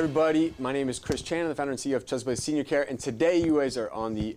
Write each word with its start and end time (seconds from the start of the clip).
everybody. 0.00 0.54
My 0.58 0.72
name 0.72 0.88
is 0.88 0.98
Chris 0.98 1.20
Chan. 1.20 1.42
I'm 1.42 1.48
the 1.48 1.54
founder 1.54 1.72
and 1.72 1.78
CEO 1.78 1.94
of 1.94 2.06
Chesapeake 2.06 2.38
Senior 2.38 2.64
Care, 2.64 2.88
and 2.88 2.98
today 2.98 3.36
you 3.36 3.58
guys 3.58 3.76
are 3.76 3.90
on 3.90 4.14
the 4.14 4.34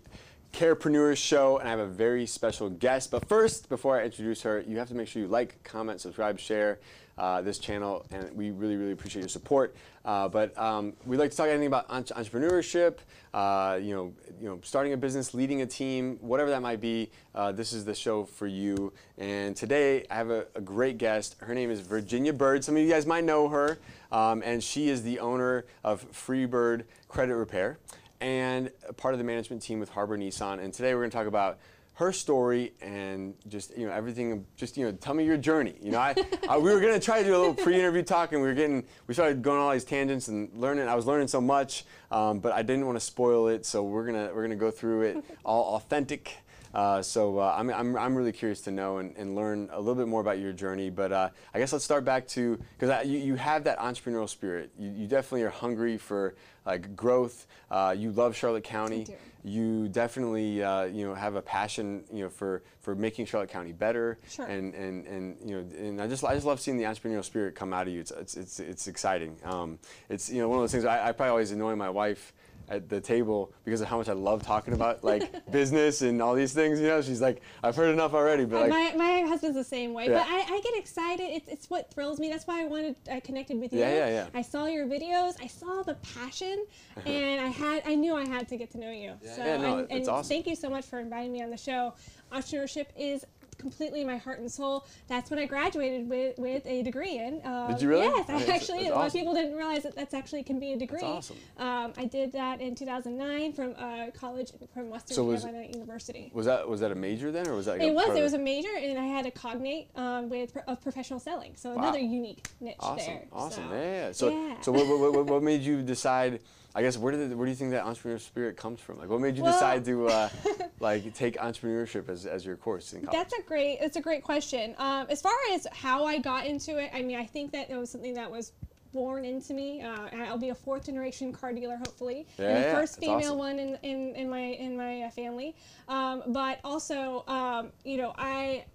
Carepreneurs 0.54 1.18
Show, 1.18 1.58
and 1.58 1.68
I 1.68 1.72
have 1.72 1.80
a 1.80 1.88
very 1.88 2.28
special 2.28 2.70
guest. 2.70 3.10
But 3.10 3.28
first, 3.28 3.70
before 3.70 4.00
I 4.00 4.06
introduce 4.06 4.44
her, 4.44 4.64
you 4.68 4.78
have 4.78 4.88
to 4.90 4.94
make 4.94 5.08
sure 5.08 5.24
you 5.24 5.28
like, 5.28 5.62
comment, 5.64 6.00
subscribe, 6.00 6.40
share 6.40 6.80
uh, 7.18 7.42
this 7.42 7.58
channel, 7.58 8.06
and 8.12 8.32
we 8.36 8.52
really, 8.52 8.76
really 8.76 8.92
appreciate 8.92 9.24
your 9.24 9.30
support. 9.30 9.76
Uh, 10.06 10.28
but 10.28 10.56
um, 10.58 10.94
we'd 11.08 11.18
like 11.18 11.32
to 11.32 11.38
talk 11.38 11.48
anything 11.48 11.68
about 11.68 11.88
entre- 11.90 12.16
entrepreneurship, 12.16 12.98
uh, 13.34 13.80
you 13.82 13.96
know, 13.96 14.14
you 14.40 14.48
know, 14.48 14.60
starting 14.62 14.94
a 14.94 14.98
business, 14.98 15.34
leading 15.34 15.62
a 15.62 15.66
team, 15.66 16.18
whatever 16.22 16.52
that 16.52 16.62
might 16.62 16.82
be. 16.82 17.10
Uh, 17.34 17.52
this 17.52 17.74
is 17.74 17.84
the 17.84 17.96
show 17.96 18.24
for 18.24 18.46
you. 18.46 18.94
And 19.18 19.56
today 19.56 20.06
I 20.12 20.16
have 20.16 20.30
a, 20.30 20.46
a, 20.54 20.62
great 20.62 21.00
guest. 21.00 21.36
Her 21.40 21.56
name 21.56 21.72
is 21.72 21.80
Virginia 21.80 22.34
Byrd. 22.34 22.64
Some 22.64 22.76
of 22.76 22.84
you 22.84 22.90
guys 22.90 23.08
might 23.08 23.24
know 23.24 23.48
her, 23.50 23.80
um, 24.12 24.44
and 24.46 24.64
she 24.64 24.90
is 24.90 25.02
the 25.02 25.20
owner 25.20 25.66
of 25.84 26.06
Freebyrd 26.12 26.84
Credit 27.08 27.36
Repair 27.36 27.80
and 28.24 28.72
part 28.96 29.14
of 29.14 29.18
the 29.18 29.24
management 29.26 29.62
team 29.62 29.80
with 29.82 29.90
Harbor 29.90 30.18
Nissan. 30.18 30.64
And 30.64 30.74
today 30.74 30.94
we're 30.94 31.02
going 31.02 31.12
to 31.12 31.18
talk 31.18 31.28
about 31.28 31.60
her 31.96 32.14
story 32.14 32.74
and 32.82 33.36
just 33.48 33.78
you 33.78 33.86
know 33.86 33.92
everything 33.92 34.44
just 34.56 34.78
you 34.78 34.86
know 34.86 34.92
tell 34.94 35.14
me 35.14 35.24
your 35.24 35.38
journey 35.38 35.76
you 35.80 35.92
know 35.92 36.00
i, 36.00 36.16
I 36.50 36.58
we 36.58 36.74
were 36.74 36.80
going 36.80 37.00
to 37.00 37.00
try 37.00 37.20
to 37.20 37.24
do 37.24 37.36
a 37.36 37.38
little 37.38 37.54
pre-interview 37.54 38.02
talk 38.02 38.32
and 38.32 38.42
we 38.42 38.48
were 38.48 38.56
getting 38.56 38.84
we 39.06 39.14
started 39.14 39.44
going 39.44 39.60
on 39.60 39.66
all 39.66 39.72
these 39.74 39.84
tangents 39.84 40.28
and 40.28 40.50
learning 40.56 40.88
i 40.88 40.96
was 40.96 41.06
learning 41.06 41.28
so 41.28 41.40
much 41.40 41.86
um, 42.10 42.40
but 42.40 42.52
i 42.52 42.64
didn't 42.64 42.88
want 42.88 42.96
to 42.96 43.06
spoil 43.06 43.48
it 43.48 43.64
so 43.64 43.84
we're 43.84 44.08
to 44.08 44.34
we're 44.34 44.48
to 44.48 44.56
go 44.56 44.72
through 44.72 45.04
it 45.04 45.24
all 45.46 45.76
authentic 45.76 46.38
uh, 46.74 47.02
so 47.02 47.38
uh, 47.38 47.56
I'm, 47.58 47.70
I'm, 47.70 47.96
I'm 47.96 48.16
really 48.16 48.32
curious 48.32 48.62
to 48.62 48.72
know 48.72 48.98
and, 48.98 49.16
and 49.16 49.36
learn 49.36 49.70
a 49.72 49.80
little 49.80 49.96
bit 49.96 50.08
more 50.08 50.22
about 50.22 50.40
your 50.40 50.54
journey. 50.54 50.90
But 50.90 51.12
uh, 51.12 51.30
I 51.54 51.60
guess 51.60 51.72
let's 51.72 51.86
start 51.86 52.04
back 52.04 52.28
to 52.30 52.60
because 52.78 53.06
you, 53.06 53.20
you 53.20 53.36
have 53.36 53.64
that 53.66 53.80
entrepreneurial 53.80 54.28
spirit. 54.28 54.72
You, 54.78 54.90
you 54.90 55.08
definitely 55.08 55.44
are 55.44 55.50
hungry 55.50 55.98
for 55.98 56.36
like 56.66 56.96
growth. 56.96 57.46
Uh, 57.70 57.94
you 57.98 58.12
love 58.12 58.36
Charlotte 58.36 58.64
County. 58.64 59.06
You 59.46 59.90
definitely 59.90 60.64
uh, 60.64 60.86
you 60.86 61.06
know 61.06 61.14
have 61.14 61.36
a 61.36 61.42
passion 61.42 62.06
you 62.12 62.24
know 62.24 62.30
for 62.30 62.64
for 62.80 62.96
making 62.96 63.26
Charlotte 63.26 63.50
County 63.50 63.74
better. 63.74 64.18
Sure. 64.30 64.46
And 64.46 64.74
and 64.74 65.06
and 65.06 65.38
you 65.44 65.58
know 65.58 65.78
and 65.78 66.02
I 66.02 66.08
just 66.08 66.24
I 66.24 66.34
just 66.34 66.46
love 66.46 66.62
seeing 66.62 66.78
the 66.78 66.86
entrepreneurial 66.86 67.26
spirit 67.26 67.54
come 67.54 67.74
out 67.74 67.88
of 67.88 67.94
you. 67.94 68.00
It's 68.00 68.12
it's 68.12 68.38
it's, 68.38 68.60
it's 68.60 68.88
exciting. 68.88 69.36
Um, 69.44 69.80
it's 70.10 70.30
you 70.30 70.40
know 70.40 70.48
one 70.48 70.60
of 70.60 70.64
those 70.64 70.72
things 70.72 70.86
I, 70.86 71.10
I 71.10 71.12
probably 71.12 71.32
always 71.32 71.52
annoy 71.52 71.76
my 71.76 71.90
wife 71.90 72.34
at 72.70 72.90
the 72.90 73.00
table 73.00 73.54
because 73.64 73.82
of 73.82 73.88
how 73.88 73.98
much 73.98 74.10
I 74.10 74.14
love 74.14 74.44
talking 74.44 74.74
about 74.74 75.04
like 75.04 75.46
business 75.52 76.02
and 76.02 76.22
all 76.22 76.36
these 76.36 76.54
things. 76.54 76.80
You 76.80 76.88
know, 76.88 77.02
she's 77.02 77.22
like, 77.22 77.42
I've 77.64 77.76
heard 77.76 77.94
enough 77.94 78.14
already. 78.14 78.46
But 78.46 78.64
uh, 78.64 78.68
like, 78.68 78.96
my, 78.96 79.22
my 79.22 79.28
husband's 79.28 79.58
the 79.58 79.64
same 79.64 79.94
way. 79.94 80.06
Yeah. 80.10 80.20
But 80.20 80.28
I, 80.28 80.56
I 80.56 80.62
get 80.62 80.78
excited. 80.78 81.24
It's, 81.24 81.48
it's 81.48 81.70
what 81.70 81.94
thrills 81.94 82.20
me. 82.20 82.30
That's 82.30 82.48
why 82.48 82.62
I 82.62 82.66
wanted 82.66 82.96
I 83.12 83.20
connected 83.20 83.60
with 83.60 83.74
you. 83.74 83.80
Yeah, 83.80 83.94
yeah, 83.94 84.08
yeah. 84.10 84.28
I 84.34 84.42
saw 84.42 84.66
your 84.66 84.86
videos. 84.86 85.36
I 85.42 85.48
saw 85.48 85.84
the 85.84 85.96
passion, 86.16 86.66
and 87.06 87.42
I 87.42 87.48
had 87.48 87.84
I 87.86 87.96
knew 87.96 88.16
I 88.16 88.28
had 88.28 88.48
to 88.50 88.58
get 88.58 88.72
to 88.72 88.80
know 88.80 88.92
you. 88.92 89.14
Yeah, 89.22 89.36
so, 89.36 89.46
yeah, 89.46 89.58
no, 89.58 89.78
and, 89.80 89.92
and 89.92 90.10
awesome. 90.10 90.30
thank 90.30 90.48
you 90.48 90.56
so 90.56 90.70
much 90.70 90.86
for 90.86 91.00
inviting 91.00 91.32
me 91.32 91.44
on 91.44 91.50
the 91.50 91.58
show. 91.58 91.94
Entrepreneurship 92.32 92.88
is 92.98 93.26
completely 93.54 94.04
my 94.04 94.18
heart 94.18 94.40
and 94.40 94.52
soul. 94.52 94.86
That's 95.08 95.30
what 95.30 95.40
I 95.40 95.46
graduated 95.46 96.10
with 96.10 96.38
with 96.38 96.66
a 96.66 96.84
degree 96.84 97.18
in. 97.18 97.42
Um, 97.44 97.72
did 97.72 97.82
you 97.82 97.90
really? 97.90 98.06
Yes, 98.06 98.30
I 98.30 98.54
actually. 98.54 98.88
a 98.88 98.94
lot 98.94 99.08
of 99.08 99.14
people 99.14 99.34
didn't 99.34 99.56
realize 99.56 99.84
that 99.84 99.96
that's 99.96 100.14
actually 100.14 100.44
can 100.44 100.60
be 100.60 100.74
a 100.74 100.78
degree. 100.78 101.02
That's 101.02 101.32
awesome. 101.32 101.38
Um, 101.58 101.94
I 101.98 102.06
did 102.06 102.32
that 102.34 102.62
in 102.62 102.76
2009 102.76 103.54
from 103.54 103.76
uh, 103.78 104.12
college 104.14 104.52
from 104.74 104.90
Western 104.90 105.16
so 105.16 105.24
was, 105.24 105.44
Carolina 105.44 105.68
University. 105.74 106.32
Was 106.34 106.46
that 106.46 106.68
was 106.68 106.80
that 106.82 106.92
a 106.92 106.96
major 106.96 107.32
then, 107.32 107.48
or 107.48 107.56
was 107.56 107.66
that? 107.66 107.80
Like 107.80 107.88
it 107.88 107.94
was. 107.94 108.18
It 108.18 108.22
was 108.22 108.34
a 108.34 108.40
major, 108.40 108.70
and 108.76 108.98
I 108.98 109.06
had 109.06 109.26
a 109.26 109.32
cognate 109.32 109.90
um, 109.96 110.30
with 110.30 110.58
of 110.68 110.82
professional 110.82 111.20
selling. 111.20 111.56
So 111.56 111.72
wow. 111.72 111.84
another 111.84 112.00
unique 112.00 112.48
niche 112.60 112.76
awesome. 112.80 113.06
there. 113.06 113.24
Awesome. 113.32 113.70
So, 113.70 113.76
yeah. 113.76 114.12
So 114.12 114.30
yeah. 114.30 114.62
so 114.62 114.72
what, 114.72 115.14
what, 115.14 115.26
what 115.26 115.44
made 115.44 115.62
you 115.62 115.82
decide? 115.82 116.40
I 116.76 116.82
guess 116.82 116.98
where 116.98 117.12
did 117.12 117.36
where 117.36 117.46
do 117.46 117.52
you 117.52 117.56
think 117.56 117.72
that 117.72 117.86
entrepreneurial 117.86 118.20
spirit 118.20 118.58
comes 118.58 118.80
from? 118.80 118.98
Like, 118.98 119.10
what 119.10 119.22
made 119.22 119.38
you 119.38 119.44
well, 119.44 119.54
decide 119.54 119.86
to 119.86 120.08
uh, 120.08 120.30
like 120.80 121.14
take 121.14 121.38
entrepreneurship 121.38 122.10
as, 122.10 122.26
as 122.26 122.46
your 122.46 122.56
course 122.56 122.94
in 122.94 123.02
college? 123.02 123.16
That's 123.16 123.34
a 123.34 123.44
great 123.44 123.80
that's 123.80 123.98
a 123.98 124.02
great 124.02 124.24
question. 124.24 124.74
Um, 124.80 125.06
as 125.10 125.22
far 125.22 125.36
as 125.52 125.68
how 125.72 126.06
I 126.06 126.18
got 126.18 126.48
into 126.48 126.78
it, 126.80 126.90
I 126.94 127.04
mean, 127.04 127.18
I 127.18 127.26
think 127.26 127.52
that 127.52 127.70
it 127.70 127.76
was 127.76 127.92
something 127.92 128.16
that 128.16 128.30
was 128.30 128.54
born 128.92 129.26
into 129.26 129.54
me. 129.54 129.82
Uh, 129.82 130.08
I'll 130.28 130.38
be 130.38 130.50
a 130.50 130.56
fourth 130.56 130.86
generation 130.86 131.32
car 131.32 131.54
dealer, 131.54 131.78
hopefully, 131.78 132.26
yeah, 132.40 132.48
and 132.48 132.58
the 132.58 132.68
yeah, 132.68 132.74
first 132.74 133.00
female 133.00 133.18
awesome. 133.18 133.38
one 133.38 133.60
in, 133.60 133.78
in, 133.84 134.16
in 134.16 134.30
my 134.30 134.40
in 134.40 134.76
my 134.76 135.10
family. 135.12 135.56
Um, 135.88 136.24
but 136.28 136.60
also, 136.64 137.24
um, 137.28 137.72
you 137.84 137.98
know, 137.98 138.14
I 138.18 138.66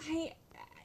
I 0.00 0.32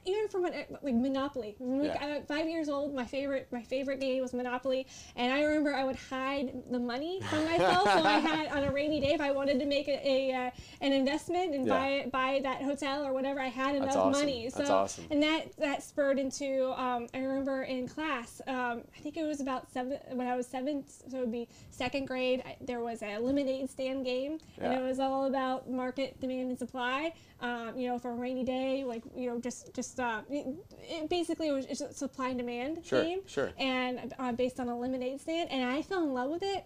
even 0.04 0.28
from 0.28 0.44
an, 0.44 0.52
like 0.82 0.94
Monopoly. 0.94 1.56
Yeah. 1.60 2.20
five 2.26 2.48
years 2.48 2.68
old, 2.68 2.94
my 2.94 3.04
favorite 3.04 3.48
my 3.52 3.62
favorite 3.62 4.00
game 4.00 4.22
was 4.22 4.32
Monopoly, 4.32 4.86
and 5.16 5.32
I 5.32 5.42
remember 5.42 5.74
I 5.74 5.84
would 5.84 5.96
hide 5.96 6.52
the 6.70 6.78
money 6.78 7.20
from 7.28 7.44
myself. 7.44 7.84
so 7.84 8.02
I 8.02 8.18
had 8.18 8.48
on 8.48 8.64
a 8.64 8.72
rainy 8.72 9.00
day 9.00 9.12
if 9.12 9.20
I 9.20 9.30
wanted 9.30 9.60
to 9.60 9.66
make 9.66 9.88
a, 9.88 10.00
a 10.06 10.32
uh, 10.32 10.50
an 10.80 10.92
investment 10.92 11.54
and 11.54 11.66
yeah. 11.66 11.72
buy 11.72 12.10
buy 12.10 12.40
that 12.42 12.62
hotel 12.62 13.04
or 13.04 13.12
whatever, 13.12 13.40
I 13.40 13.48
had 13.48 13.76
enough 13.76 13.96
awesome. 13.96 14.12
money. 14.12 14.50
So 14.50 14.58
That's 14.58 14.70
awesome. 14.70 15.04
and 15.10 15.22
that 15.22 15.56
that 15.58 15.82
spurred 15.82 16.18
into 16.18 16.72
um, 16.80 17.06
I 17.14 17.18
remember 17.18 17.62
in 17.62 17.86
class, 17.86 18.40
um, 18.46 18.82
I 18.96 19.00
think 19.00 19.16
it 19.16 19.24
was 19.24 19.40
about 19.40 19.70
seven 19.72 19.98
when 20.12 20.26
I 20.26 20.36
was 20.36 20.46
seven, 20.46 20.84
so 20.88 21.18
it 21.18 21.20
would 21.20 21.32
be 21.32 21.48
second 21.70 22.06
grade. 22.06 22.42
I, 22.44 22.56
there 22.60 22.80
was 22.80 23.02
a 23.02 23.18
lemonade 23.18 23.70
stand 23.70 24.04
game, 24.04 24.38
yeah. 24.58 24.64
and 24.64 24.74
it 24.74 24.82
was 24.82 24.98
all 24.98 25.26
about 25.26 25.70
market 25.70 26.20
demand 26.20 26.50
and 26.50 26.58
supply. 26.58 27.12
Um, 27.40 27.76
you 27.76 27.88
know, 27.88 27.98
for 27.98 28.10
a 28.10 28.14
rainy 28.14 28.44
day, 28.44 28.84
like 28.84 29.02
you 29.16 29.28
know, 29.28 29.38
just 29.38 29.74
just 29.74 29.91
uh, 30.00 30.22
it, 30.30 31.08
basically 31.08 31.48
it 31.48 31.52
was 31.52 31.66
just 31.66 31.82
a 31.82 31.92
supply 31.92 32.28
and 32.28 32.38
demand 32.38 32.84
sure, 32.84 33.02
game, 33.02 33.20
sure. 33.26 33.50
and 33.58 34.14
uh, 34.18 34.32
based 34.32 34.60
on 34.60 34.68
a 34.68 34.78
lemonade 34.78 35.20
stand, 35.20 35.50
and 35.50 35.68
I 35.68 35.82
fell 35.82 36.02
in 36.02 36.12
love 36.12 36.30
with 36.30 36.42
it. 36.42 36.64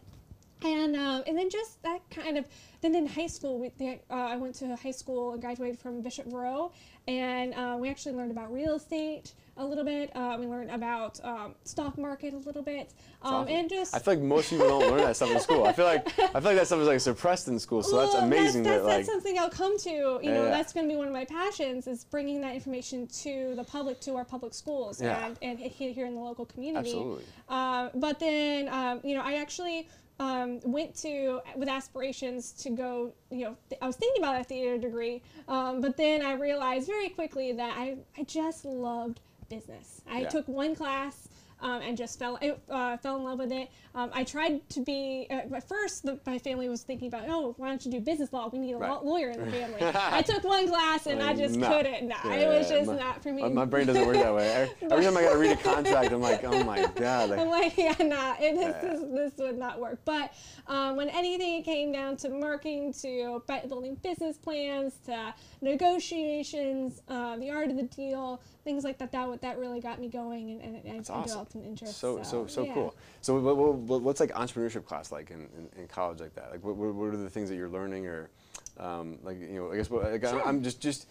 And 0.65 0.97
um, 0.97 1.23
and 1.27 1.37
then 1.37 1.51
just 1.51 1.83
that 1.83 2.01
kind 2.11 2.39
of 2.39 2.47
then 2.81 2.95
in 2.95 3.07
high 3.07 3.27
school 3.27 3.59
we, 3.59 3.73
they, 3.77 4.01
uh, 4.11 4.15
I 4.15 4.37
went 4.37 4.55
to 4.57 4.75
high 4.75 4.91
school 4.91 5.33
and 5.33 5.41
graduated 5.41 5.79
from 5.79 6.01
Bishop 6.01 6.27
Moreau 6.27 6.73
and 7.07 7.53
uh, 7.53 7.77
we 7.79 7.91
actually 7.91 8.15
learned 8.15 8.31
about 8.31 8.51
real 8.51 8.75
estate 8.75 9.35
a 9.59 9.65
little 9.65 9.85
bit. 9.85 10.15
Um, 10.15 10.41
we 10.41 10.47
learned 10.47 10.71
about 10.71 11.19
um, 11.25 11.55
stock 11.65 11.97
market 11.99 12.35
a 12.35 12.39
little 12.39 12.63
bit, 12.63 12.93
um, 13.23 13.49
and 13.49 13.69
just. 13.69 13.95
I 13.95 13.99
feel 13.99 14.15
like 14.15 14.23
most 14.23 14.51
people 14.51 14.69
don't 14.69 14.91
learn 14.91 15.03
that 15.03 15.17
stuff 15.17 15.31
in 15.31 15.41
school. 15.41 15.65
I 15.65 15.73
feel 15.73 15.87
like 15.87 16.07
I 16.19 16.41
feel 16.41 16.43
like 16.43 16.57
that 16.57 16.67
stuff 16.67 16.81
is 16.81 16.89
like 16.89 17.01
suppressed 17.01 17.49
in 17.49 17.59
school. 17.59 17.83
So 17.83 17.97
well, 17.97 18.07
that's 18.07 18.23
amazing. 18.23 18.63
That's, 18.63 18.83
that's, 18.83 18.83
that, 18.83 18.85
like, 18.85 18.97
that's 18.99 19.09
something 19.09 19.39
I'll 19.39 19.51
come 19.51 19.79
to. 19.79 19.91
You 19.91 20.21
yeah, 20.23 20.35
know, 20.35 20.45
yeah. 20.45 20.51
that's 20.51 20.73
going 20.73 20.87
to 20.87 20.93
be 20.93 20.97
one 20.97 21.07
of 21.07 21.13
my 21.13 21.25
passions 21.25 21.87
is 21.87 22.05
bringing 22.05 22.41
that 22.43 22.55
information 22.55 23.07
to 23.07 23.55
the 23.55 23.65
public, 23.65 24.01
to 24.01 24.17
our 24.17 24.25
public 24.25 24.55
schools, 24.55 25.01
yeah. 25.01 25.27
and 25.27 25.39
and 25.43 25.59
here 25.59 26.07
in 26.07 26.15
the 26.15 26.21
local 26.21 26.47
community. 26.47 26.91
Absolutely. 26.91 27.25
Uh, 27.49 27.89
but 27.95 28.19
then, 28.19 28.69
um, 28.69 29.01
you 29.05 29.15
know, 29.15 29.23
I 29.23 29.35
actually 29.35 29.89
um, 30.19 30.61
went 30.65 30.95
to 30.97 31.41
with 31.57 31.69
aspirations 31.69 32.53
to 32.53 32.71
go. 32.71 33.13
You 33.31 33.45
know, 33.45 33.57
th- 33.69 33.81
I 33.81 33.87
was 33.87 33.97
thinking 33.97 34.23
about 34.23 34.41
a 34.41 34.45
theater 34.45 34.79
degree, 34.79 35.23
um, 35.49 35.81
but 35.81 35.97
then 35.97 36.25
I 36.25 36.33
realized 36.35 36.87
very 36.87 37.09
quickly 37.09 37.53
that 37.53 37.75
I 37.77 37.97
I 38.19 38.25
just 38.25 38.65
loved 38.65 39.21
business. 39.49 40.01
I 40.09 40.21
Yeah. 40.21 40.29
took 40.29 40.49
one 40.49 40.75
class. 40.75 41.26
Um, 41.61 41.81
and 41.81 41.97
just 41.97 42.19
fell 42.19 42.39
uh, 42.69 42.97
fell 42.99 43.17
in 43.17 43.25
love 43.25 43.39
with 43.39 43.51
it. 43.51 43.71
Um, 43.95 44.11
I 44.13 44.25
tried 44.25 44.69
to 44.71 44.81
be 44.81 45.27
uh, 45.31 45.55
at 45.55 45.67
first. 45.67 46.03
The, 46.05 46.21
my 46.27 46.39
family 46.39 46.69
was 46.69 46.83
thinking 46.83 47.09
about, 47.09 47.25
oh, 47.29 47.55
why 47.57 47.69
don't 47.69 47.83
you 47.85 47.91
do 47.91 47.99
business 47.99 48.31
law? 48.31 48.51
We 48.53 48.59
need 48.59 48.75
a 48.75 48.77
Right. 48.77 48.91
law- 48.91 49.01
lawyer 49.01 49.31
in 49.31 49.41
the 49.41 49.51
family. 49.51 49.79
I 49.95 50.21
took 50.21 50.45
one 50.45 50.69
class 50.69 51.07
and 51.07 51.23
I 51.23 51.35
just 51.35 51.57
nah. 51.57 51.69
couldn't. 51.69 52.09
Nah, 52.09 52.17
Yeah, 52.25 52.35
it 52.35 52.59
was 52.59 52.69
just 52.69 52.89
my- 52.89 52.97
not 52.97 53.23
for 53.23 53.33
me. 53.33 53.49
My, 53.49 53.65
brain 53.65 53.87
doesn't 53.87 54.07
work 54.07 54.17
that 54.17 54.35
way. 54.35 54.49
Every, 54.53 54.75
every 54.91 55.05
time 55.05 55.17
I 55.17 55.23
got 55.23 55.33
to 55.33 55.39
read 55.39 55.53
a 55.53 55.57
contract, 55.57 56.13
I'm 56.13 56.21
like, 56.21 56.45
oh 56.45 56.63
my 56.65 56.87
god. 56.95 57.31
Like, 57.31 57.39
I'm 57.41 57.49
like, 57.49 57.79
yeah, 57.79 57.95
nah, 58.01 58.35
it, 58.39 58.55
this, 58.55 58.77
Yeah. 58.83 58.91
this, 58.91 59.01
this 59.11 59.33
would 59.39 59.57
not 59.59 59.81
work. 59.81 59.99
But 60.05 60.35
um, 60.67 60.97
when 60.97 61.09
anything 61.09 61.63
came 61.63 61.91
down 61.91 62.19
to 62.19 62.29
marketing, 62.29 62.93
to 63.01 63.43
building 63.67 63.95
business 64.03 64.37
plans, 64.37 64.99
to 65.07 65.35
negotiations, 65.63 67.01
uh, 67.09 67.37
the 67.37 67.51
art 67.51 67.71
of 67.71 67.77
the 67.77 67.85
deal, 67.85 68.43
things 68.65 68.85
like 68.85 68.99
that, 68.99 69.13
that, 69.13 69.41
that 69.41 69.59
really 69.59 69.81
got 69.81 70.01
me 70.01 70.09
going 70.09 70.51
and, 70.61 70.85
and 70.85 71.07
I 71.09 71.13
awesome. 71.13 71.46
Developed 71.47 71.55
an 71.55 71.71
interest. 71.71 71.99
so 71.99 72.23
so 72.23 72.47
so 72.47 72.65
yeah. 72.65 72.75
cool. 72.75 72.95
So 73.21 73.39
what, 73.39 73.57
what, 73.57 73.75
what, 73.75 74.03
what's 74.03 74.21
like 74.21 74.33
entrepreneurship 74.33 74.85
class 74.85 75.11
like 75.13 75.31
in, 75.31 75.49
in, 75.57 75.81
in 75.83 75.89
college 75.89 76.21
like 76.21 76.35
that? 76.35 76.51
Like 76.51 76.65
what, 76.65 76.77
what 76.77 77.07
are 77.13 77.17
the 77.17 77.31
things 77.31 77.49
that 77.49 77.57
you're 77.57 77.69
learning 77.69 78.07
or 78.07 78.31
um, 78.79 79.19
like 79.23 79.41
you 79.41 79.55
know 79.61 79.73
I 79.73 79.77
guess 79.77 79.91
what, 79.91 80.11
like, 80.11 80.25
I'm- 80.25 80.35
Sure. 80.39 80.47
I'm 80.49 80.63
just 80.63 80.81
just 80.81 81.09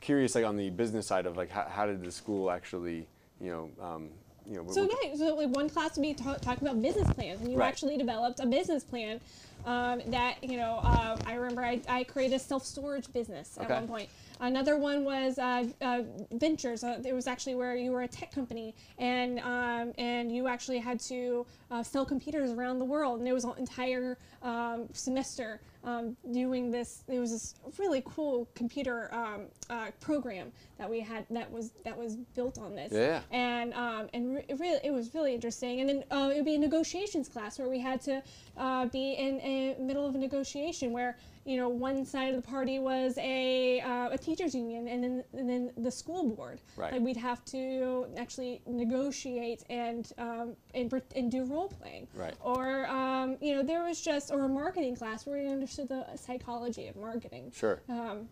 curious 0.00 0.34
like 0.34 0.44
on 0.44 0.56
the 0.56 0.70
business 0.70 1.06
side 1.06 1.26
of 1.26 1.36
like 1.36 1.50
how, 1.50 1.64
how 1.68 1.86
did 1.86 2.02
the 2.04 2.12
school 2.12 2.50
actually 2.50 3.06
you 3.40 3.50
know 3.50 3.84
um, 3.84 4.08
you 4.46 4.54
know 4.56 4.70
So 4.70 4.88
yeah, 5.02 5.14
so 5.16 5.34
like 5.34 5.48
one 5.48 5.68
class 5.68 5.96
would 5.96 6.02
be 6.02 6.14
ta- 6.14 6.34
talking 6.36 6.66
about 6.66 6.80
business 6.82 7.10
plans, 7.14 7.40
and 7.40 7.50
you 7.50 7.58
Right. 7.58 7.68
actually 7.68 7.96
developed 7.96 8.40
a 8.40 8.46
business 8.46 8.84
plan 8.84 9.20
um, 9.66 10.00
that 10.08 10.42
you 10.42 10.56
know. 10.56 10.80
Uh, 10.82 11.18
I 11.26 11.34
remember 11.34 11.62
I, 11.62 11.80
I 11.88 12.04
created 12.04 12.36
a 12.36 12.38
self 12.38 12.64
storage 12.64 13.12
business 13.12 13.58
at 13.60 13.68
one 13.68 13.88
point, 13.88 14.08
Another 14.40 14.76
one 14.76 15.04
was 15.04 15.38
uh, 15.38 15.64
uh, 15.80 16.02
ventures. 16.32 16.84
Uh, 16.84 17.00
it 17.04 17.12
was 17.12 17.26
actually 17.26 17.54
where 17.54 17.74
you 17.76 17.90
were 17.90 18.02
a 18.02 18.08
tech 18.08 18.32
company 18.32 18.74
and 18.98 19.40
um, 19.40 19.92
and 19.98 20.34
you 20.34 20.46
actually 20.46 20.78
had 20.78 21.00
to 21.00 21.44
uh, 21.70 21.82
sell 21.82 22.04
computers 22.04 22.50
around 22.50 22.78
the 22.78 22.84
world, 22.84 23.18
and 23.18 23.28
it 23.28 23.32
was 23.32 23.44
an 23.44 23.52
entire 23.58 24.16
um, 24.42 24.88
semester 24.92 25.60
um, 25.84 26.16
doing 26.32 26.70
this. 26.70 27.04
It 27.08 27.18
was 27.18 27.32
this 27.32 27.54
really 27.78 28.02
cool 28.04 28.48
computer 28.54 29.12
um, 29.12 29.46
uh, 29.70 29.90
program 30.00 30.52
that 30.78 30.88
we 30.88 31.00
had 31.00 31.26
that 31.30 31.50
was 31.50 31.72
that 31.84 31.96
was 31.96 32.16
built 32.16 32.58
on 32.58 32.74
this. 32.74 32.92
Yeah. 32.92 33.20
And 33.30 33.74
um, 33.74 34.08
and 34.14 34.36
re- 34.36 34.44
it 34.48 34.58
really 34.58 34.80
it 34.84 34.92
was 34.92 35.14
really 35.14 35.34
interesting. 35.34 35.80
And 35.80 35.88
then 35.88 36.04
uh, 36.10 36.30
it 36.30 36.36
would 36.36 36.44
be 36.44 36.54
a 36.54 36.58
negotiations 36.58 37.28
class 37.28 37.58
where 37.58 37.68
we 37.68 37.80
had 37.80 38.00
to 38.02 38.22
uh, 38.56 38.86
be 38.86 39.12
in 39.12 39.40
a 39.40 39.76
middle 39.80 40.06
of 40.06 40.14
a 40.14 40.18
negotiation 40.18 40.92
where 40.92 41.16
you 41.48 41.56
know 41.56 41.68
one 41.68 42.04
side 42.04 42.28
of 42.34 42.36
the 42.36 42.46
party 42.46 42.78
was 42.78 43.16
a 43.16 43.80
uh, 43.80 44.10
a 44.10 44.18
teachers 44.18 44.54
union 44.54 44.86
and 44.86 45.02
then 45.02 45.24
and 45.32 45.48
then 45.48 45.72
the 45.78 45.90
school 45.90 46.28
board. 46.28 46.60
Right. 46.76 46.92
Like 46.92 47.00
we'd 47.00 47.16
have 47.16 47.42
to 47.46 48.06
actually 48.18 48.60
negotiate 48.66 49.64
and 49.70 50.12
um, 50.18 50.56
and, 50.74 50.92
and 51.16 51.30
do 51.30 51.44
role 51.46 51.68
playing. 51.68 52.06
Right. 52.14 52.34
Or 52.40 52.86
um, 52.88 53.38
you 53.40 53.56
know 53.56 53.62
there 53.62 53.82
was 53.82 54.00
just 54.02 54.30
or 54.30 54.44
a 54.44 54.48
marketing 54.48 54.94
class 54.94 55.26
where 55.26 55.42
we 55.42 55.48
understood 55.48 55.88
the 55.88 56.04
psychology 56.16 56.88
of 56.88 56.96
marketing. 56.96 57.50
Sure. 57.54 57.80
Um, 57.88 58.28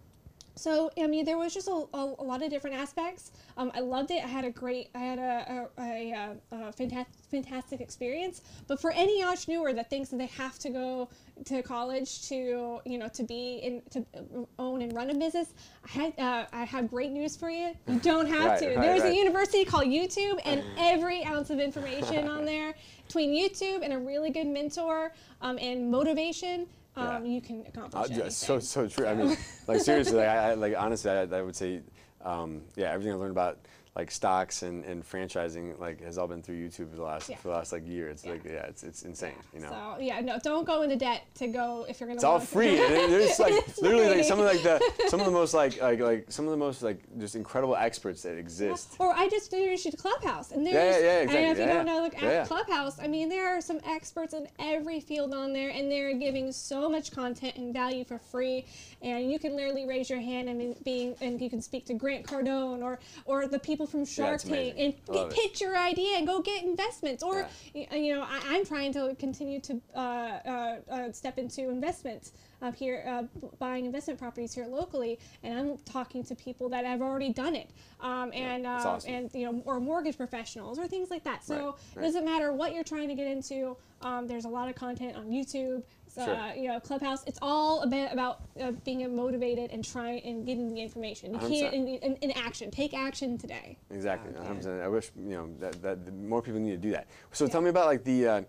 so 0.56 0.90
I 0.98 1.06
mean, 1.06 1.24
there 1.24 1.38
was 1.38 1.52
just 1.54 1.68
a, 1.68 1.84
a, 1.94 2.14
a 2.18 2.24
lot 2.24 2.42
of 2.42 2.50
different 2.50 2.76
aspects. 2.76 3.32
Um, 3.58 3.70
I 3.74 3.80
loved 3.80 4.10
it. 4.10 4.24
I 4.24 4.26
had 4.26 4.44
a 4.44 4.50
great, 4.50 4.88
I 4.94 4.98
had 4.98 5.18
a, 5.18 5.68
a, 5.78 6.12
a, 6.12 6.36
a 6.68 6.72
fantastic, 6.72 7.14
fantastic 7.30 7.80
experience. 7.80 8.40
But 8.66 8.80
for 8.80 8.90
any 8.92 9.22
entrepreneur 9.22 9.72
that 9.74 9.90
thinks 9.90 10.08
that 10.10 10.16
they 10.16 10.26
have 10.26 10.58
to 10.60 10.70
go 10.70 11.08
to 11.44 11.62
college 11.62 12.26
to, 12.28 12.80
you 12.84 12.98
know, 12.98 13.08
to 13.08 13.22
be 13.22 13.56
in, 13.62 13.82
to 13.90 14.46
own 14.58 14.82
and 14.82 14.92
run 14.94 15.10
a 15.10 15.14
business, 15.14 15.52
I 15.84 15.88
had, 15.90 16.18
uh, 16.18 16.46
I 16.52 16.64
have 16.64 16.88
great 16.90 17.12
news 17.12 17.36
for 17.36 17.50
you. 17.50 17.74
You 17.86 17.98
don't 18.02 18.26
have 18.26 18.46
Right, 18.46 18.58
to. 18.60 18.68
right, 18.68 18.80
There's 18.80 19.02
right. 19.02 19.12
a 19.12 19.16
university 19.16 19.64
called 19.64 19.86
YouTube, 19.86 20.40
and 20.44 20.62
every 20.78 21.24
ounce 21.24 21.50
of 21.50 21.58
information 21.60 22.28
on 22.28 22.44
there 22.44 22.74
between 23.06 23.30
YouTube 23.30 23.80
and 23.82 23.92
a 23.92 23.98
really 23.98 24.30
good 24.30 24.46
mentor 24.46 25.12
um, 25.42 25.58
and 25.60 25.90
motivation. 25.90 26.66
Um, 26.96 27.26
Yeah. 27.26 27.32
You 27.32 27.40
can 27.40 27.64
accomplish 27.66 28.10
Uh, 28.10 28.14
yeah, 28.24 28.28
so 28.28 28.58
so 28.58 28.88
true. 28.88 29.06
I 29.06 29.14
mean, 29.14 29.36
like 29.66 29.80
seriously, 29.80 30.16
like, 30.16 30.28
I, 30.28 30.50
I, 30.50 30.54
like 30.54 30.74
honestly, 30.78 31.10
I, 31.10 31.22
I 31.22 31.42
would 31.42 31.56
say, 31.56 31.82
um, 32.22 32.62
yeah, 32.74 32.92
everything 32.92 33.12
I 33.12 33.16
learned 33.16 33.32
about 33.32 33.58
like 33.96 34.10
stocks 34.10 34.62
and, 34.62 34.84
and 34.84 35.02
franchising 35.02 35.80
like 35.80 36.02
has 36.02 36.18
all 36.18 36.28
been 36.28 36.42
through 36.42 36.56
YouTube 36.56 36.90
for 36.90 36.96
the 36.96 37.02
last 37.02 37.30
Yeah. 37.30 37.36
for 37.38 37.48
the 37.48 37.54
last 37.54 37.72
like 37.72 37.88
year. 37.88 38.10
It's 38.10 38.24
Yeah. 38.24 38.32
like 38.32 38.44
yeah, 38.44 38.66
it's 38.66 38.82
it's 38.84 39.02
insane. 39.02 39.32
You 39.54 39.60
know. 39.60 39.70
So 39.70 40.02
yeah, 40.02 40.20
no, 40.20 40.38
don't 40.42 40.66
go 40.66 40.82
into 40.82 40.96
debt 40.96 41.22
to 41.36 41.46
go 41.46 41.86
if 41.88 41.98
you're 41.98 42.06
gonna. 42.06 42.16
It's 42.16 42.24
all 42.24 42.38
free. 42.38 42.78
and 42.84 43.10
There's 43.10 43.38
like 43.40 43.54
It's 43.54 43.80
literally 43.80 44.08
like 44.08 44.24
some 44.24 44.38
of 44.38 44.44
like 44.44 44.62
the 44.62 44.80
some 45.08 45.20
of 45.20 45.26
the 45.26 45.32
most 45.32 45.54
like 45.54 45.80
like 45.80 46.00
like 46.00 46.26
some 46.30 46.44
of 46.44 46.50
the 46.50 46.58
most 46.58 46.82
like 46.82 47.00
just 47.18 47.36
incredible 47.36 47.74
experts 47.74 48.22
that 48.22 48.36
exist. 48.36 48.96
Or 48.98 49.14
I 49.14 49.28
just 49.30 49.50
introduced 49.52 49.86
you 49.86 49.90
to 49.92 49.96
Clubhouse, 49.96 50.52
and 50.52 50.66
there's 50.66 50.74
yeah, 50.74 50.82
yeah, 50.82 50.96
I 50.96 51.24
don't 51.24 51.34
if 51.36 51.50
exactly, 51.52 51.62
you 51.62 51.68
yeah, 51.68 51.74
don't 51.74 51.86
know 51.86 52.02
look 52.02 52.20
yeah. 52.20 52.28
at 52.28 52.48
Clubhouse. 52.48 53.00
I 53.00 53.06
mean, 53.06 53.30
there 53.30 53.48
are 53.48 53.62
some 53.62 53.80
experts 53.86 54.34
in 54.34 54.46
every 54.58 55.00
field 55.00 55.32
on 55.32 55.54
there, 55.54 55.70
and 55.70 55.90
they're 55.90 56.12
giving 56.12 56.52
so 56.52 56.90
much 56.90 57.12
content 57.12 57.56
and 57.56 57.72
value 57.72 58.04
for 58.04 58.18
free. 58.18 58.66
And 59.00 59.30
you 59.30 59.38
can 59.38 59.56
literally 59.56 59.86
raise 59.86 60.10
your 60.10 60.20
hand 60.20 60.50
and 60.50 60.82
being 60.84 61.14
and 61.22 61.40
you 61.40 61.48
can 61.48 61.62
speak 61.62 61.86
to 61.86 61.94
Grant 61.94 62.26
Cardone 62.26 62.82
or 62.82 62.98
or 63.24 63.46
the 63.46 63.58
people 63.58 63.85
from 63.86 64.04
Shark 64.04 64.34
it's 64.34 64.44
Tank 64.44 64.74
and 64.78 64.94
get, 65.12 65.30
pitch 65.30 65.60
your 65.60 65.76
idea 65.76 66.16
and 66.16 66.26
go 66.26 66.40
get 66.40 66.62
investments. 66.64 67.22
Or 67.22 67.46
y- 67.74 67.88
you 67.92 68.14
know, 68.14 68.22
I, 68.22 68.40
I'm 68.46 68.64
trying 68.64 68.92
to 68.94 69.14
continue 69.18 69.60
to 69.60 69.80
uh, 69.94 69.98
uh, 69.98 70.76
uh, 70.90 71.12
step 71.12 71.38
into 71.38 71.68
investments 71.68 72.32
up 72.62 72.74
here, 72.74 73.04
uh, 73.06 73.22
buying 73.58 73.84
investment 73.84 74.18
properties 74.18 74.54
here 74.54 74.66
locally, 74.66 75.18
and 75.42 75.58
I'm 75.58 75.78
talking 75.78 76.24
to 76.24 76.34
people 76.34 76.68
that 76.70 76.84
have 76.84 77.02
already 77.02 77.32
done 77.32 77.54
it, 77.54 77.70
um, 78.00 78.32
and 78.32 78.64
that's 78.64 78.84
uh, 78.84 78.88
awesome. 78.88 79.12
and 79.14 79.34
you 79.34 79.50
know, 79.52 79.62
or 79.66 79.78
mortgage 79.78 80.16
professionals 80.16 80.78
or 80.78 80.86
things 80.88 81.10
like 81.10 81.24
that. 81.24 81.44
So 81.44 81.76
Right, 81.94 82.02
it 82.02 82.06
doesn't 82.06 82.24
matter 82.24 82.52
what 82.52 82.72
you're 82.74 82.84
trying 82.84 83.08
to 83.08 83.14
get 83.14 83.26
into. 83.26 83.76
Um, 84.02 84.26
there's 84.26 84.46
a 84.46 84.48
lot 84.48 84.68
of 84.68 84.74
content 84.74 85.16
on 85.16 85.26
YouTube. 85.26 85.82
Uh, 86.18 86.52
You 86.56 86.68
know, 86.68 86.80
Clubhouse. 86.80 87.22
It's 87.26 87.38
all 87.42 87.82
a 87.82 87.86
bit 87.86 88.12
about 88.12 88.42
uh, 88.60 88.72
being 88.84 89.14
motivated 89.14 89.70
and 89.70 89.84
trying 89.84 90.22
and 90.24 90.46
getting 90.46 90.72
the 90.74 90.80
information. 90.80 91.34
You 91.34 91.40
can't 91.40 91.74
in, 91.74 91.86
in, 91.88 92.16
in 92.16 92.30
action. 92.32 92.70
Take 92.70 92.94
action 92.94 93.38
today. 93.38 93.76
Exactly. 93.90 94.32
100%. 94.32 94.82
I 94.82 94.88
wish 94.88 95.10
you 95.16 95.30
know 95.30 95.48
that, 95.60 95.82
that 95.82 96.06
the 96.06 96.12
more 96.12 96.42
people 96.42 96.60
need 96.60 96.70
to 96.70 96.76
do 96.76 96.90
that. 96.92 97.06
So 97.32 97.46
tell 97.46 97.60
me 97.60 97.70
about 97.70 97.86
like 97.86 98.04
the. 98.04 98.28
Uh, 98.28 98.42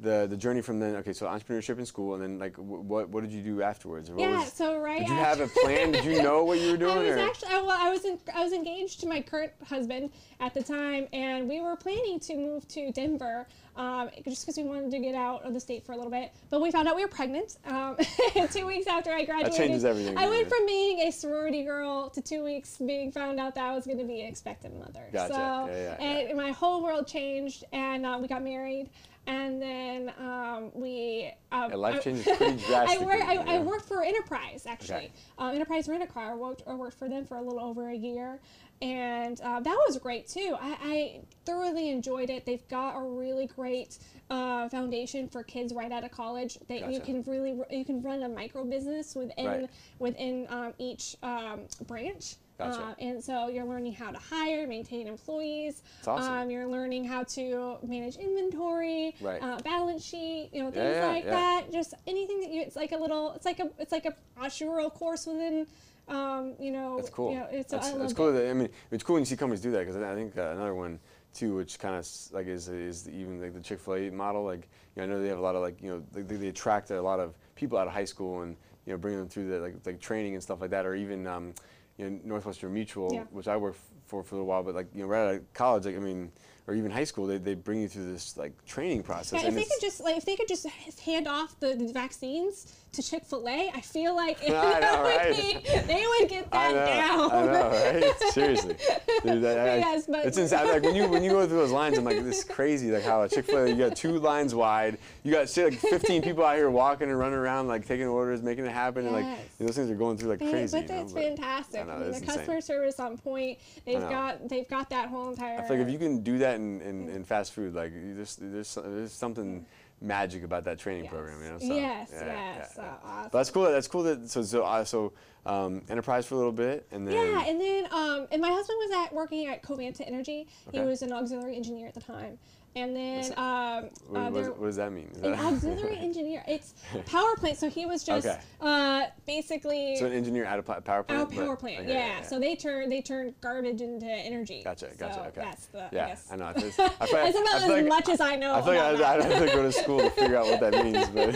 the, 0.00 0.28
the 0.30 0.36
journey 0.36 0.60
from 0.60 0.78
then 0.78 0.94
okay 0.94 1.12
so 1.12 1.26
entrepreneurship 1.26 1.76
in 1.80 1.84
school 1.84 2.14
and 2.14 2.22
then 2.22 2.38
like 2.38 2.54
wh- 2.54 2.60
what 2.88 3.08
what 3.08 3.22
did 3.24 3.32
you 3.32 3.42
do 3.42 3.62
afterwards 3.62 4.08
what 4.10 4.20
Yeah. 4.20 4.38
was, 4.38 4.52
so 4.52 4.78
right. 4.78 5.00
did 5.00 5.08
you 5.08 5.14
have 5.16 5.40
a 5.40 5.48
plan 5.48 5.90
did 5.90 6.04
you 6.04 6.22
know 6.28 6.44
what 6.44 6.60
you 6.60 6.70
were 6.70 6.76
doing 6.76 6.98
I 6.98 7.02
was 7.02 7.16
or? 7.16 7.18
actually 7.18 7.48
I, 7.48 7.60
well, 7.62 7.76
I 7.76 7.90
was 7.90 8.04
in, 8.04 8.16
I 8.32 8.44
was 8.44 8.52
engaged 8.52 9.00
to 9.00 9.08
my 9.08 9.20
current 9.20 9.50
husband 9.68 10.10
at 10.38 10.54
the 10.54 10.62
time, 10.62 11.08
and 11.12 11.48
we 11.48 11.60
were 11.60 11.74
planning 11.74 12.20
to 12.20 12.36
move 12.36 12.68
to 12.68 12.92
Denver 12.92 13.48
um, 13.78 14.10
just 14.24 14.44
because 14.44 14.56
we 14.56 14.64
wanted 14.64 14.90
to 14.90 14.98
get 14.98 15.14
out 15.14 15.44
of 15.44 15.54
the 15.54 15.60
state 15.60 15.86
for 15.86 15.92
a 15.92 15.96
little 15.96 16.10
bit. 16.10 16.32
But 16.50 16.60
we 16.60 16.70
found 16.70 16.88
out 16.88 16.96
we 16.96 17.02
were 17.02 17.08
pregnant 17.08 17.56
um, 17.66 17.96
two 18.52 18.66
weeks 18.66 18.86
after 18.88 19.12
I 19.12 19.24
graduated. 19.24 19.52
That 19.52 19.56
changes 19.56 19.84
everything, 19.84 20.18
I 20.18 20.28
went 20.28 20.48
from 20.48 20.66
being 20.66 21.00
a 21.00 21.12
sorority 21.12 21.62
girl 21.62 22.10
to 22.10 22.20
two 22.20 22.44
weeks 22.44 22.76
being 22.78 23.12
found 23.12 23.38
out 23.38 23.54
that 23.54 23.64
I 23.64 23.74
was 23.74 23.86
going 23.86 23.98
to 23.98 24.04
be 24.04 24.20
an 24.20 24.28
expectant 24.28 24.78
mother. 24.78 25.04
Gotcha. 25.12 25.32
So 25.32 25.38
Yeah, 25.38 25.96
yeah, 26.00 26.04
and 26.04 26.36
my 26.36 26.50
whole 26.50 26.82
world 26.82 27.06
changed, 27.06 27.64
and 27.72 28.04
uh, 28.04 28.18
we 28.20 28.26
got 28.28 28.42
married. 28.42 28.90
And 29.28 29.60
then 29.60 30.10
um, 30.18 30.70
we. 30.74 31.30
Um, 31.52 31.70
Yeah, 31.70 31.76
life 31.76 31.96
I- 31.96 31.98
changes 32.00 32.24
pretty 32.38 32.64
I, 32.66 32.96
work, 32.98 33.20
I, 33.20 33.56
I 33.56 33.58
worked 33.58 33.84
for 33.84 34.02
Enterprise 34.02 34.64
actually. 34.66 34.96
Okay. 34.96 35.10
Um, 35.38 35.54
Enterprise 35.54 35.86
Rent 35.86 36.02
a 36.02 36.06
Car. 36.06 36.32
I 36.32 36.34
worked, 36.34 36.62
I 36.66 36.72
worked 36.74 36.98
for 36.98 37.08
them 37.10 37.26
for 37.26 37.36
a 37.36 37.42
little 37.42 37.60
over 37.60 37.90
a 37.90 37.94
year, 37.94 38.40
and 38.80 39.38
uh, 39.42 39.60
that 39.60 39.78
was 39.86 39.98
great 39.98 40.28
too. 40.28 40.56
I, 40.58 40.76
I 40.82 41.20
thoroughly 41.44 41.90
enjoyed 41.90 42.30
it. 42.30 42.46
They've 42.46 42.66
got 42.68 42.96
a 42.96 43.02
really 43.02 43.46
great 43.46 43.98
uh, 44.30 44.68
foundation 44.70 45.28
for 45.28 45.42
kids 45.42 45.74
right 45.74 45.92
out 45.92 46.04
of 46.04 46.10
college. 46.10 46.56
That 46.68 46.90
you 46.90 47.00
can 47.00 47.22
really 47.24 47.54
you 47.70 47.84
can 47.84 48.00
run 48.00 48.22
a 48.22 48.28
micro 48.30 48.64
business 48.64 49.14
within 49.14 49.46
Right. 49.46 49.70
within 49.98 50.46
um, 50.48 50.72
each 50.78 51.16
um, 51.22 51.60
branch. 51.86 52.36
Gotcha. 52.58 52.80
Uh, 52.82 52.94
and 52.98 53.22
so 53.22 53.46
you're 53.46 53.64
learning 53.64 53.92
how 53.92 54.10
to 54.10 54.18
hire, 54.18 54.66
maintain 54.66 55.06
employees. 55.06 55.82
That's 55.98 56.08
awesome. 56.08 56.32
Um, 56.32 56.50
you're 56.50 56.66
learning 56.66 57.04
how 57.04 57.22
to 57.22 57.78
manage 57.86 58.16
inventory, 58.16 59.14
Right. 59.20 59.40
uh, 59.40 59.58
balance 59.64 60.04
sheet, 60.04 60.50
you 60.52 60.64
know, 60.64 60.70
things 60.70 60.84
Yeah, 60.84 61.06
yeah, 61.06 61.06
like 61.06 61.24
yeah. 61.24 61.30
that. 61.30 61.72
Just 61.72 61.94
anything 62.08 62.40
that 62.40 62.50
you. 62.50 62.60
It's 62.62 62.74
like 62.74 62.90
a 62.92 62.96
little. 62.96 63.32
It's 63.32 63.46
like 63.46 63.60
a. 63.60 63.70
It's 63.78 63.92
like 63.92 64.06
a 64.06 64.14
entrepreneurial 64.40 64.92
course 64.92 65.26
within. 65.26 65.66
Um, 66.08 66.54
you 66.58 66.72
know. 66.72 66.96
That's 66.96 67.10
cool. 67.10 67.32
You 67.32 67.38
know, 67.40 67.48
it's, 67.52 67.70
that's, 67.70 67.92
that's 67.92 68.12
cool. 68.12 68.32
That, 68.32 68.50
I 68.50 68.54
mean, 68.54 68.70
it's 68.90 69.04
cool 69.04 69.14
when 69.14 69.20
you 69.22 69.26
see 69.26 69.36
companies 69.36 69.60
do 69.60 69.70
that 69.72 69.80
because 69.80 69.96
I 69.96 70.14
think 70.14 70.36
uh, 70.36 70.50
another 70.50 70.74
one 70.74 70.98
too, 71.34 71.54
which 71.54 71.78
kind 71.78 71.94
of 71.94 72.08
like 72.32 72.46
is 72.46 72.68
is 72.68 73.08
even 73.08 73.40
like 73.40 73.54
the 73.54 73.60
Chick 73.60 73.78
Fil 73.78 73.94
A 73.94 74.10
model. 74.10 74.42
Like, 74.44 74.68
you 74.96 75.02
know, 75.02 75.04
I 75.04 75.06
know 75.06 75.22
they 75.22 75.28
have 75.28 75.38
a 75.38 75.42
lot 75.42 75.54
of 75.54 75.62
like 75.62 75.80
you 75.80 75.90
know 75.90 76.02
they, 76.12 76.22
they 76.22 76.36
they 76.36 76.48
attract 76.48 76.90
a 76.90 77.00
lot 77.00 77.20
of 77.20 77.34
people 77.54 77.78
out 77.78 77.86
of 77.86 77.92
high 77.92 78.06
school 78.06 78.42
and 78.42 78.56
you 78.86 78.92
know 78.92 78.98
bring 78.98 79.16
them 79.16 79.28
through 79.28 79.48
the 79.48 79.60
like 79.60 79.74
like 79.84 80.00
training 80.00 80.34
and 80.34 80.42
stuff 80.42 80.60
like 80.60 80.70
that, 80.70 80.86
or 80.86 80.94
even 80.94 81.26
um, 81.26 81.52
you 81.98 82.08
know 82.08 82.20
Northwestern 82.24 82.72
Mutual, 82.72 83.10
Yeah. 83.12 83.24
which 83.30 83.48
I 83.48 83.56
worked 83.56 83.78
for 84.06 84.22
for 84.22 84.36
a 84.36 84.38
little 84.38 84.46
while, 84.46 84.62
but 84.62 84.74
like 84.74 84.86
you 84.94 85.02
know 85.02 85.08
right 85.08 85.28
out 85.28 85.34
of 85.34 85.52
college, 85.52 85.84
like 85.84 85.96
I 85.96 86.00
mean. 86.00 86.32
Or 86.66 86.74
even 86.74 86.90
high 86.90 87.04
school, 87.04 87.26
they, 87.26 87.38
they 87.38 87.54
bring 87.54 87.80
you 87.80 87.88
through 87.88 88.12
this 88.12 88.36
like 88.36 88.52
training 88.66 89.02
process. 89.02 89.40
Yeah, 89.40 89.48
if 89.48 89.48
and 89.48 89.56
they 89.56 89.64
could 89.64 89.80
just 89.80 90.00
like 90.02 90.18
if 90.18 90.26
they 90.26 90.36
could 90.36 90.48
just 90.48 90.66
hand 91.00 91.26
off 91.26 91.58
the, 91.60 91.74
the 91.74 91.90
vaccines 91.94 92.74
to 92.92 93.02
Chick 93.02 93.24
Fil 93.24 93.46
A, 93.48 93.70
I 93.74 93.80
feel 93.80 94.14
like 94.16 94.38
I 94.48 94.80
know, 94.80 95.02
would 95.02 95.16
right? 95.16 95.36
be- 95.36 95.78
they 95.86 96.04
would 96.18 96.28
get 96.28 96.50
that 96.50 96.74
know, 96.74 96.86
down. 96.86 97.32
I 97.32 97.52
know, 97.52 98.00
right? 98.08 98.20
Seriously, 98.32 98.76
Dude, 99.22 99.42
that- 99.42 99.58
I- 99.58 99.76
Yes, 99.78 100.06
but- 100.06 100.24
it's 100.26 100.38
insane. 100.38 100.66
Like 100.66 100.82
when 100.82 100.94
you 100.94 101.06
when 101.08 101.22
you 101.22 101.30
go 101.30 101.46
through 101.46 101.58
those 101.58 101.70
lines, 101.70 101.98
I'm 101.98 102.04
like, 102.04 102.22
this 102.24 102.38
is 102.38 102.44
crazy. 102.44 102.90
Like 102.90 103.02
how 103.04 103.26
Chick 103.28 103.44
Fil 103.46 103.64
A, 103.64 103.68
you 103.68 103.76
got 103.76 103.96
two 103.96 104.18
lines 104.18 104.54
wide. 104.54 104.98
You 105.22 105.32
got 105.32 105.48
say, 105.48 105.64
like 105.64 105.78
15 105.78 106.22
people 106.22 106.44
out 106.44 106.56
here 106.56 106.70
walking 106.70 107.08
and 107.10 107.18
running 107.18 107.38
around, 107.38 107.68
like 107.68 107.86
taking 107.86 108.06
orders, 108.06 108.42
making 108.42 108.64
it 108.64 108.72
happen, 108.72 109.04
and 109.06 109.14
like 109.14 109.24
Yes. 109.24 109.38
those 109.60 109.76
things 109.76 109.90
are 109.90 109.94
going 109.94 110.16
through 110.16 110.30
like 110.30 110.38
They- 110.40 110.50
crazy. 110.50 110.80
but 110.80 110.88
you 110.88 110.94
know, 110.94 111.00
that's 111.02 111.12
but 111.12 111.22
fantastic. 111.22 111.80
I 111.80 111.84
know, 111.84 111.92
I 111.92 111.98
mean, 111.98 112.10
the 112.10 112.16
insane. 112.16 112.26
customer 112.26 112.60
service 112.60 112.98
on 113.00 113.18
point. 113.18 113.58
They've 113.84 114.00
got 114.00 114.48
they've 114.48 114.68
got 114.68 114.90
that 114.90 115.08
whole 115.08 115.30
entire. 115.30 115.58
I 115.58 115.62
feel 115.68 115.76
like 115.78 115.86
if 115.86 115.92
you 115.92 115.98
can 115.98 116.22
do 116.22 116.38
that 116.38 116.56
in, 116.56 116.80
in, 116.82 117.08
in 117.08 117.24
fast 117.24 117.52
food, 117.52 117.74
like 117.74 117.92
you 117.92 118.14
just, 118.14 118.38
there's 118.40 118.74
there's 118.74 119.12
something 119.12 119.60
mm. 119.60 119.64
Magic 120.00 120.44
about 120.44 120.64
that 120.64 120.78
training 120.78 121.04
Yes. 121.04 121.12
program, 121.12 121.42
you 121.42 121.50
know. 121.50 121.58
So, 121.58 121.66
yes, 121.66 122.10
yeah, 122.12 122.24
yes. 122.24 122.26
yeah, 122.26 122.66
so 122.68 122.82
yeah. 122.82 122.94
awesome. 123.04 123.22
But 123.32 123.38
that's 123.38 123.50
cool. 123.50 123.64
That's 123.64 123.88
cool. 123.88 124.02
That 124.04 124.30
so 124.30 124.42
so 124.42 124.62
uh, 124.64 124.84
so 124.84 125.12
um, 125.46 125.82
enterprise 125.88 126.26
for 126.26 126.34
a 126.34 126.38
little 126.38 126.52
bit, 126.52 126.86
and 126.90 127.06
then 127.06 127.14
Yeah, 127.14 127.44
and 127.46 127.60
then 127.60 127.86
um, 127.90 128.26
and 128.30 128.40
my 128.40 128.50
husband 128.50 128.78
was 128.80 128.90
at 129.06 129.12
working 129.12 129.46
at 129.46 129.62
Covanta 129.62 130.06
Energy. 130.06 130.46
He 130.72 130.80
was 130.80 131.02
an 131.02 131.12
auxiliary 131.12 131.56
engineer 131.56 131.88
at 131.88 131.94
the 131.94 132.00
time, 132.00 132.38
and 132.78 132.94
then 132.96 133.24
um, 133.36 133.90
what, 134.08 134.18
uh, 134.20 134.30
what, 134.30 134.58
what 134.58 134.66
does 134.66 134.76
that 134.76 134.92
mean? 134.92 135.08
Is 135.12 135.22
an 135.22 135.32
that- 135.32 135.40
auxiliary 135.40 135.96
engineer. 136.00 136.44
It's 136.46 136.74
power 137.06 137.34
plant. 137.36 137.58
So 137.58 137.68
he 137.68 137.86
was 137.86 138.04
just 138.04 138.26
Okay. 138.26 138.38
uh, 138.60 139.06
basically 139.26 139.96
So 139.96 140.06
an 140.06 140.12
engineer 140.12 140.44
at 140.44 140.58
a 140.58 140.62
power 140.62 141.02
plant. 141.02 141.30
power 141.32 141.56
plant. 141.56 141.80
okay, 141.80 141.92
yeah. 141.92 142.22
So 142.22 142.38
they 142.38 142.54
turn 142.56 142.88
they 142.88 143.00
turn 143.02 143.34
garbage 143.40 143.80
into 143.80 144.06
energy. 144.06 144.62
Gotcha, 144.64 144.90
gotcha, 144.98 145.14
So 145.14 145.20
okay. 145.22 145.40
That's 145.42 145.66
the. 145.66 145.88
yeah, 145.92 146.04
I, 146.04 146.08
guess. 146.08 146.28
I 146.32 146.36
know. 146.36 146.52
It's, 146.56 146.78
I 146.78 146.88
feel, 146.88 146.96
That's 146.98 147.36
I 147.36 147.40
about 147.40 147.62
feel 147.62 147.62
as 147.62 147.68
like- 147.68 147.86
much 147.86 148.08
as 148.08 148.20
I 148.20 148.36
know. 148.36 148.54
I 148.54 148.62
feel 148.62 148.74
like 148.74 149.00
I, 149.00 149.16
I 149.18 149.22
have 149.22 149.38
to 149.40 149.46
go 149.54 149.62
to 149.62 149.72
school 149.72 150.00
to 150.00 150.10
figure 150.10 150.36
out 150.36 150.46
what 150.46 150.60
that 150.60 150.84
means, 150.84 151.08
but 151.08 151.34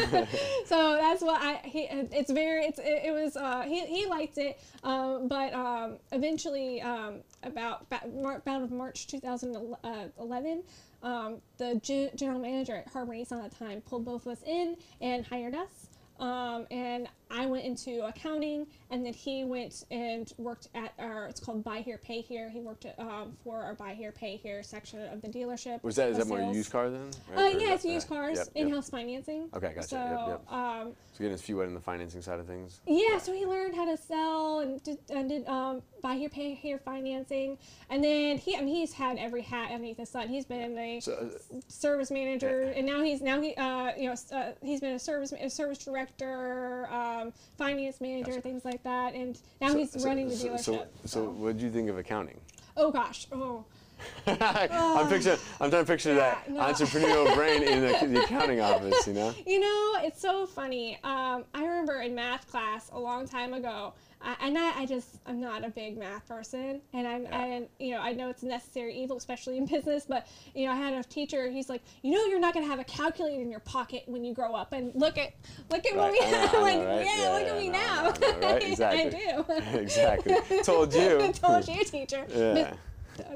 so 0.66 0.96
that's 0.96 1.22
what 1.22 1.40
I 1.40 1.60
he 1.64 1.82
it's 1.90 2.30
very 2.30 2.64
it's 2.66 2.78
it, 2.78 3.02
it 3.06 3.12
was 3.12 3.36
uh 3.36 3.62
he, 3.62 3.84
he 3.86 4.06
liked 4.06 4.38
it, 4.38 4.58
um, 4.84 5.28
but 5.28 5.52
um, 5.54 5.98
eventually, 6.12 6.80
um, 6.82 7.20
about 7.42 7.86
about 7.90 8.70
March 8.70 9.06
2011, 9.06 10.62
um, 11.02 11.40
the 11.58 11.80
general 12.14 12.38
manager 12.38 12.76
at 12.76 12.88
Harbor 12.88 13.12
Nissan 13.12 13.44
at 13.44 13.50
the 13.50 13.56
time 13.56 13.80
pulled 13.80 14.04
both 14.04 14.26
of 14.26 14.32
us 14.32 14.42
in 14.46 14.76
and 15.00 15.26
hired 15.26 15.54
us. 15.54 15.88
Um, 16.20 16.66
and 16.70 17.08
I 17.32 17.46
went 17.46 17.64
into 17.64 18.04
accounting, 18.06 18.66
and 18.90 19.04
then 19.04 19.14
he 19.14 19.44
went 19.44 19.84
and 19.90 20.30
worked 20.36 20.68
at 20.74 20.92
our. 20.98 21.26
It's 21.26 21.40
called 21.40 21.64
Buy 21.64 21.78
Here, 21.78 21.98
Pay 21.98 22.20
Here. 22.20 22.50
He 22.50 22.60
worked 22.60 22.84
at, 22.84 22.98
um, 22.98 23.36
for 23.42 23.62
our 23.62 23.74
Buy 23.74 23.94
Here, 23.94 24.12
Pay 24.12 24.36
Here 24.36 24.62
section 24.62 25.00
of 25.06 25.22
the 25.22 25.28
dealership. 25.28 25.82
Was 25.82 25.96
that 25.96 26.10
is 26.10 26.18
that 26.18 26.26
more 26.26 26.40
used 26.52 26.70
car 26.70 26.90
then? 26.90 27.10
Uh, 27.34 27.40
right? 27.40 27.56
Is 27.56 27.62
yeah, 27.62 27.74
it's 27.74 27.84
used 27.84 28.08
cars, 28.08 28.38
Yep, 28.38 28.48
yep. 28.54 28.66
in-house 28.66 28.90
financing. 28.90 29.48
Okay, 29.54 29.72
gotcha. 29.74 29.88
So, 29.88 29.96
Yep, 29.96 30.28
yep. 30.28 30.52
um, 30.52 30.92
So 31.12 31.18
getting 31.18 31.32
his 31.32 31.42
feet 31.42 31.54
wet 31.54 31.68
in 31.68 31.74
the 31.74 31.80
financing 31.80 32.20
side 32.20 32.38
of 32.38 32.46
things. 32.46 32.80
yeah, 32.86 33.18
so 33.18 33.32
he 33.32 33.46
learned 33.46 33.74
how 33.74 33.86
to 33.86 33.96
sell 33.96 34.60
and 34.60 34.82
did, 34.82 34.98
and 35.10 35.28
did 35.28 35.46
um, 35.48 35.82
buy 36.02 36.14
here, 36.16 36.28
pay 36.28 36.54
here 36.54 36.78
financing, 36.78 37.56
and 37.88 38.04
then 38.04 38.36
he, 38.36 38.56
I 38.56 38.60
mean, 38.60 38.74
he's 38.74 38.92
had 38.92 39.16
every 39.18 39.42
hat 39.42 39.70
underneath 39.70 39.96
the 39.96 40.06
sun. 40.06 40.28
He's 40.28 40.44
been 40.44 40.76
a 40.76 41.00
So, 41.00 41.12
uh, 41.14 41.60
service 41.68 42.10
manager, 42.10 42.72
and 42.76 42.84
now 42.86 43.02
he's 43.02 43.22
now 43.22 43.40
he 43.40 43.54
uh, 43.54 43.92
you 43.96 44.08
know 44.08 44.16
uh, 44.36 44.52
he's 44.62 44.80
been 44.80 44.94
a 44.94 44.98
service 44.98 45.32
a 45.32 45.48
service 45.48 45.78
director, 45.78 46.88
um, 46.90 47.21
finance 47.58 48.00
manager, 48.00 48.30
Gotcha. 48.30 48.40
things 48.42 48.64
like 48.64 48.82
that, 48.82 49.14
and 49.14 49.38
now 49.60 49.68
so- 49.68 49.78
he's 49.78 49.92
so- 49.92 50.08
running 50.08 50.28
the 50.28 50.36
so- 50.36 50.48
dealership. 50.48 50.62
So, 50.64 50.86
so, 51.04 51.24
what 51.24 51.56
did 51.56 51.62
you 51.62 51.70
think 51.70 51.88
of 51.90 51.98
accounting? 51.98 52.40
oh 52.76 52.90
gosh, 52.90 53.26
oh. 53.32 53.64
I'm 54.26 55.08
picturing. 55.08 55.38
I'm 55.60 55.70
trying 55.70 55.84
to 55.84 55.92
picture 55.92 56.14
that 56.14 56.50
no. 56.50 56.60
entrepreneurial 56.60 57.32
brain 57.36 57.62
in 57.62 57.82
the, 57.82 58.06
the 58.08 58.24
accounting 58.24 58.60
office. 58.60 59.06
You 59.06 59.12
know. 59.12 59.32
You 59.46 59.60
know, 59.60 59.92
it's 60.04 60.20
so 60.20 60.44
funny. 60.46 60.98
Um, 61.04 61.44
I 61.54 61.64
remember 61.82 62.02
in 62.02 62.14
math 62.14 62.48
class 62.50 62.90
a 62.92 62.98
long 62.98 63.26
time 63.26 63.52
ago, 63.54 63.92
I, 64.20 64.36
and 64.40 64.56
I, 64.56 64.82
I 64.82 64.86
just 64.86 65.18
I'm 65.26 65.40
not 65.40 65.64
a 65.64 65.68
big 65.68 65.98
math 65.98 66.26
person, 66.28 66.80
and 66.92 67.08
I'm 67.08 67.22
Yeah. 67.24 67.44
and 67.44 67.66
you 67.80 67.90
know 67.92 68.00
I 68.00 68.12
know 68.12 68.30
it's 68.30 68.42
a 68.44 68.46
necessary 68.46 68.94
evil, 68.94 69.16
especially 69.16 69.56
in 69.58 69.66
business. 69.76 70.06
But 70.08 70.26
you 70.54 70.66
know, 70.66 70.72
I 70.72 70.76
had 70.76 70.92
a 70.94 71.02
teacher. 71.02 71.50
He's 71.50 71.68
like, 71.68 71.82
you 72.02 72.12
know, 72.12 72.24
you're 72.26 72.38
not 72.40 72.54
gonna 72.54 72.66
have 72.66 72.78
a 72.78 72.84
calculator 72.84 73.42
in 73.42 73.50
your 73.50 73.60
pocket 73.60 74.04
when 74.06 74.24
you 74.24 74.32
grow 74.32 74.54
up, 74.54 74.72
and 74.72 74.94
look 74.94 75.18
at 75.18 75.32
look 75.70 75.84
at 75.86 75.96
what 75.96 76.12
we 76.12 76.18
have. 76.20 76.52
Know, 76.52 76.60
like, 76.60 76.78
right? 76.78 77.04
yeah, 77.04 77.18
Yeah, 77.18 77.30
look 77.32 77.42
yeah, 77.42 77.52
at 77.52 77.58
me 77.58 77.68
know, 77.68 77.72
now. 77.72 78.14
I 78.14 78.40
know, 78.40 78.52
right? 78.52 78.62
Exactly. 78.72 79.26
I 79.26 79.42
do. 79.42 79.78
exactly. 79.78 80.36
Told 80.62 80.94
you. 80.94 81.32
Told 81.32 81.68
you, 81.68 81.84
teacher. 81.84 82.24
Yeah. 82.30 82.74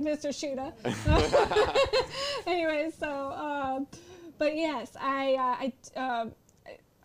Mr. 0.01 0.31
Shuda. 0.33 0.73
anyway, 2.47 2.91
so, 2.99 3.33
um, 3.33 3.87
but 4.39 4.57
yes, 4.57 4.97
I, 4.99 5.35
uh, 5.35 6.01
I, 6.01 6.01
um, 6.21 6.33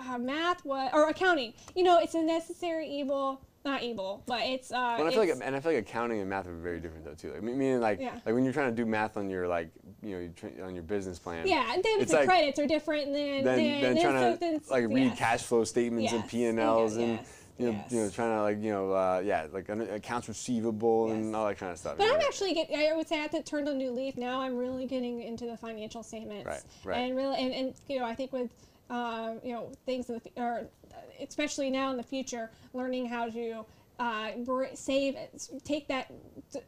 uh, 0.10 0.17
math 0.17 0.63
was, 0.65 0.89
or 0.93 1.10
accounting. 1.10 1.53
You 1.75 1.84
know, 1.84 2.00
it's 2.00 2.15
a 2.15 2.22
necessary 2.22 2.88
evil. 2.88 3.41
Not 3.63 3.84
evil, 3.84 4.24
but 4.25 4.41
it's. 4.41 4.72
Uh, 4.72 4.96
Well, 4.98 5.05
I 5.05 5.12
feel 5.12 5.20
like, 5.20 5.29
and 5.43 5.55
I 5.55 5.60
feel 5.60 5.72
like 5.74 5.81
accounting 5.88 6.20
and 6.20 6.27
math 6.27 6.48
are 6.48 6.55
very 6.55 6.79
different 6.79 7.05
though 7.05 7.13
too. 7.13 7.31
Like, 7.31 7.43
me- 7.43 7.53
meaning 7.53 7.79
like, 7.79 8.00
Yeah. 8.00 8.15
like 8.25 8.34
when 8.34 8.43
you're 8.43 8.53
trying 8.53 8.72
to 8.72 8.75
do 8.75 8.88
math 8.88 9.17
on 9.17 9.29
your 9.29 9.48
like, 9.48 9.70
you 10.01 10.34
know, 10.43 10.65
on 10.65 10.74
your 10.74 10.84
business 10.84 11.20
plan. 11.20 11.48
yeah, 11.48 11.72
and 11.72 11.84
then 11.84 12.00
the 12.03 12.12
like- 12.12 12.25
credits 12.27 12.58
are 12.58 12.65
different 12.65 13.13
than 13.13 13.43
Then, 13.43 13.81
than, 13.81 13.93
than 13.93 14.01
trying 14.01 14.38
to 14.39 14.62
like 14.72 14.88
read 14.88 15.10
yes. 15.10 15.20
cash 15.20 15.43
flow 15.43 15.63
statements 15.63 16.12
and 16.12 16.27
P 16.27 16.46
and 16.46 16.60
Ls 16.60 16.96
and 16.96 17.20
yes, 17.20 17.43
you 17.60 17.72
know, 17.72 17.86
you 17.91 18.00
know, 18.00 18.10
trying 18.10 18.36
to 18.36 18.41
like 18.41 18.63
you 18.63 18.72
know, 18.72 18.93
uh, 18.93 19.22
yeah, 19.24 19.46
like 19.53 19.70
an- 19.70 19.81
accounts 19.93 20.27
receivable 20.27 21.12
and 21.12 21.36
all 21.36 21.46
that 21.46 21.60
kind 21.60 21.72
of 21.72 21.77
stuff. 21.77 22.00
But 22.00 22.05
I'm 22.08 22.17
know? 22.17 22.25
actually 22.25 22.55
get. 22.55 22.72
I 22.75 22.96
would 22.96 23.08
say 23.08 23.17
I 23.20 23.22
have 23.22 23.29
to 23.31 23.43
turn 23.43 23.67
a 23.67 23.74
new 23.75 23.91
leaf 23.91 24.17
now. 24.17 24.41
I'm 24.41 24.58
really 24.58 24.88
getting 24.88 25.22
into 25.22 25.46
the 25.46 25.55
financial 25.55 26.01
statements. 26.01 26.48
Right, 26.48 26.62
right. 26.84 26.98
And 26.98 27.15
really, 27.15 27.38
and, 27.38 27.53
and 27.53 27.74
you 27.88 28.00
know, 28.00 28.05
I 28.05 28.15
think 28.15 28.34
with 28.34 28.50
um, 28.91 29.39
you 29.43 29.53
know 29.53 29.71
things 29.86 30.10
in 30.10 30.19
the 30.24 30.41
or 30.41 30.67
especially 31.21 31.69
now 31.69 31.89
in 31.91 31.98
the 31.98 32.03
future, 32.03 32.51
learning 32.74 33.07
how 33.07 33.29
to 33.29 33.65
uh, 34.00 34.31
br- 34.45 34.65
save, 34.74 35.15
take 35.63 35.88
that 35.88 36.12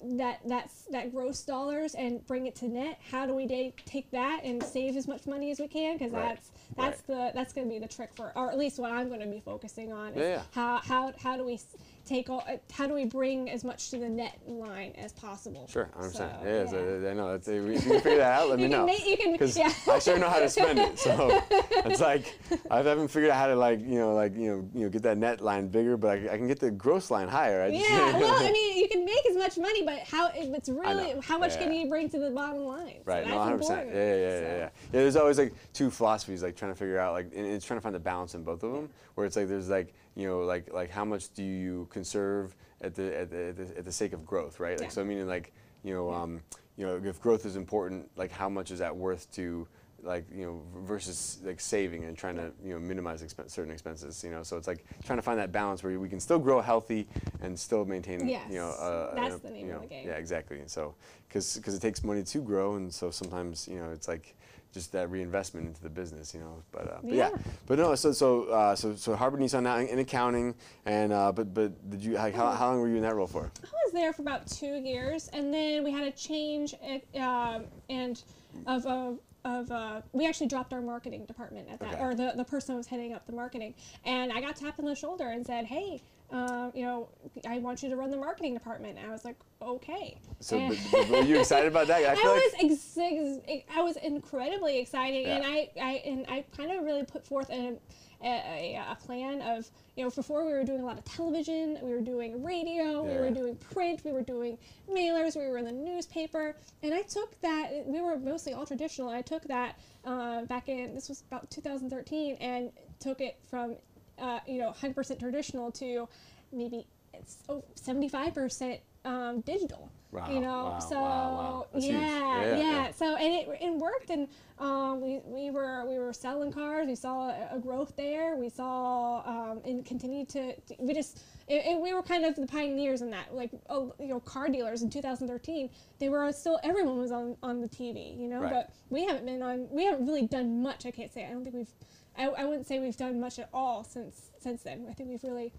that 0.03 0.39
that 0.47 0.69
that 0.91 1.11
gross 1.11 1.41
dollars 1.43 1.95
and 1.95 2.25
bring 2.27 2.45
it 2.45 2.55
to 2.55 2.67
net. 2.67 2.99
How 3.11 3.25
do 3.25 3.33
we 3.33 3.73
take 3.85 4.11
that 4.11 4.41
and 4.43 4.63
save 4.63 4.95
as 4.95 5.07
much 5.07 5.25
money 5.27 5.51
as 5.51 5.59
we 5.59 5.67
can? 5.67 5.97
Because 5.97 6.13
Right, 6.13 6.29
that's 6.29 6.51
that's 6.77 7.01
the 7.01 7.31
that's 7.33 7.51
going 7.51 7.67
to 7.67 7.73
be 7.73 7.79
the 7.79 7.87
trick 7.87 8.11
for, 8.15 8.31
or 8.35 8.51
at 8.51 8.57
least 8.57 8.79
what 8.79 8.91
I'm 8.91 9.07
going 9.09 9.21
to 9.21 9.27
be 9.27 9.39
focusing 9.41 9.91
on. 9.91 10.13
Is 10.13 10.17
Yeah, 10.19 10.27
yeah. 10.29 10.41
How 10.53 10.77
how 10.83 11.13
how 11.21 11.35
do 11.37 11.43
we 11.43 11.55
s- 11.55 11.75
take 12.05 12.29
all? 12.29 12.43
uh, 12.47 12.57
How 12.71 12.87
do 12.87 12.93
we 12.93 13.05
bring 13.05 13.49
as 13.49 13.63
much 13.63 13.89
to 13.91 13.97
the 13.97 14.09
net 14.09 14.39
line 14.47 14.93
as 14.97 15.13
possible? 15.13 15.67
Sure, 15.67 15.89
I 15.95 15.99
understand. 15.99 16.31
So, 16.41 16.47
yeah, 16.47 16.65
so, 17.01 17.09
I 17.09 17.13
know. 17.13 17.31
That's, 17.31 17.47
if 17.47 17.55
you 17.83 17.91
can 17.91 18.01
figure 18.01 18.17
that 18.17 18.39
out, 18.41 18.49
let 18.49 18.59
You 18.59 18.65
me 18.67 18.71
can 18.71 18.79
know. 18.81 18.85
make- 18.85 19.05
you 19.07 19.17
can- 19.17 19.49
yeah. 19.55 19.71
I 19.91 19.99
sure 19.99 20.17
know 20.19 20.29
how 20.29 20.39
to 20.39 20.49
spend 20.49 20.79
it. 20.79 20.99
So 20.99 21.41
it's 21.51 22.01
like 22.01 22.37
I 22.71 22.77
haven't 22.77 23.07
figured 23.09 23.31
out 23.31 23.37
how 23.37 23.47
to 23.47 23.55
like 23.55 23.79
you 23.79 23.99
know 23.99 24.13
like 24.13 24.35
you 24.35 24.49
know 24.51 24.69
you 24.73 24.83
know 24.85 24.89
get 24.89 25.03
that 25.03 25.17
net 25.17 25.41
line 25.41 25.67
bigger, 25.67 25.97
but 25.97 26.11
I, 26.11 26.33
I 26.33 26.37
can 26.37 26.47
get 26.47 26.59
the 26.59 26.71
gross 26.71 27.11
line 27.11 27.27
higher. 27.27 27.61
I 27.63 27.71
just, 27.71 27.89
Yeah, 27.89 28.17
well, 28.19 28.35
I 28.43 28.51
mean, 28.53 28.77
you 28.77 28.87
can 28.89 29.05
make 29.05 29.25
as 29.29 29.35
much 29.37 29.57
money, 29.57 29.83
but 29.83 29.99
how? 29.99 30.29
It's 30.33 30.69
really 30.69 31.15
how 31.21 31.37
much 31.37 31.53
Yeah, 31.53 31.63
can 31.63 31.73
you 31.73 31.87
bring 31.89 32.09
to 32.09 32.19
the 32.19 32.29
bottom 32.31 32.63
line? 32.63 32.95
So 32.97 33.01
Right, 33.05 33.23
that's 33.23 33.29
no, 33.29 33.37
100. 33.37 33.57
percent 33.57 33.79
important. 33.81 33.95
Yeah, 34.07 34.15
yeah, 34.15 34.21
yeah, 34.21 34.37
So- 34.39 34.43
yeah, 34.43 34.57
yeah. 34.57 34.59
Yeah, 34.63 34.69
there's 34.91 35.15
always 35.15 35.37
like 35.37 35.53
two 35.73 35.89
philosophies, 35.89 36.43
like 36.43 36.55
trying 36.55 36.71
to 36.71 36.77
figure 36.77 36.99
out, 36.99 37.13
like, 37.13 37.31
and 37.35 37.45
it's 37.45 37.65
trying 37.65 37.79
to 37.79 37.81
find 37.81 37.95
the 37.95 37.99
balance 37.99 38.35
in 38.35 38.43
both 38.43 38.63
of 38.63 38.73
them. 38.73 38.89
Where 39.15 39.25
it's 39.27 39.35
like 39.35 39.47
there's 39.47 39.69
like, 39.69 39.93
you 40.15 40.27
know, 40.27 40.39
like 40.41 40.71
like 40.73 40.89
how 40.89 41.05
much 41.05 41.33
do 41.33 41.43
you 41.43 41.87
conserve 41.89 42.55
at 42.81 42.95
the 42.95 43.17
at 43.17 43.29
the, 43.31 43.47
at 43.49 43.57
the, 43.57 43.77
at 43.79 43.85
the 43.85 43.91
sake 43.91 44.13
of 44.13 44.25
growth, 44.25 44.59
right? 44.59 44.77
Like 44.77 44.87
Yeah. 44.87 44.93
so, 44.93 45.03
meaning 45.03 45.27
like, 45.27 45.53
you 45.83 45.93
know, 45.93 46.11
um, 46.11 46.41
you 46.77 46.85
know, 46.85 47.01
if 47.03 47.21
growth 47.21 47.45
is 47.45 47.55
important, 47.55 48.09
like 48.15 48.31
how 48.31 48.49
much 48.49 48.71
is 48.71 48.79
that 48.79 48.95
worth 48.95 49.31
to 49.33 49.67
like 50.03 50.25
you 50.33 50.45
know 50.45 50.61
versus 50.81 51.39
like 51.43 51.59
saving 51.59 52.03
and 52.03 52.17
trying 52.17 52.35
to 52.35 52.51
you 52.63 52.73
know 52.73 52.79
minimize 52.79 53.23
expen- 53.23 53.49
certain 53.49 53.71
expenses 53.71 54.23
you 54.23 54.29
know 54.29 54.43
so 54.43 54.57
it's 54.57 54.67
like 54.67 54.83
trying 55.05 55.17
to 55.17 55.23
find 55.23 55.39
that 55.39 55.51
balance 55.51 55.81
where 55.83 55.97
we 55.99 56.09
can 56.09 56.19
still 56.19 56.39
grow 56.39 56.59
healthy 56.61 57.07
and 57.41 57.57
still 57.57 57.85
maintain 57.85 58.27
you 58.49 58.57
know 58.57 58.69
uh, 58.71 59.15
that's 59.15 59.35
uh, 59.35 59.37
the 59.43 59.49
name 59.51 59.67
you 59.67 59.73
of 59.73 59.81
the 59.83 59.87
game. 59.87 60.07
yeah 60.07 60.13
exactly 60.13 60.59
and 60.59 60.69
so 60.69 60.93
because 61.29 61.55
it 61.73 61.81
takes 61.81 62.03
money 62.03 62.21
to 62.21 62.39
grow 62.39 62.75
and 62.75 62.93
so 62.93 63.09
sometimes 63.09 63.67
you 63.67 63.77
know 63.79 63.91
it's 63.91 64.07
like 64.07 64.35
just 64.73 64.91
that 64.91 65.09
reinvestment 65.09 65.67
into 65.67 65.81
the 65.81 65.89
business 65.89 66.33
you 66.33 66.39
know 66.39 66.61
but, 66.71 66.87
uh, 66.87 66.97
but 67.03 67.13
yeah. 67.13 67.29
Yeah. 67.29 67.37
but 67.67 67.77
no 67.77 67.95
so 67.95 68.11
so 68.11 68.45
uh, 68.45 68.75
so 68.75 68.95
so 68.95 69.15
Harbor 69.15 69.37
Nissan 69.37 69.63
now 69.63 69.77
in, 69.77 69.87
in 69.87 69.99
accounting 69.99 70.55
and 70.85 71.13
uh, 71.13 71.31
but 71.31 71.53
but 71.53 71.89
did 71.89 72.03
you 72.03 72.13
like, 72.15 72.33
how, 72.33 72.51
how 72.51 72.69
long 72.71 72.79
were 72.79 72.89
you 72.89 72.95
in 72.95 73.03
that 73.03 73.15
role 73.15 73.27
for 73.27 73.51
I 73.63 73.67
was 73.85 73.93
there 73.93 74.11
for 74.13 74.23
about 74.23 74.47
two 74.47 74.75
years, 74.75 75.29
and 75.33 75.53
then 75.53 75.83
we 75.83 75.91
had 75.91 76.03
a 76.07 76.11
change, 76.11 76.73
at, 76.73 77.03
um, 77.21 77.65
and 77.89 78.21
of 78.65 78.85
of 78.87 79.19
of 79.45 79.71
uh, 79.71 80.01
we 80.13 80.25
actually 80.25 80.47
dropped 80.47 80.73
our 80.73 80.81
marketing 80.81 81.25
department 81.25 81.67
at 81.69 81.79
that, 81.79 81.93
Okay. 81.95 82.01
or 82.03 82.15
the 82.15 82.33
the 82.35 82.43
person 82.43 82.73
who 82.73 82.77
was 82.77 82.87
heading 82.87 83.13
up 83.13 83.25
the 83.27 83.33
marketing, 83.33 83.75
and 84.05 84.31
I 84.31 84.41
got 84.41 84.55
tapped 84.55 84.79
on 84.79 84.85
the 84.85 84.95
shoulder 84.95 85.29
and 85.29 85.45
said, 85.45 85.65
hey. 85.65 86.01
Uh, 86.33 86.71
you 86.73 86.83
know, 86.83 87.09
I 87.47 87.59
want 87.59 87.83
you 87.83 87.89
to 87.89 87.95
run 87.95 88.09
the 88.09 88.17
marketing 88.17 88.55
department. 88.55 88.97
And 88.97 89.07
I 89.07 89.11
was 89.11 89.23
like, 89.23 89.35
okay. 89.61 90.17
so 90.39 90.67
but, 90.67 90.77
but 90.91 91.07
were 91.07 91.21
you 91.21 91.39
excited 91.39 91.67
about 91.67 91.85
that 91.87 92.01
I 92.01 92.11
I 92.11 92.13
like 92.13 92.25
was 92.25 92.53
ex- 92.59 93.65
I 93.73 93.81
was 93.83 93.97
incredibly 93.97 94.79
exciting, 94.79 95.27
and 95.27 95.45
I, 95.45 95.69
I 95.79 96.01
and 96.05 96.25
I 96.27 96.43
kind 96.57 96.71
of 96.71 96.83
really 96.83 97.03
put 97.03 97.23
forth 97.23 97.51
a, 97.51 97.77
a, 98.23 98.81
a 98.89 98.95
plan 98.95 99.41
of 99.41 99.69
you 99.95 100.03
know 100.03 100.09
before 100.09 100.43
we 100.43 100.53
were 100.53 100.63
doing 100.63 100.81
a 100.81 100.85
lot 100.85 100.97
of 100.97 101.05
television, 101.05 101.77
we 101.83 101.91
were 101.91 102.01
doing 102.01 102.43
radio, 102.43 103.03
we 103.03 103.13
were 103.13 103.29
doing 103.29 103.55
print, 103.57 104.01
we 104.03 104.11
were 104.11 104.23
doing 104.23 104.57
mailers, 104.89 105.35
we 105.35 105.47
were 105.47 105.59
in 105.59 105.65
the 105.65 105.71
newspaper, 105.71 106.55
and 106.81 106.95
I 106.95 107.03
took 107.03 107.39
that. 107.41 107.69
We 107.85 108.01
were 108.01 108.17
mostly 108.17 108.53
all 108.53 108.65
traditional. 108.65 109.09
I 109.09 109.21
took 109.21 109.43
that 109.43 109.77
uh, 110.03 110.45
back 110.45 110.67
in 110.67 110.95
this 110.95 111.09
was 111.09 111.23
about 111.27 111.51
2013, 111.51 112.37
and 112.37 112.71
took 112.99 113.21
it 113.21 113.37
from 113.47 113.75
uh, 114.23 114.39
you 114.47 114.59
know 114.61 114.71
100% 114.81 115.19
traditional 115.19 115.71
to 115.71 116.07
maybe 116.51 116.85
it's 117.13 117.37
oh, 117.49 117.63
75% 117.75 118.79
um, 119.05 119.41
digital. 119.41 119.91
Wow, 120.11 120.29
You 120.31 120.41
know, 120.41 120.63
wow, 120.65 120.79
so 120.79 120.95
wow, 121.01 121.67
Yeah, 121.75 121.99
yeah, 121.99 122.55
yeah. 122.57 122.91
So 122.91 123.15
and 123.15 123.33
it, 123.33 123.47
it 123.61 123.73
worked, 123.73 124.11
and 124.11 124.27
um, 124.59 125.01
we, 125.01 125.19
we 125.25 125.49
were 125.49 125.85
we 125.89 125.97
were 125.97 126.13
selling 126.13 126.51
cars. 126.51 126.85
We 126.87 126.93
saw 126.95 127.29
a, 127.29 127.55
a 127.55 127.59
growth 127.59 127.93
there. 127.97 128.35
We 128.35 128.49
saw 128.49 129.23
um, 129.25 129.61
and 129.65 129.83
continued 129.83 130.29
to, 130.29 130.55
to- 130.55 130.75
we 130.79 130.93
just 130.93 131.23
it, 131.47 131.63
it- 131.65 131.81
we 131.81 131.93
were 131.95 132.03
kind 132.03 132.25
of 132.25 132.35
the 132.35 132.45
pioneers 132.45 133.01
in 133.01 133.09
that. 133.09 133.33
Like 133.33 133.49
oh, 133.71 133.95
you 133.99 134.09
know, 134.09 134.19
car 134.19 134.49
dealers 134.49 134.83
in 134.83 134.91
2013, 134.91 135.69
they 135.99 136.09
were 136.09 136.31
still 136.31 136.59
everyone 136.63 136.99
was 136.99 137.11
on 137.11 137.35
on 137.41 137.59
the 137.59 137.67
TV. 137.67 138.15
You 138.15 138.27
know, 138.27 138.39
Right. 138.41 138.53
but 138.53 138.69
we 138.91 139.03
haven't 139.05 139.25
been 139.25 139.41
on. 139.41 139.67
We 139.71 139.83
haven't 139.85 140.05
really 140.05 140.27
done 140.27 140.61
much. 140.61 140.85
I 140.85 140.91
can't 140.91 141.11
say. 141.11 141.25
I 141.25 141.31
don't 141.31 141.43
think 141.43 141.55
we've. 141.55 141.73
I, 142.17 142.27
I 142.27 142.45
wouldn't 142.45 142.67
say 142.67 142.79
we've 142.79 142.97
done 142.97 143.19
much 143.19 143.39
at 143.39 143.49
all 143.53 143.83
since 143.83 144.29
since 144.39 144.61
then. 144.63 144.87
I 144.89 144.93
think 144.93 145.09
we've 145.09 145.23
really. 145.23 145.53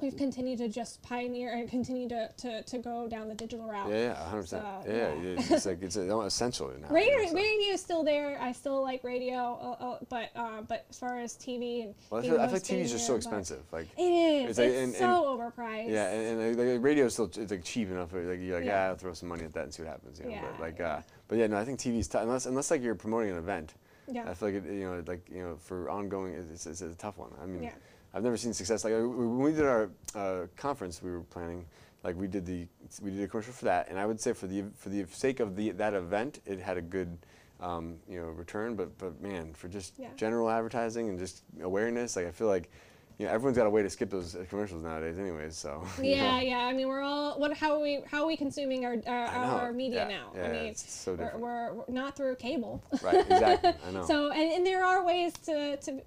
We've 0.00 0.16
continued 0.16 0.58
to 0.58 0.68
just 0.68 1.02
pioneer 1.02 1.52
and 1.52 1.68
continue 1.68 2.08
to, 2.10 2.30
to, 2.36 2.62
to 2.62 2.78
go 2.78 3.08
down 3.08 3.26
the 3.26 3.34
digital 3.34 3.66
route. 3.66 3.90
yeah 3.90 3.96
yeah 3.96 4.20
100 4.30 4.40
percent 4.42 4.62
So, 4.84 4.92
yeah, 4.92 4.94
yeah. 4.96 5.56
It's, 5.56 5.66
like 5.66 5.82
it's 5.82 5.96
uh, 5.96 6.20
essential 6.20 6.72
now 6.80 6.86
Radio, 6.88 7.16
you 7.16 7.22
know, 7.24 7.28
so. 7.30 7.34
radio 7.34 7.68
is 7.74 7.80
still 7.80 8.04
there. 8.04 8.38
I 8.40 8.52
still 8.52 8.80
like 8.80 9.02
radio, 9.02 9.58
uh, 9.60 9.84
uh, 9.84 9.98
but 10.08 10.30
uh, 10.36 10.60
but 10.68 10.86
as 10.88 11.00
far 11.00 11.18
as 11.18 11.34
TV 11.36 11.82
and 11.82 11.94
well, 12.10 12.20
I 12.20 12.22
feel, 12.24 12.40
I 12.40 12.44
feel 12.44 12.52
like 12.52 12.62
TV 12.62 12.80
is 12.82 12.92
just 12.92 13.08
so 13.08 13.16
expensive 13.16 13.64
like 13.72 13.88
It 13.98 14.02
is. 14.02 14.50
It's 14.50 14.58
It's, 14.60 14.68
like- 14.68 14.84
and- 14.84 14.94
so 14.94 15.36
overpriced. 15.36 15.90
Yeah, 15.90 16.12
and, 16.12 16.40
and 16.42 16.56
like, 16.56 16.68
like, 16.74 16.80
radio 16.84 17.06
is 17.06 17.14
still 17.14 17.24
it's 17.36 17.50
like 17.50 17.64
cheap 17.64 17.90
enough. 17.90 18.12
Like 18.12 18.38
you're 18.40 18.56
like, 18.60 18.64
yeah, 18.66 18.84
Yeah. 18.84 18.88
I'll 18.90 18.94
throw 18.96 19.14
some 19.14 19.28
money 19.28 19.42
at 19.42 19.52
that 19.54 19.64
and 19.64 19.74
see 19.74 19.82
what 19.82 19.90
happens. 19.90 20.20
You 20.20 20.26
know, 20.26 20.30
Yeah, 20.30 20.42
but 20.52 20.60
like, 20.60 20.78
yeah. 20.78 20.88
uh, 20.92 21.02
but 21.26 21.38
yeah, 21.38 21.48
no, 21.48 21.56
I 21.56 21.64
think 21.64 21.80
TV's 21.80 22.06
t- 22.06 22.18
unless 22.18 22.46
unless 22.46 22.70
like 22.70 22.84
you're 22.84 22.94
promoting 22.94 23.32
an 23.32 23.38
event. 23.38 23.74
Yeah. 24.10 24.28
I 24.28 24.34
feel 24.34 24.50
like 24.50 24.64
it, 24.64 24.72
you 24.72 24.84
know, 24.90 25.02
like 25.06 25.28
you 25.30 25.42
know, 25.42 25.56
for 25.56 25.90
ongoing, 25.90 26.34
it's, 26.34 26.66
it's, 26.66 26.80
it's 26.82 26.94
a 26.94 26.98
tough 26.98 27.18
one. 27.18 27.30
I 27.42 27.46
mean, 27.46 27.62
Yeah. 27.62 27.72
I've 28.14 28.22
never 28.22 28.36
seen 28.38 28.54
success 28.54 28.84
like 28.84 28.94
when 28.94 29.38
we 29.38 29.52
did 29.52 29.66
our 29.66 29.90
uh, 30.14 30.46
conference 30.56 31.02
we 31.02 31.10
were 31.10 31.20
planning. 31.20 31.64
Like 32.04 32.16
we 32.16 32.26
did 32.26 32.46
the 32.46 32.66
we 33.02 33.10
did 33.10 33.22
a 33.22 33.28
commercial 33.28 33.52
for 33.52 33.66
that, 33.66 33.88
and 33.90 33.98
I 33.98 34.06
would 34.06 34.20
say 34.20 34.32
for 34.32 34.46
the 34.46 34.64
for 34.76 34.88
the 34.88 35.04
sake 35.10 35.40
of 35.40 35.56
the 35.56 35.72
that 35.72 35.94
event, 35.94 36.40
it 36.46 36.58
had 36.58 36.76
a 36.78 36.80
good 36.82 37.18
um, 37.60 37.96
you 38.08 38.18
know 38.20 38.28
return. 38.28 38.76
But 38.76 38.96
but 38.98 39.20
man, 39.20 39.52
for 39.52 39.68
just 39.68 39.94
Yeah. 39.98 40.08
general 40.16 40.48
advertising 40.48 41.08
and 41.08 41.18
just 41.18 41.42
awareness, 41.60 42.16
like 42.16 42.26
I 42.26 42.30
feel 42.30 42.46
like 42.46 42.70
you 43.18 43.26
know 43.26 43.32
everyone's 43.32 43.56
got 43.56 43.66
a 43.66 43.70
way 43.70 43.82
to 43.82 43.90
skip 43.90 44.10
those 44.10 44.36
commercials 44.48 44.82
nowadays, 44.84 45.18
anyways. 45.18 45.56
So 45.56 45.84
Yeah, 46.02 46.40
yeah. 46.40 46.58
I 46.58 46.72
mean, 46.72 46.86
we're 46.88 47.02
all 47.02 47.38
what? 47.38 47.52
How 47.56 47.74
are 47.74 47.80
we? 47.80 48.00
How 48.10 48.22
are 48.22 48.26
we 48.26 48.36
consuming 48.36 48.84
our 48.84 48.96
our, 49.06 49.26
our 49.26 49.72
media 49.72 50.06
yeah, 50.08 50.16
now? 50.16 50.32
yeah, 50.36 50.44
I 50.44 50.52
mean, 50.52 50.64
it's 50.66 50.90
so 50.90 51.12
we're, 51.12 51.16
different. 51.16 51.40
we're, 51.40 51.72
we're 51.72 51.84
not 51.88 52.16
through 52.16 52.36
cable. 52.36 52.82
Right, 53.02 53.16
exactly, 53.28 53.72
I 53.86 53.90
know. 53.92 54.04
So, 54.06 54.30
and, 54.30 54.52
and 54.52 54.64
there 54.66 54.84
are 54.84 55.04
ways 55.04 55.32
to 55.46 55.76
to. 55.76 56.00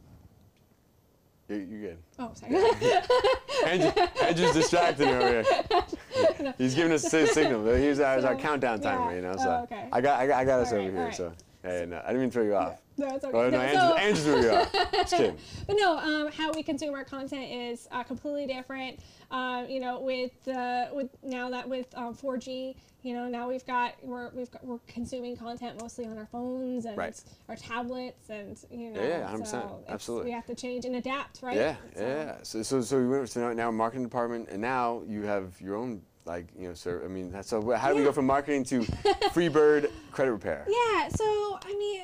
You're, 1.50 1.60
you're 1.64 1.82
good. 1.82 1.98
Oh, 2.18 2.32
sorry. 2.34 2.56
Andrew, 3.66 3.92
Andrew's 4.24 4.54
distracted 4.54 5.06
me 5.06 5.14
over 5.14 5.44
here. 5.44 6.54
He's 6.58 6.76
giving 6.76 6.94
us 6.94 7.14
a 7.14 7.28
signal. 7.28 7.66
Here's 7.66 8.00
our, 8.00 8.26
our 8.26 8.36
countdown 8.38 8.80
timer, 8.80 9.10
yeah. 9.12 9.16
you 9.18 9.22
know. 9.22 9.36
Oh, 9.38 9.44
So 9.44 9.50
okay. 9.64 9.90
I 9.92 10.00
got 10.00 10.18
I 10.22 10.28
got, 10.28 10.40
I 10.40 10.46
got 10.46 10.60
us 10.62 10.72
All 10.72 10.78
over 10.78 10.88
right, 10.88 10.94
here. 10.94 11.04
right. 11.08 11.14
So 11.16 11.34
yeah, 11.64 11.86
no, 11.86 12.02
I 12.04 12.08
didn't 12.08 12.22
mean 12.22 12.30
to 12.30 12.34
throw 12.34 12.44
you 12.44 12.56
off. 12.56 12.82
no, 12.98 13.08
it's 13.16 13.24
okay. 13.26 13.38
Oh, 13.38 13.50
no, 13.50 14.14
so- 14.14 14.16
threw 14.16 14.42
you 14.42 14.52
off. 14.52 14.72
Just 14.94 15.14
kidding. 15.16 15.38
but 15.68 15.76
no, 15.80 15.98
um, 15.98 16.32
how 16.32 16.52
we 16.54 16.64
consume 16.64 16.94
our 16.94 17.04
content 17.04 17.52
is 17.52 17.88
uh, 17.92 18.04
completely 18.04 18.48
different. 18.48 19.00
Um, 19.32 19.70
you 19.70 19.80
know, 19.80 20.00
with 20.00 20.32
uh, 20.48 20.88
with 20.92 21.10
now 21.24 21.50
that 21.50 21.68
with 21.70 21.88
um, 21.98 22.16
4G, 22.16 22.76
you 23.04 23.14
know, 23.14 23.28
now 23.28 23.48
we've 23.48 23.66
got 23.66 23.94
we're 24.04 24.30
we've 24.32 24.52
got, 24.52 24.64
we're 24.66 24.80
consuming 24.88 25.38
content 25.38 25.80
mostly 25.82 26.06
on 26.06 26.18
our 26.18 26.26
phones 26.26 26.86
and 26.86 26.98
Right. 26.98 27.20
our 27.48 27.56
tablets, 27.56 28.30
and 28.30 28.58
you 28.70 28.90
know, 28.92 29.02
Yeah, 29.02 29.20
yeah, 29.32 29.32
100%, 29.38 29.48
so 29.48 29.84
absolutely. 29.88 30.26
we 30.26 30.32
have 30.34 30.46
to 30.48 30.56
change 30.56 30.86
and 30.86 30.96
adapt, 30.98 31.42
right? 31.42 31.56
Yeah, 31.56 31.76
So- 31.96 32.02
yeah. 32.02 32.38
So 32.44 32.64
so 32.64 32.82
so 32.82 32.98
we 33.00 33.08
went 33.08 33.28
to 33.30 33.40
now, 33.40 33.54
now 33.54 33.72
marketing 33.72 34.04
department, 34.04 34.50
and 34.50 34.62
now 34.62 35.04
you 35.08 35.24
have 35.24 35.60
your 35.62 35.76
own 35.78 36.02
like 36.26 36.48
you 36.58 36.68
know. 36.68 36.74
Sir, 36.74 37.02
I 37.04 37.08
mean, 37.08 37.36
so. 37.44 37.72
How 37.72 37.90
do 37.90 37.96
we 37.96 38.04
go 38.04 38.12
from 38.12 38.26
marketing 38.26 38.64
to 38.66 38.82
Freebyrd 39.34 39.90
credit 40.12 40.32
repair? 40.32 40.66
Yeah, 40.68 41.08
so 41.10 41.60
I 41.64 41.76
mean, 41.78 42.02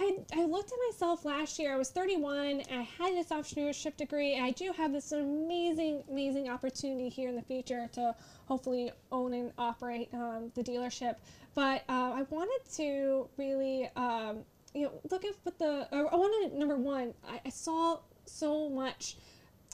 I, 0.00 0.40
I 0.40 0.44
looked 0.44 0.72
at 0.72 0.78
myself 0.88 1.24
last 1.24 1.58
year. 1.58 1.74
I 1.74 1.76
was 1.76 1.90
31. 1.90 2.62
I 2.70 2.82
had 2.98 3.14
this 3.14 3.28
entrepreneurship 3.28 3.96
degree, 3.96 4.34
and 4.34 4.44
I 4.44 4.50
do 4.50 4.72
have 4.72 4.92
this 4.92 5.12
amazing, 5.12 6.02
amazing 6.10 6.48
opportunity 6.48 7.10
here 7.10 7.28
in 7.28 7.36
the 7.36 7.42
future 7.42 7.88
to 7.92 8.14
hopefully 8.46 8.92
own 9.12 9.34
and 9.34 9.52
operate 9.58 10.08
um, 10.14 10.50
the 10.54 10.62
dealership. 10.62 11.16
But 11.54 11.82
uh, 11.88 12.12
I 12.14 12.22
wanted 12.30 12.60
to 12.76 13.28
really, 13.36 13.90
um, 13.96 14.38
you 14.74 14.84
know, 14.84 14.92
look 15.10 15.24
at 15.24 15.34
what 15.42 15.58
the. 15.58 15.86
I 15.92 16.16
wanted 16.16 16.56
number 16.56 16.76
one. 16.76 17.12
I, 17.28 17.40
I 17.44 17.50
saw 17.50 17.98
so 18.24 18.70
much. 18.70 19.16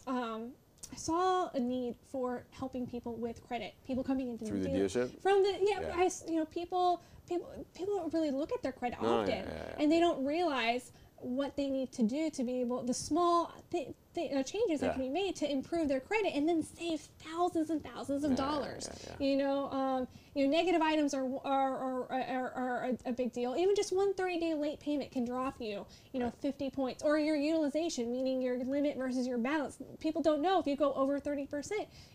Um, 0.08 0.52
I 0.92 0.96
saw 0.96 1.48
a 1.54 1.60
need 1.60 1.94
for 2.10 2.44
helping 2.50 2.86
people 2.86 3.16
with 3.16 3.46
credit. 3.46 3.74
People 3.86 4.04
coming 4.04 4.28
into 4.30 4.44
Through 4.46 4.62
the 4.62 4.68
dealership? 4.68 5.20
From 5.20 5.42
the 5.42 5.58
yeah, 5.62 5.80
Yeah. 5.80 5.94
I 5.96 6.10
you 6.28 6.36
know 6.36 6.46
people 6.46 7.02
people 7.28 7.48
people 7.74 7.96
don't 7.96 8.12
really 8.12 8.30
look 8.30 8.52
at 8.52 8.62
their 8.62 8.72
credit 8.72 9.00
No, 9.02 9.20
often, 9.20 9.30
yeah, 9.34 9.44
yeah. 9.44 9.82
and 9.82 9.90
they 9.90 10.00
don't 10.00 10.24
realize 10.24 10.92
what 11.18 11.56
they 11.56 11.68
need 11.68 11.92
to 11.92 12.02
do 12.02 12.30
to 12.30 12.44
be 12.44 12.60
able 12.60 12.82
the 12.82 12.94
small 12.94 13.52
th- 13.70 13.88
th- 14.16 14.32
uh, 14.32 14.42
changes 14.42 14.80
that 14.80 14.94
can 14.94 15.02
be 15.02 15.08
made 15.08 15.36
to 15.36 15.48
improve 15.50 15.86
their 15.88 16.00
credit 16.00 16.32
and 16.34 16.48
then 16.48 16.62
save 16.62 17.00
thousands 17.24 17.70
and 17.70 17.84
thousands 17.84 18.24
of 18.24 18.32
Yeah, 18.32 18.36
yeah, 18.38 18.44
dollars. 18.50 18.88
yeah, 18.90 19.14
yeah. 19.20 19.26
You 19.28 19.36
know, 19.36 19.70
um, 19.70 20.08
you 20.34 20.44
know, 20.44 20.50
negative 20.50 20.82
items 20.82 21.14
are 21.14 21.24
are, 21.44 21.76
are, 21.78 22.06
are, 22.10 22.50
are 22.54 22.84
a, 23.06 23.10
a 23.10 23.12
big 23.12 23.32
deal. 23.32 23.54
Even 23.56 23.74
just 23.76 23.94
one 23.94 24.12
30 24.14 24.40
day 24.40 24.54
late 24.54 24.80
payment 24.80 25.10
can 25.12 25.24
drop 25.24 25.60
you, 25.60 25.86
you 26.12 26.20
know, 26.20 26.30
50 26.42 26.70
points. 26.70 27.02
Or 27.04 27.18
your 27.18 27.36
utilization, 27.36 28.10
meaning 28.12 28.42
your 28.42 28.58
limit 28.64 28.96
versus 28.98 29.26
your 29.26 29.38
balance. 29.38 29.78
People 30.00 30.22
don't 30.22 30.42
know 30.42 30.58
if 30.58 30.66
you 30.66 30.76
go 30.76 30.92
over 30.94 31.18
30%, 31.20 31.70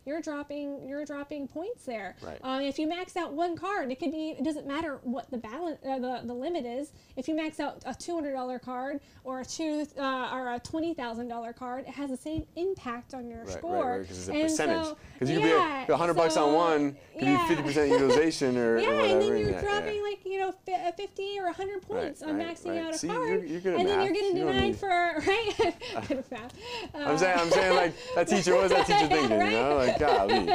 you're 0.06 0.22
dropping 0.22 0.88
you're 0.88 1.06
dropping 1.06 1.48
points 1.48 1.86
there. 1.86 2.16
Right. 2.22 2.38
Um, 2.44 2.62
if 2.62 2.78
you 2.78 2.88
max 2.88 3.16
out 3.16 3.34
one 3.34 3.56
card, 3.56 3.92
it 3.92 4.00
could 4.00 4.12
be 4.12 4.36
it 4.38 4.44
doesn't 4.44 4.68
matter 4.68 5.00
what 5.04 5.30
the 5.32 5.38
balance 5.38 5.80
uh, 5.88 6.00
the 6.00 6.22
the 6.26 6.34
limit 6.34 6.66
is. 6.66 6.92
If 7.16 7.28
you 7.28 7.36
max 7.36 7.60
out 7.60 7.82
a 7.86 7.94
two 7.96 8.14
hundred 8.16 8.34
dollar 8.34 8.60
card 8.60 9.00
or 9.24 9.42
a 9.42 9.46
two 9.46 9.86
uh, 10.00 10.30
or 10.34 10.54
a 10.54 10.60
twenty 10.60 10.94
thousand 10.94 11.28
dollar 11.28 11.54
card, 11.54 11.86
it 11.88 11.91
has 11.94 12.10
the 12.10 12.18
same 12.18 12.46
impact 12.56 13.14
on 13.14 13.28
your 13.30 13.40
Right, 13.40 13.48
right, 13.48 13.58
score. 13.58 13.92
right, 13.92 14.02
because 14.02 14.18
it's 14.20 14.28
a 14.30 14.32
And 14.34 14.42
percentage. 14.44 14.86
so- 14.86 14.98
Because 15.14 15.30
you 15.30 15.40
yeah, 15.40 15.80
could 15.82 15.88
be 15.88 15.94
a 15.94 15.98
hundred 15.98 16.14
bucks 16.16 16.38
on 16.38 16.54
one, 16.54 16.98
could 17.14 17.24
yeah. 17.28 17.42
be 17.44 17.48
fifty 17.56 17.64
percent 17.64 17.90
utilization 17.92 18.58
or, 18.58 18.78
Yeah, 18.80 18.90
or 18.90 18.96
whatever. 18.96 19.12
and 19.12 19.22
then 19.22 19.38
you're 19.38 19.50
yeah, 19.52 19.62
dropping 19.62 19.96
yeah. 19.98 20.02
like 20.02 20.26
you 20.26 20.40
know 20.40 20.50
uh, 20.50 20.92
50 20.92 21.40
or 21.40 21.46
100 21.46 21.82
points 21.82 22.24
on 22.24 22.38
right, 22.38 22.48
maxing 22.56 22.70
right. 22.70 22.80
out 22.86 22.94
a 22.96 22.98
See, 22.98 23.08
card, 23.08 23.28
you're- 23.30 23.48
you're 23.48 23.76
and 23.76 23.88
then 23.88 24.04
you're 24.04 24.14
getting 24.14 24.38
You 24.38 24.46
denied 24.46 24.76
for 24.78 24.88
right. 25.28 25.54
good 26.08 26.18
at 26.20 26.32
math. 26.32 26.54
I'm 26.96 27.02
Uh, 27.16 27.18
saying, 27.18 27.40
I'm 27.40 27.50
saying, 27.52 27.76
like 27.76 27.94
that 28.16 28.28
teacher. 28.28 28.54
What 28.54 28.64
was 28.64 28.72
that 28.72 28.86
teacher 28.88 29.08
thinking? 29.08 29.32
You 29.42 29.52
know, 29.52 29.76
like 29.78 30.00
golly. 30.00 30.46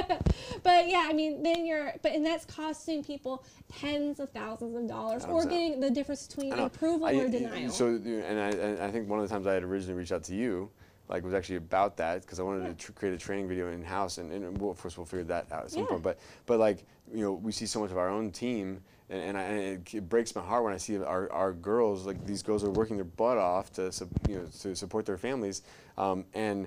but 0.62 0.88
yeah, 0.88 1.07
I 1.09 1.12
mean, 1.12 1.42
then 1.42 1.64
you're, 1.66 1.92
but 2.03 2.12
and 2.12 2.25
that's 2.25 2.44
costing 2.44 3.03
people 3.05 3.44
tens 3.81 4.20
of 4.20 4.31
thousands 4.31 4.77
of 4.77 4.87
dollars, 4.88 5.25
or 5.25 5.42
100%. 5.42 5.51
getting 5.51 5.81
the 5.81 5.90
difference 5.90 6.27
between 6.27 6.53
approval 6.55 7.07
I- 7.07 7.14
or 7.14 7.29
denial. 7.29 7.70
So, 7.70 7.87
and 7.87 8.40
I, 8.40 8.49
and 8.51 8.81
I 8.83 8.90
think 8.90 9.09
one 9.09 9.20
of 9.20 9.29
the 9.29 9.33
times 9.35 9.46
I 9.46 9.55
had 9.55 9.62
originally 9.62 9.99
reached 9.99 10.12
out 10.12 10.25
to 10.25 10.35
you, 10.35 10.70
like, 11.09 11.25
was 11.25 11.35
actually 11.35 11.57
about 11.57 11.97
that 11.99 12.23
because 12.23 12.40
I 12.40 12.42
wanted 12.42 12.62
Yeah. 12.62 12.69
to 12.71 12.75
tr- 12.75 12.92
create 12.92 13.14
a 13.14 13.19
training 13.19 13.49
video 13.49 13.69
in 13.71 13.83
house, 13.83 14.19
and, 14.19 14.33
and 14.33 14.59
we'll, 14.59 14.71
of 14.71 14.81
course 14.81 14.97
we'll 14.97 15.07
figure 15.07 15.25
that 15.25 15.51
out 15.53 15.64
at 15.64 15.71
some 15.71 15.83
Yeah. 15.83 15.88
point. 15.88 16.03
But, 16.03 16.19
but 16.47 16.59
like, 16.59 16.85
you 17.12 17.23
know, 17.23 17.33
we 17.33 17.53
see 17.53 17.66
so 17.66 17.81
much 17.81 17.90
of 17.90 17.99
our 17.99 18.09
own 18.09 18.31
team, 18.33 18.81
and, 19.09 19.23
and, 19.23 19.38
I, 19.38 19.42
and 19.42 19.59
it, 19.88 19.95
it 19.95 20.09
breaks 20.09 20.35
my 20.35 20.42
heart 20.42 20.64
when 20.64 20.73
I 20.73 20.79
see 20.79 20.97
our, 20.99 21.31
our 21.33 21.53
girls, 21.53 22.07
like 22.07 22.25
these 22.27 22.42
girls 22.42 22.64
are 22.64 22.71
working 22.71 22.97
their 22.97 23.05
butt 23.05 23.38
off 23.38 23.73
to, 23.75 23.92
you 24.29 24.37
know, 24.40 24.47
to 24.62 24.75
support 24.75 25.07
their 25.07 25.19
families, 25.19 25.62
um, 25.97 26.25
and 26.35 26.66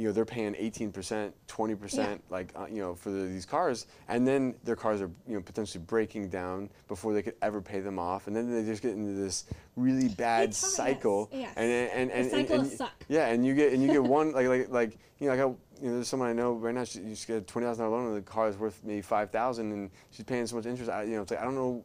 you 0.00 0.06
know 0.06 0.12
they're 0.12 0.24
paying 0.24 0.54
18%, 0.54 1.30
20%, 1.46 2.20
like 2.30 2.52
uh, 2.56 2.66
you 2.70 2.80
know 2.80 2.94
for 2.94 3.10
the, 3.10 3.26
these 3.26 3.44
cars, 3.44 3.86
and 4.08 4.26
then 4.26 4.54
their 4.64 4.74
cars 4.74 5.02
are 5.02 5.10
you 5.28 5.34
know 5.34 5.42
potentially 5.42 5.84
breaking 5.86 6.30
down 6.30 6.70
before 6.88 7.12
they 7.12 7.20
could 7.20 7.34
ever 7.42 7.60
pay 7.60 7.80
them 7.80 7.98
off, 7.98 8.26
and 8.26 8.34
then 8.34 8.50
they 8.50 8.64
just 8.64 8.80
get 8.80 8.92
into 8.92 9.12
this 9.12 9.44
really 9.76 10.08
bad 10.08 10.54
cycle, 10.54 11.28
yes, 11.30 11.40
yes. 11.42 11.54
and 11.56 12.10
and 12.10 12.10
and, 12.10 12.32
and, 12.32 12.50
and, 12.50 12.66
suck. 12.66 13.04
yeah, 13.08 13.26
and 13.26 13.44
you 13.44 13.54
get 13.54 13.74
and 13.74 13.82
you 13.82 13.92
get 13.92 14.02
one 14.18 14.32
like 14.32 14.48
like 14.48 14.70
like 14.70 14.98
you 15.18 15.26
know 15.26 15.32
like 15.32 15.40
how, 15.40 15.56
you 15.82 15.88
know 15.88 15.94
there's 15.96 16.08
someone 16.08 16.30
I 16.30 16.32
know 16.32 16.54
right 16.54 16.74
now 16.74 16.84
she 16.84 17.00
just 17.00 17.26
get 17.26 17.36
a 17.36 17.42
twenty 17.42 17.66
thousand 17.66 17.84
dollar 17.84 17.98
loan 17.98 18.08
and 18.08 18.16
the 18.16 18.22
car 18.22 18.48
is 18.48 18.56
worth 18.56 18.80
maybe 18.82 19.02
five 19.02 19.30
thousand 19.30 19.70
and 19.70 19.90
she's 20.12 20.24
paying 20.24 20.46
so 20.46 20.56
much 20.56 20.64
interest. 20.64 20.90
I, 20.90 21.02
you 21.02 21.16
know 21.16 21.22
it's 21.22 21.30
like 21.30 21.40
I 21.40 21.44
don't 21.44 21.54
know 21.54 21.84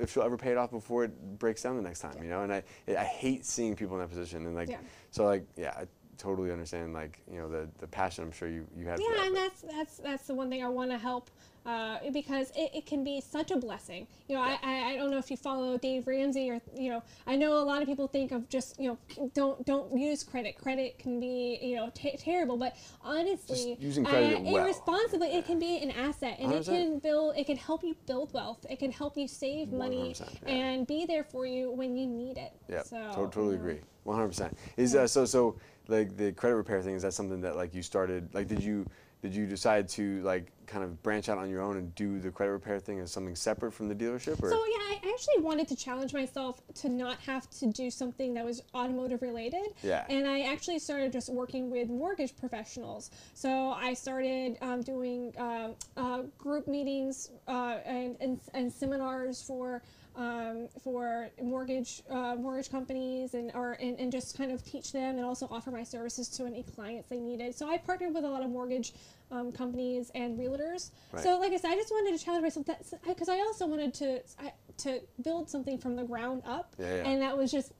if 0.00 0.12
she'll 0.12 0.24
ever 0.24 0.36
pay 0.36 0.50
it 0.50 0.58
off 0.58 0.72
before 0.72 1.04
it 1.04 1.38
breaks 1.38 1.62
down 1.62 1.76
the 1.76 1.82
next 1.82 2.00
time. 2.00 2.20
You 2.20 2.30
know, 2.30 2.42
and 2.42 2.52
I 2.52 2.64
I 2.88 3.04
hate 3.04 3.46
seeing 3.46 3.76
people 3.76 3.94
in 3.94 4.00
that 4.02 4.08
position 4.08 4.44
and 4.44 4.56
like 4.56 4.70
Yeah. 4.70 4.78
so 5.12 5.24
like 5.24 5.46
yeah. 5.56 5.84
Totally 6.18 6.50
understand 6.50 6.92
like 6.92 7.20
you 7.30 7.38
know 7.38 7.48
the 7.48 7.68
the 7.78 7.86
passion 7.86 8.24
I'm 8.24 8.32
sure 8.32 8.48
you 8.48 8.66
you 8.76 8.84
for 8.84 8.90
yeah, 8.90 8.96
that, 8.96 9.26
and 9.26 9.36
that's 9.36 9.62
that's 9.62 9.96
that's 9.98 10.26
the 10.26 10.34
one 10.34 10.50
thing 10.50 10.62
I 10.62 10.68
want 10.68 10.90
to 10.90 10.98
help 10.98 11.30
uh, 11.66 11.98
because 12.12 12.50
it, 12.56 12.70
it 12.74 12.86
can 12.86 13.02
be 13.02 13.20
such 13.20 13.50
a 13.50 13.56
blessing. 13.56 14.06
You 14.28 14.36
know, 14.36 14.42
I, 14.42 14.58
I 14.62 14.74
I 14.92 14.96
don't 14.96 15.10
know 15.10 15.18
if 15.18 15.30
you 15.30 15.36
follow 15.36 15.78
Dave 15.78 16.06
Ramsey 16.06 16.50
or 16.50 16.60
you 16.76 16.90
know 16.90 17.02
I 17.26 17.36
know 17.36 17.54
a 17.54 17.64
lot 17.64 17.80
of 17.80 17.88
people 17.88 18.06
think 18.06 18.32
of 18.32 18.48
just 18.48 18.78
you 18.78 18.88
know 18.88 19.28
don't 19.34 19.64
don't 19.64 19.96
use 19.96 20.22
credit. 20.22 20.58
Credit 20.58 20.98
can 20.98 21.20
be 21.20 21.58
you 21.62 21.76
know 21.76 21.90
terrible, 21.94 22.56
but 22.56 22.76
honestly, 23.02 23.74
Just 23.74 23.80
using 23.80 24.04
credit 24.04 24.38
uh, 24.38 24.40
well. 24.40 24.64
irresponsibly, 24.64 25.28
it 25.28 25.46
can 25.46 25.58
be 25.58 25.78
an 25.78 25.90
asset 25.90 26.36
and 26.38 26.52
it 26.52 26.64
100%. 26.64 26.66
can 26.66 26.98
build. 26.98 27.36
It 27.36 27.46
can 27.46 27.56
help 27.56 27.82
you 27.82 27.96
build 28.06 28.32
wealth. 28.34 28.66
It 28.68 28.78
can 28.78 28.92
help 28.92 29.16
you 29.16 29.26
save 29.26 29.72
money 29.72 30.14
yeah. 30.18 30.52
and 30.52 30.86
be 30.86 31.06
there 31.06 31.24
for 31.24 31.46
you 31.46 31.70
when 31.70 31.96
you 31.96 32.06
need 32.06 32.36
it. 32.36 32.52
Yeah, 32.68 32.82
so, 32.82 32.96
to- 32.98 33.14
totally 33.14 33.52
you 33.52 33.52
know. 33.52 33.60
agree. 33.60 33.80
One 34.04 34.16
hundred 34.16 34.28
percent. 34.28 34.56
Is 34.76 34.94
uh, 34.94 35.06
so 35.06 35.24
so 35.24 35.56
like 35.88 36.16
the 36.16 36.32
credit 36.32 36.56
repair 36.56 36.80
thing? 36.82 36.94
Is 36.94 37.02
that 37.02 37.14
something 37.14 37.40
that 37.40 37.56
like 37.56 37.74
you 37.74 37.82
started? 37.82 38.32
Like, 38.34 38.48
did 38.48 38.62
you 38.62 38.86
did 39.22 39.34
you 39.34 39.46
decide 39.46 39.88
to 39.88 40.20
like 40.22 40.52
kind 40.66 40.84
of 40.84 41.02
branch 41.02 41.30
out 41.30 41.38
on 41.38 41.48
your 41.48 41.62
own 41.62 41.78
and 41.78 41.94
do 41.94 42.20
the 42.20 42.30
credit 42.30 42.52
repair 42.52 42.78
thing 42.78 43.00
as 43.00 43.10
something 43.10 43.34
separate 43.34 43.72
from 43.72 43.88
the 43.88 43.94
dealership? 43.94 44.42
Or 44.42 44.50
So 44.50 44.56
yeah, 44.56 44.76
I 44.78 45.00
actually 45.08 45.42
wanted 45.42 45.66
to 45.68 45.76
challenge 45.76 46.12
myself 46.12 46.60
to 46.74 46.90
not 46.90 47.18
have 47.20 47.48
to 47.60 47.66
do 47.66 47.90
something 47.90 48.34
that 48.34 48.44
was 48.44 48.62
automotive 48.74 49.22
related. 49.22 49.64
Yeah. 49.82 50.04
And 50.10 50.26
I 50.26 50.42
actually 50.42 50.78
started 50.78 51.10
just 51.10 51.30
working 51.30 51.70
with 51.70 51.88
mortgage 51.88 52.36
professionals. 52.36 53.10
So 53.32 53.70
I 53.70 53.94
started 53.94 54.58
um, 54.60 54.82
doing 54.82 55.32
um, 55.38 55.74
uh, 55.96 56.22
group 56.36 56.68
meetings 56.68 57.30
uh, 57.48 57.78
and, 57.86 58.16
and 58.20 58.40
and 58.52 58.70
seminars 58.70 59.42
for. 59.42 59.82
Um, 60.16 60.68
for 60.80 61.28
mortgage 61.42 62.02
uh, 62.08 62.36
mortgage 62.36 62.70
companies 62.70 63.34
and 63.34 63.50
or 63.52 63.72
and, 63.80 63.98
and 63.98 64.12
just 64.12 64.38
kind 64.38 64.52
of 64.52 64.64
teach 64.64 64.92
them 64.92 65.16
and 65.16 65.24
also 65.24 65.48
offer 65.50 65.72
my 65.72 65.82
services 65.82 66.28
to 66.36 66.46
any 66.46 66.62
clients 66.62 67.08
they 67.08 67.18
needed. 67.18 67.52
So 67.52 67.68
I 67.68 67.78
partnered 67.78 68.14
with 68.14 68.22
a 68.24 68.28
lot 68.28 68.44
of 68.44 68.48
mortgage 68.50 68.92
um, 69.32 69.50
companies 69.50 70.12
and 70.14 70.38
realtors. 70.38 70.92
Right. 71.10 71.24
So 71.24 71.40
like 71.40 71.52
I 71.52 71.56
said, 71.56 71.72
I 71.72 71.74
just 71.74 71.90
wanted 71.90 72.16
to 72.16 72.24
challenge 72.24 72.44
myself 72.44 72.66
that 72.66 72.84
because 73.04 73.28
I 73.28 73.38
also 73.40 73.66
wanted 73.66 73.92
to 73.94 74.20
I, 74.38 74.52
to 74.78 75.00
build 75.22 75.50
something 75.50 75.78
from 75.78 75.96
the 75.96 76.04
ground 76.04 76.42
up, 76.46 76.76
Yeah, 76.78 76.94
yeah. 76.94 77.08
and 77.08 77.20
that 77.20 77.36
was 77.36 77.50
just 77.50 77.72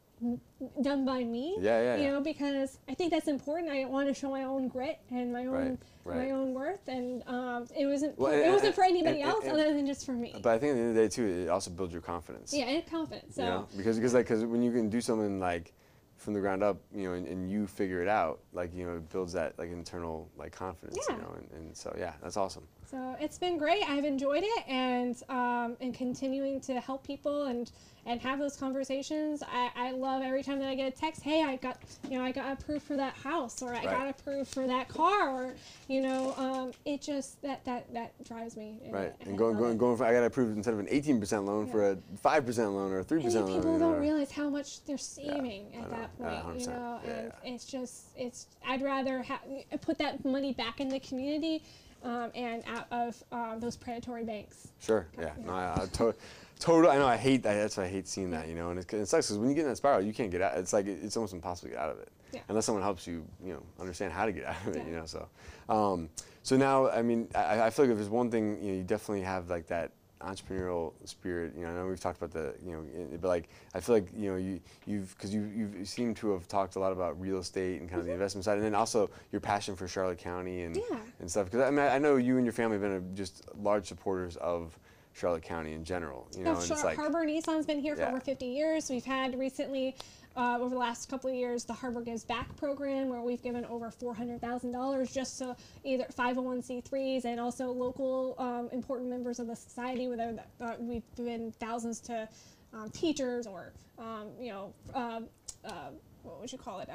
done 0.83 1.05
by 1.05 1.25
me. 1.25 1.57
Yeah, 1.61 1.81
yeah, 1.83 1.97
You 1.97 2.03
yeah. 2.05 2.11
know, 2.13 2.21
because 2.21 2.79
I 2.89 2.95
think 2.95 3.11
that's 3.13 3.29
important. 3.29 3.71
I 3.71 3.85
want 3.85 4.09
to 4.09 4.15
show 4.15 4.31
my 4.31 4.45
own 4.45 4.69
grit 4.69 4.99
and 5.11 5.33
my 5.33 5.47
own 5.47 5.79
Right, 6.05 6.19
my 6.19 6.31
own 6.33 6.53
worth, 6.53 6.87
and 6.89 7.23
um, 7.27 7.67
it 7.77 7.87
wasn't 7.87 8.19
Well, 8.19 8.33
it 8.33 8.43
and- 8.45 8.53
wasn't 8.53 8.75
for 8.75 8.85
anybody 8.85 9.23
and- 9.23 9.31
else 9.31 9.45
and- 9.45 9.53
other 9.55 9.73
than 9.73 9.87
just 9.87 10.05
for 10.05 10.13
me. 10.13 10.39
But 10.43 10.51
I 10.55 10.59
think 10.59 10.73
at 10.73 10.75
the 10.75 10.81
end 10.81 10.89
of 10.91 10.95
the 10.97 11.01
day 11.03 11.09
too, 11.09 11.25
it 11.27 11.49
also 11.49 11.71
builds 11.71 11.93
your 11.93 12.03
confidence. 12.03 12.53
yeah, 12.53 12.67
and 12.67 12.87
confidence. 12.87 13.37
So 13.37 13.43
You 13.43 13.49
know, 13.49 13.69
because 13.77 13.97
because 13.97 14.13
like 14.15 14.27
because 14.27 14.45
when 14.45 14.63
you 14.63 14.71
can 14.73 14.89
do 14.91 15.01
something 15.01 15.41
like 15.41 15.73
from 16.17 16.33
the 16.35 16.41
ground 16.41 16.63
up, 16.63 16.77
you 16.95 17.09
know, 17.09 17.15
and, 17.15 17.27
and 17.27 17.51
you 17.51 17.67
figure 17.67 18.01
it 18.03 18.09
out, 18.09 18.41
like 18.53 18.75
you 18.75 18.87
know, 18.87 18.97
it 18.97 19.09
builds 19.11 19.33
that 19.33 19.59
like 19.59 19.71
internal 19.71 20.29
like 20.37 20.53
confidence, 20.53 20.99
Yeah. 21.09 21.17
you 21.17 21.23
know, 21.23 21.35
and, 21.39 21.51
and 21.53 21.77
so 21.77 21.95
yeah, 21.99 22.13
that's 22.23 22.37
awesome. 22.37 22.67
So 22.91 23.17
it's 23.21 23.39
been 23.39 23.59
great. 23.59 23.83
I've 23.89 24.05
enjoyed 24.05 24.43
it, 24.45 24.65
and 24.69 25.17
um, 25.29 25.77
and 25.81 25.95
continuing 25.95 26.61
to 26.63 26.81
help 26.81 27.07
people 27.07 27.45
and 27.45 27.71
and 28.07 28.21
have 28.21 28.39
those 28.39 28.57
conversations. 28.57 29.43
I, 29.43 29.71
I 29.75 29.91
love 29.93 30.23
every 30.23 30.43
time 30.43 30.59
that 30.59 30.69
I 30.69 30.75
get 30.75 30.89
a 30.93 30.97
text. 30.97 31.23
Hey, 31.23 31.43
I 31.43 31.57
got 31.57 31.79
you 32.11 32.19
know 32.19 32.25
I 32.25 32.31
got 32.33 32.53
approved 32.53 32.83
for 32.85 32.97
that 32.97 33.15
house, 33.15 33.63
or 33.63 33.71
I 33.71 33.79
Right. 33.79 33.85
got 33.85 34.09
approved 34.09 34.51
for 34.53 34.67
that 34.67 34.89
car, 34.89 35.31
or 35.31 35.55
you 35.89 36.03
know 36.03 36.35
um, 36.37 36.73
it 36.85 37.01
just 37.01 37.41
that 37.43 37.65
that 37.65 37.93
that 37.95 38.13
drives 38.25 38.57
me. 38.57 38.79
Right, 38.91 39.13
I 39.21 39.29
and 39.29 39.39
going 39.39 39.57
going 39.57 39.73
it. 39.73 39.79
going 39.79 39.97
for 39.97 40.05
I 40.05 40.13
got 40.13 40.23
approved 40.25 40.57
instead 40.57 40.75
of 40.75 40.81
an 40.81 40.87
18% 40.87 41.47
loan 41.47 41.67
for 41.67 41.91
a 41.93 41.97
5% 42.23 42.59
loan 42.75 42.93
or 42.93 43.01
a 43.01 43.05
3% 43.05 43.25
And 43.25 43.35
loan. 43.35 43.47
people 43.57 43.79
don't 43.79 44.01
realize 44.01 44.31
how 44.31 44.49
much 44.51 44.85
they're 44.85 44.99
saving 44.99 45.67
I 45.77 45.81
at 45.81 45.91
that 45.91 46.19
point, 46.19 46.61
you 46.61 46.67
100%. 46.67 46.69
know. 46.69 47.01
Yeah, 47.05 47.11
and 47.11 47.33
yeah. 47.45 47.55
it's 47.55 47.65
just, 47.65 48.05
it's. 48.17 48.47
I'd 48.67 48.83
rather 48.83 49.23
ha- 49.23 49.41
put 49.81 49.99
that 49.99 50.25
money 50.25 50.53
back 50.53 50.81
in 50.81 50.89
the 50.89 51.01
community, 51.01 51.63
um, 52.05 52.31
and 52.35 52.63
out 52.67 52.87
of 52.91 53.23
um, 53.33 53.59
those 53.61 53.77
predatory 53.77 54.25
banks. 54.25 54.69
Sure. 54.81 55.07
Yeah. 55.19 55.33
No, 55.45 55.53
I, 55.53 55.73
I 55.83 55.87
to, 55.87 56.15
total. 56.59 56.91
I 56.91 56.97
know. 56.99 57.07
I 57.07 57.17
hate 57.17 57.43
that. 57.43 57.55
That's 57.55 57.77
why 57.77 57.85
I 57.85 57.89
hate 57.89 58.07
seeing 58.07 58.31
that. 58.31 58.47
You 58.49 58.55
know, 58.55 58.71
and 58.71 58.79
it, 58.79 58.93
it 58.93 59.07
sucks 59.07 59.27
because 59.29 59.39
when 59.39 59.49
you 59.49 59.55
get 59.55 59.63
in 59.63 59.69
that 59.69 59.77
spiral, 59.77 60.03
you 60.03 60.13
can't 60.13 60.31
get 60.31 60.43
out. 60.43 60.57
It's 60.59 60.73
like 60.73 60.87
it's 60.87 61.17
almost 61.17 61.33
impossible 61.33 61.71
to 61.71 61.75
get 61.75 61.83
out 61.83 61.91
of 61.91 61.99
it 61.99 62.09
Yeah. 62.33 62.41
unless 62.49 62.67
someone 62.67 62.83
helps 62.85 63.07
you. 63.07 63.27
You 63.43 63.55
know, 63.55 63.63
understand 63.81 64.13
how 64.13 64.27
to 64.27 64.33
get 64.33 64.45
out 64.45 64.57
of 64.67 64.77
it. 64.77 64.83
Yeah. 64.85 64.89
You 64.91 64.97
know. 64.97 65.07
So, 65.07 65.29
um, 65.69 66.09
so 66.43 66.57
now, 66.57 66.91
I 66.91 67.03
mean, 67.03 67.29
I, 67.35 67.63
I 67.63 67.71
feel 67.71 67.87
like 67.87 67.93
if 67.93 67.97
there's 67.99 68.11
one 68.11 68.31
thing, 68.31 68.63
you 68.63 68.73
know, 68.73 68.79
you 68.79 68.85
definitely 68.85 69.23
have 69.25 69.49
like 69.49 69.67
that 69.69 69.93
entrepreneurial 70.25 70.93
spirit. 71.05 71.53
You 71.57 71.65
know, 71.65 71.71
I 71.71 71.75
know 71.75 71.87
we've 71.87 72.01
talked 72.01 72.19
about 72.19 72.33
the, 72.33 72.55
you 72.65 72.73
know, 72.73 73.19
but 73.21 73.29
like 73.29 73.49
I 73.75 73.81
feel 73.81 73.95
like 73.95 74.09
you 74.17 74.31
know 74.31 74.37
you 74.37 74.61
you've 74.87 75.15
because 75.17 75.35
you 75.35 75.51
you've 75.55 75.89
seemed 75.89 76.17
to 76.19 76.33
have 76.33 76.49
talked 76.49 76.77
a 76.77 76.81
lot 76.81 76.93
about 76.93 77.21
real 77.21 77.39
estate 77.39 77.81
and 77.81 77.89
kind 77.89 78.01
of 78.01 78.07
the 78.07 78.11
mm-hmm. 78.11 78.21
investment 78.21 78.45
side, 78.45 78.57
and 78.57 78.65
then 78.65 78.75
also 78.75 79.11
your 79.33 79.41
passion 79.41 79.77
for 79.77 79.89
Charlotte 79.89 80.19
County 80.19 80.63
and 80.63 80.77
Yeah. 80.77 80.99
and 81.21 81.31
stuff. 81.31 81.47
Because 81.47 81.61
I 81.61 81.71
mean, 81.71 81.87
I 81.87 81.99
know 81.99 82.17
you 82.17 82.37
and 82.37 82.47
your 82.47 82.53
family 82.53 82.75
have 82.75 82.83
been 82.83 82.93
a, 82.93 83.17
just 83.17 83.43
large 83.57 83.87
supporters 83.87 84.37
of 84.37 84.79
Charlotte 85.15 85.43
County 85.43 85.73
in 85.73 85.85
general. 85.85 86.27
You 86.37 86.45
know, 86.45 86.53
Yeah, 86.53 86.59
and 86.59 86.67
Char- 86.67 86.77
it's 86.77 86.85
like 86.85 86.97
Harbor 86.97 87.25
Nissan's 87.25 87.67
been 87.67 87.81
here 87.81 87.97
for 87.97 88.05
over 88.05 88.21
50 88.21 88.47
years. 88.47 88.91
We've 88.91 89.05
had 89.05 89.39
recently, 89.39 89.97
uh, 90.37 90.59
over 90.61 90.71
the 90.71 90.79
last 90.79 91.09
couple 91.09 91.31
of 91.31 91.37
years, 91.37 91.65
the 91.65 91.73
Harbor 91.73 92.01
Gives 92.01 92.25
Back 92.25 92.55
program, 92.57 93.09
where 93.09 93.21
we've 93.21 93.43
given 93.43 93.65
over 93.67 93.91
$400,000 93.91 95.13
just 95.13 95.39
to 95.39 95.57
either 95.85 96.05
501c3s 96.17 97.25
and 97.25 97.39
also 97.39 97.71
local 97.71 98.35
um, 98.39 98.69
important 98.73 99.09
members 99.09 99.39
of 99.39 99.47
the 99.47 99.57
society. 99.57 100.09
Whether 100.09 100.37
uh, 100.61 100.75
we've 100.79 101.03
given 101.17 101.53
thousands 101.61 102.01
to 102.01 102.29
um, 102.73 102.91
teachers 102.91 103.47
or 103.47 103.73
um, 103.99 104.31
you 104.41 104.51
know, 104.51 104.73
um 104.95 105.29
uh, 105.65 105.91
what 106.23 106.41
would 106.41 106.51
you 106.53 106.59
call 106.59 106.81
it? 106.81 106.89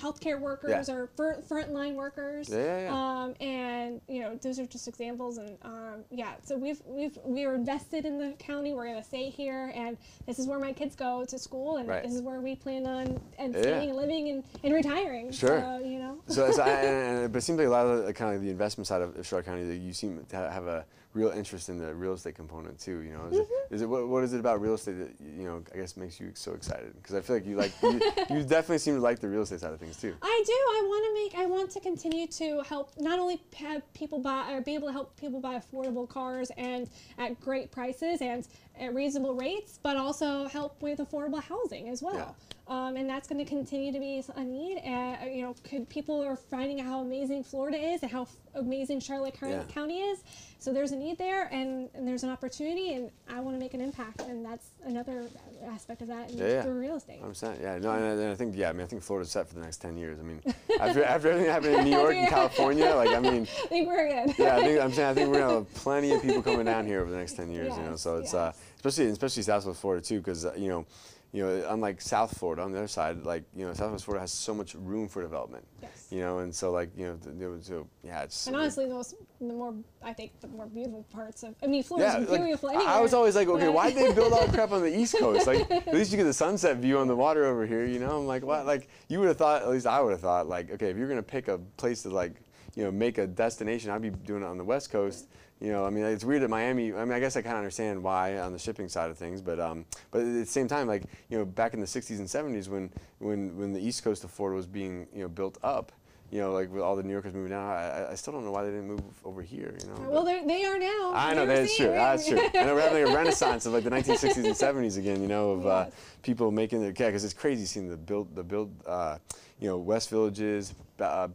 Healthcare 0.00 0.40
workers 0.40 0.88
Yeah. 0.88 0.94
or 0.94 1.06
fir- 1.16 1.42
frontline 1.48 1.94
workers. 1.94 2.48
Yeah, 2.48 2.56
yeah, 2.58 2.80
yeah. 2.84 3.22
Um, 3.24 3.34
and 3.40 4.00
you 4.08 4.20
know, 4.22 4.36
those 4.36 4.58
are 4.58 4.66
just 4.66 4.88
examples. 4.88 5.36
And 5.38 5.58
um, 5.62 6.04
yeah, 6.10 6.34
so 6.42 6.56
we've 6.56 6.80
we've 6.86 7.18
we 7.24 7.44
are 7.44 7.54
invested 7.54 8.06
in 8.06 8.18
the 8.18 8.32
county. 8.38 8.72
We're 8.72 8.86
gonna 8.86 9.02
stay 9.04 9.28
here, 9.28 9.72
and 9.74 9.98
this 10.26 10.38
is 10.38 10.46
where 10.46 10.58
my 10.58 10.72
kids 10.72 10.96
go 10.96 11.24
to 11.26 11.38
school, 11.38 11.76
and 11.76 11.88
Right. 11.88 12.02
this 12.02 12.14
is 12.14 12.22
where 12.22 12.40
we 12.40 12.54
plan 12.56 12.86
on 12.86 13.20
and 13.38 13.54
staying 13.54 13.90
and 13.90 13.98
living 13.98 14.28
and, 14.30 14.44
and 14.64 14.72
retiring. 14.72 15.30
Sure. 15.32 15.60
So, 15.60 15.78
you 15.86 15.98
know. 15.98 16.22
so, 16.28 16.50
so 16.50 16.62
I, 16.62 16.68
and, 16.70 17.18
and- 17.24 17.32
but 17.32 17.38
it 17.38 17.42
seems 17.42 17.58
like 17.58 17.66
a 17.66 17.70
lot 17.70 17.86
of 17.86 18.06
the, 18.06 18.12
kind 18.14 18.34
of 18.34 18.42
the 18.42 18.50
investment 18.50 18.86
side 18.86 19.02
of, 19.02 19.16
of 19.18 19.26
Charlotte 19.26 19.46
County 19.46 19.64
that 19.64 19.76
you 19.76 19.92
seem 19.92 20.24
to 20.30 20.36
have 20.36 20.66
a 20.66 20.84
real 21.12 21.30
interest 21.30 21.68
in 21.68 21.76
the 21.78 21.92
real 21.94 22.12
estate 22.12 22.34
component 22.36 22.78
too. 22.78 23.00
You 23.02 23.12
know, 23.12 23.26
is, 23.26 23.32
Mm-hmm. 23.38 23.40
it, 23.70 23.74
is 23.74 23.82
it 23.82 23.88
what, 23.88 24.06
what 24.08 24.22
is 24.24 24.32
it 24.32 24.40
about 24.40 24.60
real 24.60 24.74
estate 24.74 24.98
that 24.98 25.10
you 25.20 25.44
know 25.44 25.62
I 25.74 25.76
guess 25.78 25.96
makes 25.96 26.20
you 26.20 26.30
so 26.34 26.52
excited? 26.52 26.92
Because 26.94 27.14
I 27.16 27.20
feel 27.20 27.36
like 27.36 27.46
you 27.46 27.56
like 27.56 27.72
you, 27.82 28.00
you 28.30 28.42
definitely 28.44 28.78
seem 28.78 28.94
to 28.94 29.00
like 29.00 29.18
the 29.18 29.28
real 29.28 29.42
estate 29.42 29.60
side 29.60 29.72
of 29.72 29.80
things 29.80 29.96
too. 30.00 30.14
I 30.22 30.42
do. 30.46 30.52
I 30.52 30.82
want 30.86 31.04
to 31.04 31.14
make. 31.38 31.42
I 31.42 31.46
want 31.46 31.70
to 31.72 31.80
continue 31.80 32.26
to 32.28 32.62
help 32.62 32.92
not 32.98 33.18
only 33.18 33.40
have 33.56 33.82
people 33.92 34.18
buy 34.20 34.52
or 34.52 34.60
be 34.60 34.74
able 34.74 34.86
to 34.88 34.92
help 34.92 35.16
people 35.16 35.40
buy 35.40 35.58
affordable 35.60 36.08
cars 36.08 36.50
and 36.56 36.88
at 37.18 37.40
great 37.40 37.70
prices 37.72 38.20
and 38.20 38.46
at 38.80 38.94
reasonable 38.94 39.34
rates, 39.34 39.78
but 39.82 39.96
also 39.96 40.46
help 40.46 40.80
with 40.82 40.98
affordable 40.98 41.42
housing 41.42 41.88
as 41.88 42.02
well. 42.02 42.34
Um, 42.66 42.94
and 42.96 43.10
that's 43.10 43.26
going 43.26 43.44
to 43.44 43.48
continue 43.48 43.90
to 43.92 43.98
be 43.98 44.22
a 44.36 44.44
need. 44.44 44.78
Uh, 44.86 45.26
you 45.26 45.42
know, 45.42 45.56
could 45.64 45.88
people 45.88 46.22
are 46.22 46.36
finding 46.36 46.80
out 46.80 46.86
how 46.86 47.00
amazing 47.00 47.42
Florida 47.42 47.76
is 47.76 48.02
and 48.04 48.12
how 48.12 48.22
f- 48.22 48.36
amazing 48.54 49.00
Charlotte 49.00 49.34
County 49.34 49.54
Yeah. 49.54 49.62
County 49.64 49.98
is. 50.02 50.22
So 50.60 50.72
there's 50.72 50.92
a 50.92 50.96
need 50.96 51.18
there, 51.18 51.48
and, 51.50 51.88
and 51.94 52.06
there's 52.06 52.22
an 52.22 52.30
opportunity, 52.30 52.92
and 52.92 53.10
I 53.28 53.40
want 53.40 53.56
to 53.56 53.58
make 53.60 53.74
an 53.74 53.80
impact, 53.80 54.20
and 54.20 54.44
that's 54.44 54.68
another 54.84 55.24
aspect 55.66 56.00
of 56.02 56.08
that 56.08 56.30
in, 56.30 56.38
Yeah, 56.38 56.46
yeah. 56.46 56.62
through 56.62 56.78
real 56.78 56.94
estate. 56.96 57.20
100%. 57.20 57.60
Yeah, 57.60 57.78
no, 57.78 57.90
and, 57.92 58.22
I- 58.30 58.34
think 58.36 58.54
yeah, 58.56 58.68
I 58.68 58.72
mean 58.72 58.82
I 58.82 58.86
think 58.86 59.02
Florida's 59.02 59.32
set 59.32 59.48
for 59.48 59.54
the 59.54 59.62
next 59.62 59.78
10 59.78 59.96
years. 59.96 60.20
I 60.20 60.22
mean, 60.22 60.40
after 60.80 61.02
after 61.02 61.28
everything 61.30 61.46
that 61.46 61.52
happened 61.64 61.74
in 61.74 61.84
New 61.86 61.96
York 61.98 62.14
and 62.14 62.28
California, 62.38 62.94
like 62.94 63.10
I 63.10 63.18
mean, 63.18 63.42
I 63.64 63.66
think 63.66 63.88
we're 63.88 64.08
good. 64.26 64.38
yeah, 64.38 64.56
I 64.58 64.60
think 64.60 64.80
I'm 64.80 64.92
saying 64.92 65.08
I 65.08 65.14
think 65.14 65.28
we're 65.32 65.40
gonna 65.40 65.54
have 65.54 65.74
plenty 65.74 66.12
of 66.12 66.22
people 66.22 66.42
coming 66.42 66.66
down 66.66 66.86
here 66.86 67.00
over 67.00 67.10
the 67.10 67.16
next 67.16 67.32
ten 67.34 67.50
years. 67.50 67.76
you 67.76 67.82
know, 67.82 67.96
so 67.96 68.16
it's 68.18 68.32
uh, 68.32 68.52
yes. 68.54 68.62
Especially 68.80 69.10
especially 69.10 69.42
Southwest 69.42 69.80
Florida 69.80 70.02
too, 70.02 70.18
because 70.18 70.46
uh, 70.46 70.54
you 70.56 70.68
know, 70.68 70.86
you 71.32 71.44
know, 71.44 71.66
unlike 71.68 72.00
South 72.00 72.36
Florida 72.36 72.62
on 72.62 72.72
the 72.72 72.78
other 72.78 72.88
side, 72.88 73.24
like 73.24 73.44
you 73.54 73.66
know, 73.66 73.74
Southwest 73.74 74.06
Florida 74.06 74.22
has 74.22 74.32
so 74.32 74.54
much 74.54 74.74
room 74.74 75.06
for 75.06 75.22
development. 75.22 75.66
Yes. 75.82 76.08
You 76.10 76.20
know, 76.20 76.38
and 76.38 76.54
so 76.54 76.72
like 76.72 76.90
you 76.96 77.06
know, 77.06 77.16
th- 77.16 77.62
so 77.62 77.86
yeah, 78.02 78.22
it's 78.22 78.46
And 78.46 78.56
honestly, 78.56 78.86
the 78.86 78.94
most, 78.94 79.16
the 79.38 79.52
more 79.52 79.74
I 80.02 80.14
think 80.14 80.40
the 80.40 80.48
more 80.48 80.66
beautiful 80.66 81.04
parts 81.12 81.42
of 81.42 81.54
I 81.62 81.66
mean, 81.66 81.82
Florida's 81.82 82.14
yeah, 82.14 82.30
like, 82.30 82.42
beautiful 82.42 82.70
anywhere. 82.70 82.88
I 82.88 83.00
was 83.00 83.12
always 83.12 83.36
like, 83.36 83.48
okay, 83.48 83.68
why'd 83.68 83.94
they 83.94 84.12
build 84.12 84.32
all 84.32 84.46
the 84.46 84.52
crap 84.52 84.72
on 84.72 84.80
the 84.80 84.98
East 84.98 85.18
Coast? 85.18 85.46
Like, 85.46 85.70
at 85.70 85.92
least 85.92 86.10
you 86.10 86.16
get 86.16 86.24
the 86.24 86.32
sunset 86.32 86.78
view 86.78 86.98
on 86.98 87.06
the 87.06 87.16
water 87.16 87.44
over 87.44 87.66
here, 87.66 87.84
you 87.84 87.98
know? 87.98 88.18
I'm 88.18 88.26
like, 88.26 88.44
what? 88.44 88.64
Like, 88.64 88.88
you 89.08 89.18
would 89.18 89.28
have 89.28 89.36
thought, 89.36 89.62
at 89.62 89.68
least 89.68 89.86
I 89.86 90.00
would 90.00 90.12
have 90.12 90.20
thought, 90.20 90.48
like, 90.48 90.70
okay, 90.72 90.88
if 90.88 90.96
you're 90.96 91.08
gonna 91.08 91.22
pick 91.22 91.48
a 91.48 91.58
place 91.76 92.02
to 92.04 92.08
like, 92.08 92.32
you 92.74 92.84
know, 92.84 92.90
make 92.90 93.18
a 93.18 93.26
destination, 93.26 93.90
I'd 93.90 94.00
be 94.00 94.10
doing 94.10 94.42
it 94.42 94.46
on 94.46 94.56
the 94.56 94.64
West 94.64 94.90
Coast. 94.90 95.28
You 95.60 95.70
know, 95.72 95.84
I 95.84 95.90
mean, 95.90 96.04
it's 96.04 96.24
weird 96.24 96.40
that 96.42 96.48
Miami. 96.48 96.92
I 96.94 97.04
mean, 97.04 97.12
I 97.12 97.20
guess 97.20 97.36
I 97.36 97.42
kind 97.42 97.52
of 97.52 97.58
understand 97.58 98.02
why 98.02 98.38
on 98.38 98.52
the 98.52 98.58
shipping 98.58 98.88
side 98.88 99.10
of 99.10 99.18
things, 99.18 99.42
but 99.42 99.60
um, 99.60 99.84
but 100.10 100.22
at 100.22 100.32
the 100.32 100.46
same 100.46 100.68
time, 100.68 100.86
like, 100.86 101.02
you 101.28 101.36
know, 101.36 101.44
back 101.44 101.74
in 101.74 101.80
the 101.80 101.86
'60s 101.86 102.18
and 102.18 102.26
'70s, 102.26 102.68
when 102.68 102.90
when 103.18 103.56
when 103.58 103.72
the 103.74 103.80
East 103.80 104.02
Coast 104.02 104.24
of 104.24 104.30
Florida 104.30 104.56
was 104.56 104.66
being, 104.66 105.06
you 105.14 105.20
know, 105.20 105.28
built 105.28 105.58
up, 105.62 105.92
you 106.30 106.40
know, 106.40 106.52
like 106.52 106.72
with 106.72 106.80
all 106.82 106.96
the 106.96 107.02
New 107.02 107.12
Yorkers 107.12 107.34
moving 107.34 107.50
down, 107.50 107.68
I, 107.68 108.12
I- 108.12 108.14
still 108.14 108.32
don't 108.32 108.44
know 108.46 108.52
why 108.52 108.64
they 108.64 108.70
didn't 108.70 108.86
move 108.88 109.02
over 109.22 109.42
here. 109.42 109.74
You 109.82 109.88
know. 109.88 110.08
Well, 110.08 110.24
they 110.24 110.64
are 110.64 110.78
now. 110.78 111.12
I 111.14 111.34
know 111.34 111.44
that's 111.44 111.76
true. 111.76 111.88
That's 111.88 112.26
true. 112.26 112.40
I 112.54 112.64
know 112.64 112.74
we're 112.74 112.80
having 112.80 113.06
a 113.06 113.14
renaissance 113.14 113.66
of 113.66 113.74
like 113.74 113.84
the 113.84 113.90
1960s 113.90 114.36
and 114.36 114.46
70s 114.46 114.96
again. 114.96 115.20
You 115.20 115.28
know, 115.28 115.50
of 115.50 115.66
uh, 115.66 115.86
people 116.22 116.50
making 116.50 116.80
their 116.80 116.92
yeah, 116.96 117.08
because 117.08 117.22
it's 117.24 117.34
crazy 117.34 117.66
seeing 117.66 117.86
the 117.90 117.98
build, 117.98 118.34
the 118.34 118.42
build, 118.42 118.72
uh, 118.86 119.18
you 119.58 119.68
know, 119.68 119.76
West 119.76 120.08
Villages, 120.08 120.72
uh, 121.00 121.26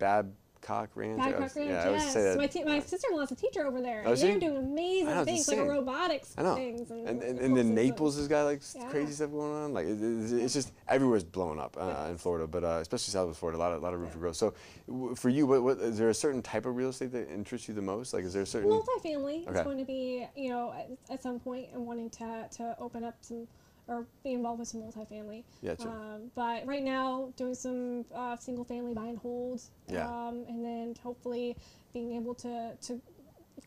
Babcock 0.65 0.89
Ranch. 0.95 1.17
Babcock 1.19 1.55
Ranch, 1.55 1.69
yeah, 1.69 1.89
yes. 1.91 2.13
that. 2.13 2.37
My, 2.37 2.63
my 2.63 2.79
sister-in-law's 2.79 3.31
a 3.31 3.35
teacher 3.35 3.65
over 3.65 3.81
there. 3.81 4.03
Oh, 4.05 4.11
and 4.11 4.19
they're 4.19 4.39
doing 4.39 4.57
amazing 4.57 5.07
know, 5.13 5.25
things, 5.25 5.47
like 5.47 5.59
robotics 5.59 6.33
I 6.37 6.43
know. 6.43 6.55
things. 6.55 6.89
And, 6.89 7.07
And, 7.07 7.21
and, 7.23 7.39
and 7.39 7.57
then. 7.57 7.75
Naples 7.75 8.17
has 8.17 8.27
got 8.27 8.45
like 8.45 8.61
Yeah. 8.75 8.89
crazy 8.89 9.13
stuff 9.13 9.31
going 9.31 9.53
on. 9.53 9.73
Like 9.73 9.85
it, 9.85 9.97
it's, 10.01 10.31
it's 10.31 10.53
just 10.53 10.71
everywhere's 10.87 11.23
blowing 11.23 11.59
up 11.59 11.77
uh, 11.79 12.07
in 12.09 12.17
Florida, 12.17 12.47
but 12.47 12.63
uh, 12.63 12.79
especially 12.81 13.11
Southwest 13.11 13.39
Florida, 13.39 13.57
a 13.57 13.61
lot 13.61 13.73
of, 13.73 13.81
lot 13.83 13.93
of 13.93 13.99
room 13.99 14.09
for 14.09 14.17
growth. 14.19 14.35
So, 14.35 14.53
w- 14.87 15.15
for 15.15 15.29
you, 15.29 15.45
what, 15.45 15.61
what 15.63 15.77
is 15.79 15.97
there 15.97 16.09
a 16.09 16.13
certain 16.13 16.41
type 16.41 16.65
of 16.65 16.75
real 16.75 16.89
estate 16.89 17.11
that 17.11 17.31
interests 17.31 17.67
you 17.67 17.73
the 17.73 17.81
most? 17.81 18.13
Like, 18.13 18.23
is 18.23 18.33
there 18.33 18.43
a 18.43 18.45
certain? 18.45 18.69
Multifamily 18.69 19.47
Okay. 19.47 19.59
is 19.59 19.63
going 19.63 19.77
to 19.77 19.85
be, 19.85 20.25
you 20.35 20.49
know, 20.49 20.73
at, 20.73 20.89
at 21.13 21.23
some 21.23 21.39
point 21.39 21.67
and 21.73 21.85
wanting 21.85 22.09
to, 22.11 22.47
to 22.57 22.75
open 22.79 23.03
up 23.03 23.15
some 23.21 23.47
or 23.87 24.05
be 24.23 24.33
involved 24.33 24.59
with 24.59 24.67
some 24.67 24.81
multifamily. 24.81 25.43
Sure. 25.63 25.89
Um, 25.89 26.31
but 26.35 26.65
right 26.65 26.83
now, 26.83 27.31
doing 27.37 27.55
some 27.55 28.05
uh, 28.13 28.35
single 28.37 28.65
family 28.65 28.93
buy 28.93 29.07
and 29.07 29.17
hold. 29.17 29.61
Yeah. 29.87 30.07
Um, 30.07 30.45
and 30.47 30.63
then 30.63 30.95
hopefully 31.03 31.55
being 31.93 32.13
able 32.13 32.33
to, 32.35 32.75
to, 32.81 33.01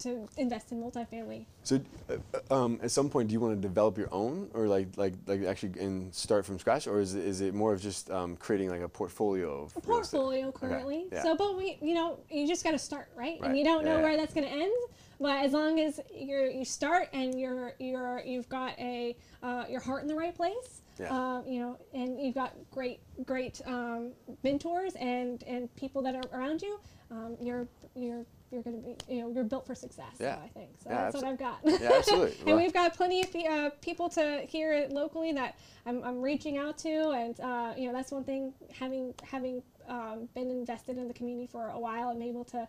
to 0.01 0.29
invest 0.37 0.73
in 0.73 0.83
multifamily. 0.83 1.47
So, 1.63 1.81
uh, 2.11 2.55
um, 2.55 2.81
at 2.83 2.91
some 2.91 3.09
point, 3.09 3.29
do 3.29 3.33
you 3.33 3.41
want 3.41 3.61
to 3.61 3.69
develop 3.69 3.97
your 3.97 4.13
own, 4.13 4.51
or 4.55 4.67
like, 4.67 4.89
like, 4.97 5.15
like 5.27 5.45
actually 5.45 5.81
and 5.81 6.15
start 6.15 6.45
from 6.45 6.59
scratch, 6.59 6.87
or 6.87 7.01
is 7.01 7.15
it, 7.15 7.25
is 7.25 7.41
it 7.41 7.55
more 7.55 7.73
of 7.73 7.81
just 7.81 8.11
um, 8.11 8.37
creating 8.37 8.71
like 8.71 8.83
a 8.83 8.89
portfolio 8.89 9.63
of 9.63 9.77
a 9.77 9.81
portfolio 9.81 10.51
currently. 10.51 11.05
Okay. 11.07 11.17
yeah. 11.17 11.23
So, 11.23 11.37
but 11.37 11.57
we, 11.57 11.79
you 11.81 11.95
know, 11.95 12.19
you 12.31 12.47
just 12.47 12.65
got 12.65 12.73
to 12.73 12.79
start, 12.79 13.09
right? 13.17 13.39
Right. 13.41 13.51
And 13.51 13.59
you 13.59 13.65
don't 13.65 13.85
know 13.85 13.93
Yeah, 13.93 13.97
yeah. 13.99 14.03
where 14.03 14.17
that's 14.17 14.35
going 14.35 14.47
to 14.47 14.53
end. 14.53 14.73
But 15.21 15.45
as 15.45 15.53
long 15.53 15.81
as 15.81 16.01
you're, 16.15 16.47
you 16.49 16.65
start 16.65 17.09
and 17.13 17.39
you're, 17.39 17.75
you're, 17.79 18.23
you've 18.25 18.49
got 18.49 18.79
a, 18.79 19.17
uh, 19.43 19.65
your 19.69 19.81
heart 19.81 20.03
in 20.03 20.09
the 20.09 20.15
right 20.15 20.35
place, 20.35 20.83
Yeah. 20.99 21.09
um, 21.11 21.45
you 21.47 21.61
know, 21.61 21.77
and 21.93 22.21
you've 22.21 22.35
got 22.37 22.55
great, 22.71 23.01
great 23.25 23.61
um, 23.67 24.13
mentors 24.45 24.95
and, 24.95 25.43
and 25.45 25.75
people 25.77 26.03
that 26.03 26.15
are 26.15 26.39
around 26.39 26.63
you, 26.63 26.79
um, 27.11 27.37
you're, 27.41 27.67
you're, 27.97 28.25
you're 28.51 28.63
going 28.63 28.81
to 28.81 28.89
be, 29.07 29.15
you 29.15 29.21
know, 29.23 29.31
you're 29.31 29.45
built 29.45 29.67
for 29.67 29.75
success. 29.75 30.17
Yeah. 30.21 30.37
So 30.37 30.43
I 30.45 30.49
think. 30.49 30.71
So 30.83 30.91
Yeah, 30.91 30.97
that's 31.03 31.15
what 31.17 31.25
I've 31.25 31.39
got. 31.39 31.59
Yeah, 31.65 31.91
absolutely. 31.97 32.37
and 32.39 32.47
Well- 32.47 32.57
we've 32.57 32.73
got 32.73 32.95
plenty 32.97 33.21
of 33.23 33.35
uh, 33.35 33.71
people 33.83 34.09
to 34.11 34.43
here 34.49 34.87
locally 34.91 35.33
that 35.33 35.59
I'm, 35.85 36.03
I'm 36.05 36.23
reaching 36.23 36.57
out 36.59 36.79
to, 36.79 37.11
and 37.11 37.39
uh, 37.41 37.75
you 37.77 37.89
know 37.89 37.93
that's 37.93 38.11
one 38.11 38.25
thing. 38.25 38.55
Having 38.79 39.15
having 39.23 39.63
um, 39.87 40.29
been 40.35 40.51
invested 40.51 40.97
in 40.97 41.09
the 41.09 41.15
community 41.15 41.47
for 41.47 41.69
a 41.69 41.79
while, 41.79 42.09
I'm 42.09 42.23
able 42.23 42.45
to 42.47 42.67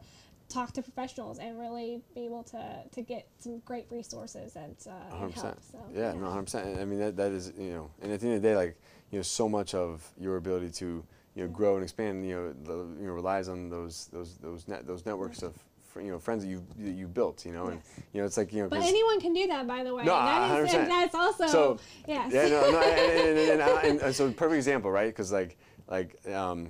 talk 0.50 0.74
to 0.74 0.82
professionals 0.82 1.40
and 1.40 1.60
really 1.60 2.02
be 2.16 2.26
able 2.26 2.44
to, 2.44 2.84
to 2.92 3.02
get 3.02 3.28
some 3.38 3.60
great 3.60 3.86
resources 3.90 4.56
and, 4.56 4.76
uh, 4.88 5.16
and 5.24 5.34
100%. 5.34 5.42
help. 5.42 5.58
So, 5.72 5.78
yeah, 5.94 6.12
no, 6.14 6.28
100%. 6.28 6.80
I 6.82 6.86
mean, 6.86 7.00
that, 7.00 7.16
that 7.18 7.32
is, 7.32 7.54
you 7.58 7.72
know, 7.72 7.90
and 8.02 8.12
at 8.12 8.20
the 8.20 8.28
end 8.28 8.36
of 8.38 8.42
the 8.42 8.48
day, 8.50 8.56
like, 8.56 8.76
you 9.12 9.20
know, 9.20 9.24
so 9.24 9.48
much 9.48 9.74
of 9.74 10.08
your 10.20 10.38
ability 10.38 10.72
to, 10.72 11.04
you 11.36 11.44
know, 11.44 11.50
grow 11.50 11.76
and 11.76 11.84
expand, 11.84 12.28
you 12.28 12.36
know, 12.36 12.54
the, 12.64 13.00
you 13.00 13.08
know, 13.08 13.14
relies 13.14 13.48
on 13.48 13.70
those, 13.70 14.10
those, 14.12 14.38
those, 14.38 14.68
net, 14.68 14.86
those 14.88 15.06
networks 15.06 15.44
of, 15.44 15.54
you 15.96 16.12
know, 16.12 16.20
friends 16.20 16.44
that 16.44 16.50
you, 16.50 16.64
that 16.80 16.92
you 16.92 17.08
built, 17.08 17.46
you 17.46 17.52
know, 17.52 17.68
and, 17.68 17.82
you 18.14 18.22
know, 18.22 18.26
it's 18.26 18.38
like, 18.38 18.52
you 18.54 18.64
know, 18.64 18.70
but 18.70 18.82
anyone 18.82 19.20
can 19.20 19.34
do 19.34 19.48
that, 19.48 19.68
by 19.68 19.84
the 19.84 19.94
way. 19.94 20.04
No, 20.04 20.14
That 20.14 20.64
is- 20.64 20.72
100%. 20.72 20.80
and 20.80 20.92
that's 20.92 21.16
also 21.16 21.48
So, 21.48 21.80
yes. 22.08 22.32
Yeah, 22.34 22.48
no, 22.50 22.72
no, 22.72 22.80
and, 22.82 23.38
and, 23.38 23.62
and, 23.62 24.02
and 24.02 24.16
so 24.16 24.32
perfect 24.32 24.58
example, 24.58 24.92
right? 24.92 25.08
Because 25.08 25.32
like, 25.32 25.58
like, 25.88 26.16
um, 26.32 26.70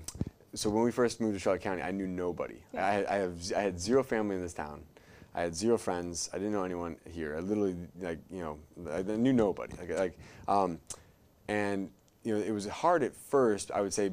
so 0.60 0.70
when 0.70 0.84
we 0.84 0.92
first 0.92 1.22
moved 1.22 1.36
to 1.36 1.40
Charlotte 1.40 1.62
County, 1.62 1.82
I 1.82 1.92
knew 1.92 2.06
nobody. 2.06 2.58
Yeah. 2.74 2.86
I, 2.86 2.92
had, 2.92 3.06
I 3.06 3.16
have, 3.16 3.54
I 3.56 3.62
had 3.62 3.80
zero 3.80 4.04
family 4.04 4.36
in 4.36 4.42
this 4.42 4.54
town. 4.54 4.84
I 5.34 5.42
had 5.44 5.56
zero 5.56 5.78
friends. 5.78 6.30
I 6.34 6.38
didn't 6.38 6.52
know 6.52 6.66
anyone 6.66 6.98
here. 7.10 7.38
I 7.38 7.40
literally, 7.40 7.78
like, 8.02 8.20
you 8.30 8.42
know, 8.42 8.60
I 8.92 9.02
knew 9.04 9.32
nobody. 9.32 9.78
Like, 9.78 9.98
like, 9.98 10.20
um, 10.50 10.78
and 11.48 11.90
you 12.24 12.36
know, 12.38 12.44
it 12.44 12.52
was 12.52 12.68
hard 12.68 13.04
at 13.04 13.16
first. 13.16 13.72
I 13.72 13.80
would 13.80 13.94
say, 13.94 14.12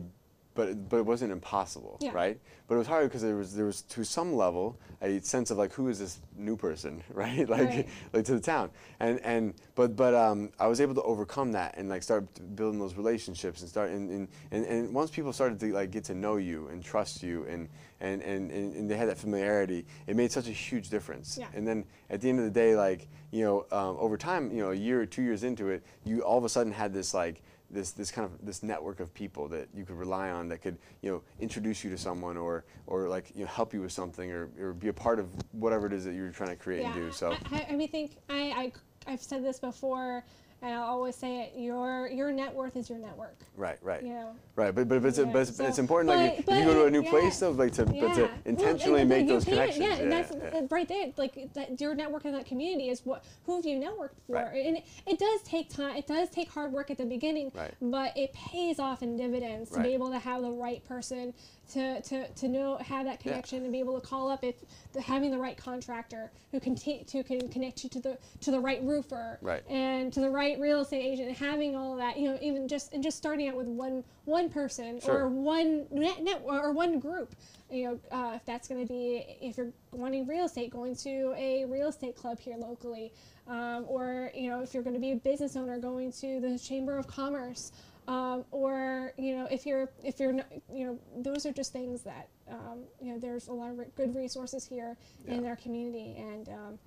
but 0.57 0.89
but 0.89 0.97
it 0.97 1.07
wasn't 1.07 1.31
impossible, 1.33 1.99
Yeah. 2.01 2.11
right? 2.13 2.39
But 2.67 2.75
it 2.75 2.79
was 2.79 2.87
hard 2.89 3.05
because 3.09 3.23
there 3.23 3.37
was 3.37 3.55
there 3.55 3.67
was 3.67 3.83
to 3.83 4.03
some 4.05 4.35
level 4.35 4.77
a 5.03 5.21
sense 5.21 5.51
of 5.53 5.59
like 5.59 5.73
who 5.75 5.89
is 5.89 5.99
this 5.99 6.19
new 6.37 6.57
person, 6.57 7.03
right? 7.13 7.49
Like 7.49 7.69
Right. 7.69 7.89
like 8.13 8.25
to 8.25 8.33
the 8.35 8.41
town, 8.41 8.71
and 8.99 9.21
and 9.21 9.55
but 9.75 9.95
but 9.95 10.15
um, 10.15 10.51
I 10.59 10.67
was 10.67 10.81
able 10.81 10.95
to 10.97 11.03
overcome 11.03 11.53
that 11.53 11.75
and 11.77 11.89
like 11.89 12.03
start 12.03 12.27
building 12.57 12.81
those 12.81 12.95
relationships 12.95 13.61
and 13.61 13.71
start 13.71 13.91
and 13.91 14.11
and, 14.11 14.29
and, 14.51 14.65
and 14.67 14.95
once 14.95 15.11
people 15.11 15.33
started 15.33 15.61
to 15.61 15.73
like 15.73 15.91
get 15.93 16.05
to 16.05 16.15
know 16.15 16.37
you 16.37 16.69
and 16.69 16.83
trust 16.83 17.23
you 17.23 17.45
and 17.45 17.69
and, 18.01 18.21
and, 18.23 18.51
and, 18.51 18.75
and 18.77 18.91
they 18.91 18.97
had 18.97 19.09
that 19.09 19.17
familiarity, 19.17 19.87
it 20.07 20.17
made 20.17 20.31
such 20.31 20.49
a 20.49 20.53
huge 20.53 20.91
difference. 20.91 21.39
Yeah. 21.41 21.47
And 21.55 21.67
then 21.67 21.85
at 22.11 22.21
the 22.21 22.29
end 22.29 22.39
of 22.41 22.45
the 22.45 22.51
day, 22.51 22.77
like 22.77 23.09
you 23.31 23.43
know, 23.45 23.67
um, 23.73 23.97
over 23.99 24.17
time, 24.17 24.51
you 24.53 24.63
know, 24.63 24.71
a 24.71 24.75
year 24.75 25.01
or 25.01 25.07
two 25.07 25.23
years 25.23 25.45
into 25.45 25.69
it, 25.69 25.83
you 26.05 26.21
all 26.23 26.39
of 26.39 26.45
a 26.45 26.49
sudden 26.49 26.73
had 26.73 26.93
this 26.93 27.13
like 27.15 27.43
this 27.71 27.93
this 27.93 28.11
kind 28.11 28.25
of 28.25 28.45
this 28.45 28.63
network 28.63 29.01
of 29.01 29.13
people 29.13 29.49
that 29.49 29.69
you 29.75 29.85
could 29.85 29.97
rely 29.97 30.31
on 30.31 30.49
that 30.49 30.63
could 30.63 30.79
you 31.03 31.11
know 31.11 31.23
introduce 31.41 31.83
you 31.83 31.91
to 31.91 31.99
someone 31.99 32.37
or 32.37 32.65
or 32.87 33.09
like 33.09 33.33
you 33.35 33.43
know 33.43 33.51
help 33.51 33.75
you 33.75 33.81
with 33.81 33.93
something 33.93 34.31
or, 34.31 34.49
or 34.61 34.73
be 34.73 34.89
a 34.89 34.93
part 34.93 35.19
of 35.19 35.29
whatever 35.53 35.87
it 35.87 35.93
is 35.93 36.05
that 36.05 36.15
you're 36.15 36.31
trying 36.31 36.51
to 36.51 36.57
create 36.57 36.85
and 36.85 36.95
do. 36.95 37.11
So 37.11 37.33
I, 37.33 37.57
I, 37.57 37.67
I 37.71 37.77
mean, 37.77 37.89
think 37.89 38.17
I, 38.29 38.73
I 39.07 39.13
I've 39.13 39.23
said 39.23 39.45
this 39.45 39.59
before, 39.59 40.25
and 40.63 40.75
I'll 40.75 40.85
always 40.85 41.15
say 41.17 41.43
it. 41.43 41.53
Your 41.59 42.09
your 42.09 42.33
net 42.33 42.55
worth 42.55 42.77
is 42.77 42.89
your 42.89 42.99
network. 42.99 43.37
right, 43.57 43.79
right. 43.83 44.03
You 44.03 44.11
know. 44.15 44.37
Right, 44.55 44.75
but 44.75 44.89
but, 44.89 45.03
but, 45.03 45.09
it's, 45.09 45.19
Yeah, 45.19 45.25
but, 45.25 45.41
it's, 45.43 45.51
but 45.51 45.67
it's 45.67 45.77
so- 45.77 45.81
important 45.83 46.09
like 46.17 46.45
but- 46.47 46.55
if 46.55 46.59
you 46.61 46.65
go 46.65 46.75
to 46.75 46.85
a 46.87 46.91
new 46.91 47.03
but, 47.03 47.11
place 47.11 47.39
though 47.39 47.51
like 47.51 47.73
to 47.75 47.85
but 47.85 47.95
Yeah. 47.95 48.15
to 48.15 48.31
intentionally 48.47 49.01
and- 49.03 49.09
make 49.11 49.29
those 49.29 49.45
connections. 49.45 49.85
Yeah, 49.85 49.95
and 49.97 50.11
that's 50.11 50.33
yeah. 50.35 50.61
right 50.71 50.89
there. 50.89 51.13
Like 51.17 51.53
that, 51.55 51.81
your 51.81 51.95
network 51.95 52.25
in 52.25 52.33
that 52.33 52.47
community 52.47 52.89
is 52.89 53.05
what 53.05 53.25
who 53.45 53.57
have 53.57 53.67
you 53.67 53.79
networked 53.79 54.17
for, 54.27 54.35
Right. 54.37 54.67
and 54.67 54.79
it, 54.79 54.85
it 55.07 55.19
does 55.19 55.43
take 55.43 55.69
time. 55.69 55.97
It 55.97 56.07
does 56.07 56.31
take 56.31 56.51
hard 56.51 56.73
work 56.73 56.91
at 56.91 56.99
the 56.99 57.05
beginning, 57.07 57.53
Right. 57.55 57.75
but 57.81 58.17
it 58.17 58.33
pays 58.33 58.79
off 58.79 59.03
in 59.03 59.17
dividends 59.17 59.71
to 59.71 59.77
Right. 59.77 59.85
be 59.87 59.95
able 59.95 60.11
to 60.11 60.19
have 60.19 60.43
the 60.43 60.51
right 60.51 60.83
person 60.85 61.35
to, 61.73 62.01
to, 62.03 62.29
to 62.29 62.49
know 62.49 62.77
have 62.79 63.05
that 63.07 63.19
Yeah. 63.25 63.33
connection 63.33 63.63
and 63.65 63.73
be 63.73 63.81
able 63.81 64.01
to 64.01 64.07
call 64.07 64.31
up 64.31 64.45
if 64.45 64.57
the, 64.93 65.01
having 65.01 65.31
the 65.31 65.39
right 65.39 65.57
contractor 65.57 66.31
who 66.53 66.61
can 66.61 66.75
t- 66.75 67.03
to 67.05 67.23
can 67.25 67.49
connect 67.49 67.83
you 67.83 67.91
to 67.91 68.01
the 68.01 68.19
to 68.41 68.51
the 68.51 68.61
right 68.61 68.83
roofer 68.85 69.39
Right. 69.43 69.63
and 69.69 70.13
to 70.13 70.21
the 70.21 70.31
right 70.31 70.59
real 70.61 70.81
estate 70.81 71.03
agent 71.03 71.29
and 71.29 71.37
having 71.37 71.75
all 71.75 71.93
of 71.93 71.99
that 71.99 72.19
you 72.19 72.31
know 72.31 72.39
even 72.41 72.69
just 72.69 72.93
and 72.93 73.03
just 73.03 73.17
starting 73.19 73.49
out 73.49 73.57
with 73.57 73.67
one 73.67 74.05
one 74.27 74.49
person 74.49 75.01
Sure. 75.01 75.25
or 75.25 75.29
one 75.29 75.87
net, 75.91 76.23
net 76.23 76.43
or 76.45 76.73
one 76.73 76.99
group 77.01 77.35
you 77.71 77.85
know 77.85 77.99
uh, 78.13 78.33
if 78.37 78.45
that's 78.45 78.69
going 78.69 78.81
to 78.81 78.87
be 78.93 79.25
if 79.41 79.57
you're 79.57 79.73
wanting 79.93 80.27
real 80.27 80.45
estate 80.47 80.71
going 80.71 80.95
to 80.95 81.35
a 81.37 81.65
real 81.65 81.89
estate 81.89 82.15
club 82.17 82.39
here 82.39 82.57
locally 82.57 83.13
um, 83.49 83.85
or 83.89 84.31
you 84.35 84.49
know 84.49 84.61
if 84.63 84.73
you're 84.75 84.83
going 84.83 84.95
to 84.95 85.01
be 85.01 85.13
a 85.13 85.17
business 85.17 85.57
owner 85.57 85.79
going 85.79 86.13
to 86.13 86.41
the 86.41 86.59
chamber 86.59 86.97
of 86.99 87.07
commerce 87.09 87.73
um, 88.09 88.45
or 88.51 89.13
you 89.19 89.37
know 89.37 89.47
if 89.51 89.67
you're 89.67 89.89
if 90.05 90.21
you're 90.21 90.33
not, 90.33 90.47
you 90.73 90.87
know 90.87 90.99
those 91.19 91.45
are 91.47 91.53
just 91.53 91.73
things 91.73 92.03
that 92.03 92.29
um, 92.51 92.81
you 93.01 93.13
know 93.13 93.19
there's 93.19 93.49
a 93.49 93.53
lot 93.53 93.71
of 93.71 93.79
re- 93.79 93.87
good 93.97 94.15
resources 94.15 94.65
here 94.65 94.97
in 95.27 95.43
Yeah. 95.43 95.51
our 95.51 95.57
community 95.57 96.17
and 96.19 96.49
um, 96.49 96.79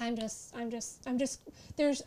I'm 0.00 0.16
just 0.16 0.54
I'm 0.56 0.70
just 0.70 1.06
I'm 1.06 1.18
just 1.18 1.40
there's 1.76 2.02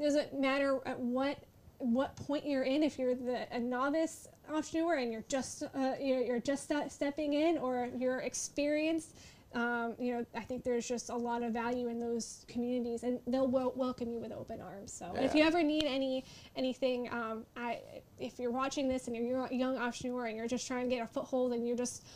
doesn't 0.00 0.38
matter 0.38 0.78
at 0.86 0.98
what 0.98 1.38
what 1.78 2.14
point 2.16 2.46
you're 2.46 2.62
in 2.64 2.82
if 2.82 2.98
you're 2.98 3.14
the 3.14 3.46
a 3.54 3.58
novice 3.58 4.28
entrepreneur 4.52 4.96
and 4.96 5.12
you're 5.12 5.24
just 5.28 5.62
uh, 5.62 5.92
you're, 6.00 6.20
you're 6.22 6.40
just 6.40 6.70
stepping 6.88 7.34
in 7.34 7.58
or 7.58 7.88
you're 7.96 8.20
experienced 8.20 9.16
um, 9.54 9.94
you 9.98 10.14
know 10.14 10.24
I 10.34 10.40
think 10.40 10.62
there's 10.64 10.86
just 10.86 11.10
a 11.10 11.16
lot 11.16 11.42
of 11.42 11.52
value 11.52 11.88
in 11.88 11.98
those 11.98 12.44
communities 12.48 13.02
and 13.02 13.18
they'll 13.26 13.48
wel- 13.48 13.72
welcome 13.74 14.12
you 14.12 14.20
with 14.20 14.32
open 14.32 14.60
arms 14.60 14.92
so 14.92 15.12
if 15.16 15.34
you 15.34 15.42
ever 15.42 15.62
need 15.62 15.84
any 15.84 16.24
anything 16.56 17.12
um, 17.12 17.44
I 17.56 17.80
if 18.18 18.38
you're 18.38 18.52
watching 18.52 18.88
this 18.88 19.08
and 19.08 19.16
you're 19.16 19.44
a 19.44 19.54
young 19.54 19.76
entrepreneur 19.76 20.26
and 20.26 20.36
you're 20.36 20.46
just 20.46 20.66
trying 20.66 20.88
to 20.88 20.94
get 20.94 21.02
a 21.02 21.08
foothold 21.08 21.52
and 21.52 21.66
you're 21.66 21.76
just 21.76 22.06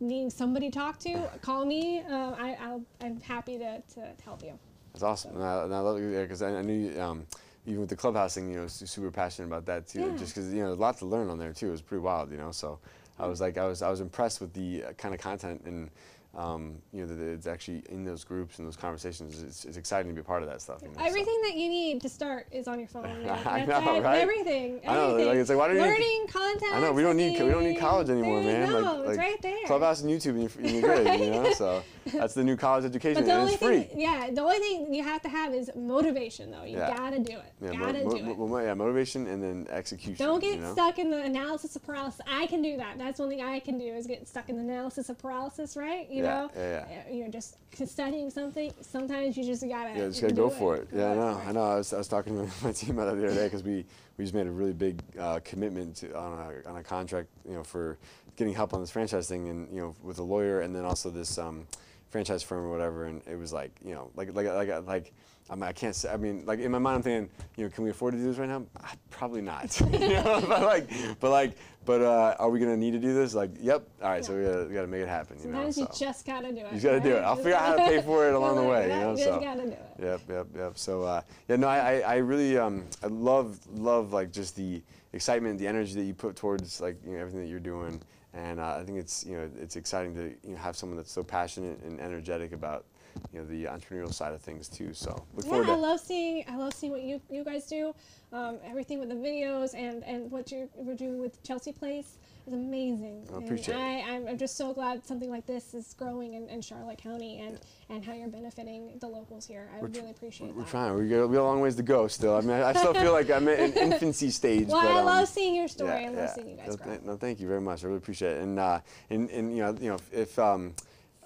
needing 0.00 0.30
somebody 0.30 0.70
to 0.70 0.78
talk 0.78 0.98
to 1.00 1.30
call 1.42 1.64
me 1.64 2.00
uh, 2.00 2.34
I, 2.38 2.56
I'll, 2.60 2.82
I'm 3.00 3.20
happy 3.20 3.58
to, 3.58 3.80
to 3.94 4.08
help 4.24 4.42
you 4.42 4.58
That's 4.92 5.02
awesome. 5.02 5.36
And 5.36 5.44
I, 5.44 5.64
and 5.64 5.74
I 5.74 5.78
love 5.80 5.98
it 5.98 6.22
because 6.22 6.42
I, 6.42 6.56
I 6.56 6.62
knew 6.62 6.90
you, 6.90 7.00
um, 7.00 7.26
even 7.66 7.80
with 7.80 7.90
the 7.90 7.96
clubhouse 7.96 8.34
thing, 8.34 8.50
you 8.50 8.56
know, 8.56 8.66
super 8.66 9.10
passionate 9.10 9.46
about 9.48 9.66
that 9.66 9.86
too. 9.86 10.00
Yeah. 10.00 10.16
Just 10.16 10.34
because 10.34 10.52
you 10.52 10.62
know, 10.62 10.72
a 10.72 10.74
lot 10.74 10.98
to 10.98 11.06
learn 11.06 11.28
on 11.28 11.38
there 11.38 11.52
too. 11.52 11.68
It 11.68 11.72
was 11.72 11.82
pretty 11.82 12.02
wild, 12.02 12.30
you 12.32 12.38
know. 12.38 12.50
So 12.50 12.78
I 13.18 13.26
was 13.26 13.40
like, 13.40 13.58
I 13.58 13.66
was, 13.66 13.82
I 13.82 13.90
was 13.90 14.00
impressed 14.00 14.40
with 14.40 14.52
the 14.54 14.84
uh, 14.84 14.92
kind 14.94 15.14
of 15.14 15.20
content 15.20 15.62
and. 15.64 15.90
Um, 16.32 16.76
you 16.92 17.04
know, 17.04 17.12
that 17.12 17.20
it's 17.20 17.48
actually 17.48 17.82
in 17.88 18.04
those 18.04 18.22
groups 18.22 18.58
and 18.60 18.66
those 18.66 18.76
conversations. 18.76 19.42
It's, 19.42 19.64
it's 19.64 19.76
exciting 19.76 20.10
to 20.10 20.14
be 20.14 20.20
a 20.20 20.24
part 20.24 20.44
of 20.44 20.48
that 20.48 20.62
stuff. 20.62 20.80
You 20.80 20.88
know, 20.88 20.94
so. 20.94 21.04
Everything 21.04 21.40
that 21.42 21.54
you 21.54 21.68
need 21.68 22.00
to 22.02 22.08
start 22.08 22.46
is 22.52 22.68
on 22.68 22.78
your 22.78 22.86
phone. 22.86 23.02
now. 23.24 23.34
I 23.44 23.66
That's 23.66 23.84
know, 23.84 24.00
right? 24.00 24.18
Everything. 24.20 24.80
I 24.86 24.94
know, 24.94 25.14
like, 25.16 25.36
it's 25.38 25.48
like, 25.50 25.58
why 25.58 25.68
do 25.68 25.74
you 25.74 25.80
Learning 25.80 26.26
content. 26.28 26.72
I 26.72 26.80
know 26.80 26.92
we 26.92 27.02
don't 27.02 27.16
need 27.16 27.32
we 27.42 27.50
don't 27.50 27.64
need 27.64 27.78
college 27.80 28.08
anymore, 28.10 28.42
there 28.44 28.64
man. 28.66 28.82
go. 28.82 28.98
Like, 28.98 29.08
it's 29.08 29.18
right 29.18 29.42
there. 29.42 29.66
Clubhouse 29.66 30.02
and 30.02 30.10
YouTube, 30.10 30.30
and 30.30 30.42
you're, 30.42 30.72
you're 30.72 30.94
good. 31.04 31.20
You 31.20 31.30
know, 31.30 31.52
so 31.52 31.82
that's 32.12 32.34
the 32.34 32.44
new 32.44 32.56
college 32.56 32.84
education, 32.84 33.22
But 33.22 33.26
the 33.26 33.32
and 33.32 33.40
only 33.40 33.54
it's 33.54 33.62
free. 33.62 33.82
thing, 33.82 34.00
yeah, 34.00 34.30
the 34.32 34.40
only 34.40 34.58
thing 34.58 34.94
you 34.94 35.02
have 35.02 35.22
to 35.22 35.28
have 35.28 35.52
is 35.52 35.68
motivation, 35.74 36.52
though. 36.52 36.62
You 36.62 36.78
Yeah. 36.78 36.96
gotta 36.96 37.18
do 37.18 37.32
it. 37.32 37.52
Yeah, 37.60 37.72
gotta 37.74 38.04
mo- 38.04 38.10
do 38.16 38.22
mo- 38.36 38.56
it. 38.56 38.66
yeah, 38.66 38.74
motivation 38.74 39.26
and 39.26 39.42
then 39.42 39.66
execution. 39.70 40.24
Don't 40.24 40.40
get 40.40 40.54
you 40.56 40.60
know? 40.60 40.72
stuck 40.72 40.98
in 41.00 41.10
the 41.10 41.20
analysis 41.22 41.74
of 41.74 41.82
paralysis. 41.84 42.20
I 42.30 42.46
can 42.46 42.62
do 42.62 42.76
that. 42.76 42.98
That's 42.98 43.18
one 43.18 43.28
thing 43.28 43.42
I 43.42 43.58
can 43.58 43.78
do 43.78 43.86
is 43.86 44.06
get 44.06 44.28
stuck 44.28 44.48
in 44.48 44.56
the 44.56 44.62
analysis 44.62 45.08
of 45.08 45.18
paralysis, 45.18 45.76
right? 45.76 46.08
You 46.08 46.19
Yeah, 46.22 46.40
know, 46.40 46.50
yeah, 46.56 46.84
yeah. 46.90 47.12
You 47.12 47.24
know, 47.24 47.30
just 47.30 47.56
studying 47.86 48.30
something. 48.30 48.72
Sometimes 48.80 49.36
you 49.36 49.44
just 49.44 49.66
gotta. 49.66 49.90
Yeah, 49.90 50.08
just 50.08 50.20
gotta 50.20 50.34
go 50.34 50.50
for 50.50 50.76
it. 50.76 50.88
Yeah, 50.94 51.12
I 51.12 51.14
know. 51.14 51.42
I 51.46 51.52
know. 51.52 51.64
I 51.64 51.76
was, 51.76 51.92
I 51.92 51.98
was 51.98 52.08
talking 52.08 52.36
to 52.36 52.52
my 52.64 52.72
team 52.72 52.98
about 52.98 53.14
it 53.14 53.20
the 53.20 53.26
other 53.26 53.34
day 53.34 53.46
because 53.46 53.62
we, 53.62 53.84
we 54.16 54.24
just 54.24 54.34
made 54.34 54.46
a 54.46 54.50
really 54.50 54.72
big 54.72 55.02
uh, 55.18 55.40
commitment 55.44 55.96
to, 55.96 56.16
on 56.16 56.38
a 56.38 56.68
on 56.68 56.76
a 56.76 56.82
contract, 56.82 57.28
you 57.46 57.54
know, 57.54 57.64
for 57.64 57.98
getting 58.36 58.54
help 58.54 58.74
on 58.74 58.80
this 58.80 58.90
franchise 58.90 59.28
thing, 59.28 59.48
and 59.48 59.68
you 59.74 59.80
know, 59.80 59.94
with 60.02 60.18
a 60.18 60.22
lawyer, 60.22 60.60
and 60.60 60.74
then 60.74 60.84
also 60.84 61.10
this 61.10 61.38
um, 61.38 61.66
franchise 62.10 62.42
firm 62.42 62.64
or 62.64 62.70
whatever. 62.70 63.04
And 63.06 63.22
it 63.26 63.38
was 63.38 63.52
like, 63.52 63.72
you 63.84 63.94
know, 63.94 64.10
like 64.16 64.34
like 64.34 64.46
like 64.46 64.86
like. 64.86 65.12
I 65.50 65.54
mean, 65.56 65.64
I 65.64 65.72
can't 65.72 65.96
say. 65.96 66.08
I 66.10 66.16
mean, 66.16 66.44
like 66.46 66.60
in 66.60 66.70
my 66.70 66.78
mind, 66.78 66.96
I'm 66.96 67.02
thinking, 67.02 67.30
you 67.56 67.64
know, 67.64 67.70
can 67.70 67.82
we 67.82 67.90
afford 67.90 68.12
to 68.14 68.18
do 68.18 68.24
this 68.24 68.38
right 68.38 68.48
now? 68.48 68.64
Ah, 68.82 68.92
Probably 69.10 69.42
not. 69.42 69.78
you 69.92 69.98
know, 69.98 70.44
but 70.48 70.62
like, 70.62 70.88
but 71.18 71.30
like, 71.30 71.56
but 71.84 72.00
uh, 72.00 72.36
are 72.38 72.48
we 72.50 72.60
gonna 72.60 72.76
need 72.76 72.92
to 72.92 73.00
do 73.00 73.12
this? 73.12 73.34
Like, 73.34 73.50
yep. 73.60 73.86
All 74.00 74.10
right, 74.10 74.24
so 74.24 74.36
we 74.36 74.44
gotta, 74.44 74.66
we 74.66 74.74
gotta 74.74 74.86
make 74.86 75.02
it 75.02 75.08
happen. 75.08 75.36
You 75.38 75.42
Sometimes 75.42 75.76
know, 75.76 75.82
you 75.82 75.88
so. 75.92 76.06
just 76.06 76.24
gotta 76.24 76.52
do 76.52 76.60
it. 76.60 76.66
You 76.66 76.70
just 76.72 76.84
gotta 76.84 77.00
do 77.00 77.16
it. 77.16 77.20
I'll 77.20 77.34
figure 77.34 77.54
out 77.54 77.66
how 77.66 77.84
to 77.84 77.90
pay 77.90 78.00
for 78.00 78.28
it 78.28 78.34
along 78.36 78.56
the 78.56 78.62
way, 78.62 78.84
you 78.84 79.00
know, 79.00 79.16
just 79.16 79.24
so. 79.24 79.40
gotta 79.40 79.62
do 79.62 79.72
it. 79.72 79.94
Yep, 79.98 80.20
yep, 80.28 80.46
yep. 80.56 80.78
So 80.78 81.02
uh, 81.02 81.22
yeah, 81.48 81.56
no, 81.56 81.66
I, 81.66 81.78
I, 81.78 82.00
I 82.00 82.16
really 82.18 82.56
um, 82.56 82.84
I 83.02 83.08
love 83.08 83.58
love 83.74 84.12
like 84.12 84.32
just 84.32 84.54
the 84.54 84.80
excitement, 85.12 85.58
the 85.58 85.66
energy 85.66 85.94
that 85.94 86.04
you 86.04 86.14
put 86.14 86.36
towards 86.36 86.80
like 86.80 86.96
you 87.04 87.12
know 87.12 87.18
everything 87.18 87.40
that 87.40 87.48
you're 87.48 87.58
doing, 87.58 88.00
and 88.34 88.60
uh, 88.60 88.76
I 88.80 88.84
think 88.84 88.98
it's 88.98 89.26
you 89.26 89.36
know 89.36 89.50
it's 89.60 89.74
exciting 89.74 90.14
to 90.14 90.22
you 90.48 90.54
know 90.54 90.58
have 90.58 90.76
someone 90.76 90.96
that's 90.96 91.12
so 91.12 91.24
passionate 91.24 91.82
and 91.82 92.00
energetic 92.00 92.52
about 92.52 92.84
you 93.32 93.40
know 93.40 93.46
the 93.46 93.64
entrepreneurial 93.64 94.12
side 94.12 94.32
of 94.32 94.40
things 94.40 94.68
too. 94.68 94.92
So 94.92 95.10
look 95.34 95.44
Yeah, 95.44 95.52
forward 95.52 95.68
I 95.68 95.74
love 95.74 96.00
seeing 96.00 96.44
I 96.48 96.56
love 96.56 96.74
seeing 96.74 96.92
what 96.92 97.02
you 97.02 97.20
you 97.30 97.44
guys 97.44 97.66
do, 97.66 97.94
um, 98.32 98.58
everything 98.64 98.98
with 98.98 99.08
the 99.08 99.14
videos 99.14 99.74
and 99.74 100.04
and 100.04 100.30
what 100.30 100.50
you're 100.50 100.68
doing 100.96 101.20
with 101.20 101.42
Chelsea 101.42 101.72
Place 101.72 102.18
is 102.46 102.52
amazing. 102.52 103.26
I 103.30 103.36
And 103.36 103.44
appreciate 103.44 103.76
it. 103.76 103.80
I, 103.80 104.14
I'm, 104.14 104.26
I'm 104.26 104.38
just 104.38 104.56
so 104.56 104.72
glad 104.72 105.06
something 105.06 105.30
like 105.30 105.46
this 105.46 105.74
is 105.74 105.94
growing 105.94 106.34
in, 106.34 106.48
in 106.48 106.60
Charlotte 106.60 106.98
County 106.98 107.40
and 107.40 107.58
and 107.88 108.04
how 108.04 108.12
you're 108.12 108.28
benefiting 108.28 108.98
the 109.00 109.06
locals 109.06 109.46
here. 109.46 109.68
I 109.74 109.80
tr- 109.80 109.86
really 109.86 110.10
appreciate 110.10 110.48
it. 110.48 110.54
We're 110.54 110.62
that. 110.62 110.70
trying. 110.70 110.94
We 110.94 111.08
got, 111.08 111.28
we 111.28 111.36
got 111.36 111.42
a 111.42 111.44
long 111.44 111.60
ways 111.60 111.76
to 111.76 111.82
go 111.82 112.06
still. 112.08 112.36
I 112.36 112.40
mean, 112.40 112.50
I, 112.50 112.70
I 112.70 112.72
still 112.72 112.94
feel 112.94 113.12
like 113.12 113.30
I'm 113.30 113.48
in 113.48 113.72
infancy 113.92 114.30
stage. 114.30 114.68
Well, 114.68 114.80
but, 114.82 114.90
I 114.90 115.00
um, 115.00 115.06
love 115.06 115.28
seeing 115.28 115.54
your 115.54 115.68
story. 115.68 116.02
Yeah, 116.02 116.08
I 116.08 116.10
love 116.10 116.16
yeah. 116.16 116.34
seeing 116.34 116.48
you 116.50 116.56
guys 116.56 116.68
no, 116.68 116.76
grow. 116.76 116.86
th- 116.86 117.02
no, 117.02 117.16
thank 117.16 117.40
you 117.40 117.48
very 117.48 117.60
much. 117.60 117.84
I 117.84 117.86
really 117.86 117.98
appreciate 117.98 118.32
it. 118.32 118.42
And 118.42 118.58
uh, 118.58 118.80
and, 119.10 119.30
and 119.30 119.56
you 119.56 119.62
know, 119.62 119.76
you 119.80 119.88
know, 119.88 119.94
if, 119.96 120.12
if 120.12 120.38
um, 120.38 120.74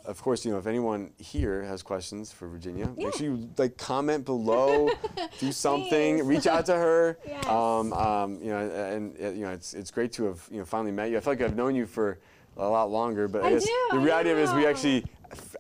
of 0.05 0.21
course, 0.23 0.45
you 0.45 0.51
know, 0.53 0.59
if 0.59 0.67
anyone 0.67 1.11
here 1.19 1.63
has 1.63 1.83
questions 1.83 2.31
for 2.31 2.47
Virginia, 2.49 2.91
Yeah. 2.97 3.07
make 3.07 3.15
sure 3.17 3.27
you 3.27 3.49
like 3.57 3.77
comment 3.77 4.25
below, 4.25 4.91
do 5.41 5.51
something, 5.53 6.19
Please. 6.19 6.23
reach 6.27 6.47
out 6.47 6.67
to 6.67 6.75
her. 6.75 7.19
Yes. 7.27 7.47
Um, 7.47 7.93
um, 7.93 8.39
you 8.43 8.51
know, 8.51 8.59
and 8.71 9.17
uh, 9.23 9.29
you 9.31 9.45
know, 9.47 9.51
it's 9.53 9.75
it's 9.75 9.91
great 9.91 10.13
to 10.15 10.25
have 10.27 10.47
you 10.51 10.59
know 10.59 10.65
finally 10.65 10.93
met 10.93 11.11
you. 11.11 11.17
I 11.17 11.21
feel 11.21 11.33
like 11.33 11.43
I've 11.43 11.57
known 11.57 11.75
you 11.75 11.87
for 11.87 12.19
a 12.57 12.69
lot 12.69 12.91
longer, 12.91 13.29
but 13.29 13.43
I, 13.43 13.49
I 13.49 13.51
guess 13.51 13.65
do, 13.65 13.73
the 13.93 13.99
reality 13.99 14.31
of 14.31 14.39
it 14.39 14.43
is 14.43 14.53
we 14.55 14.67
actually 14.67 15.05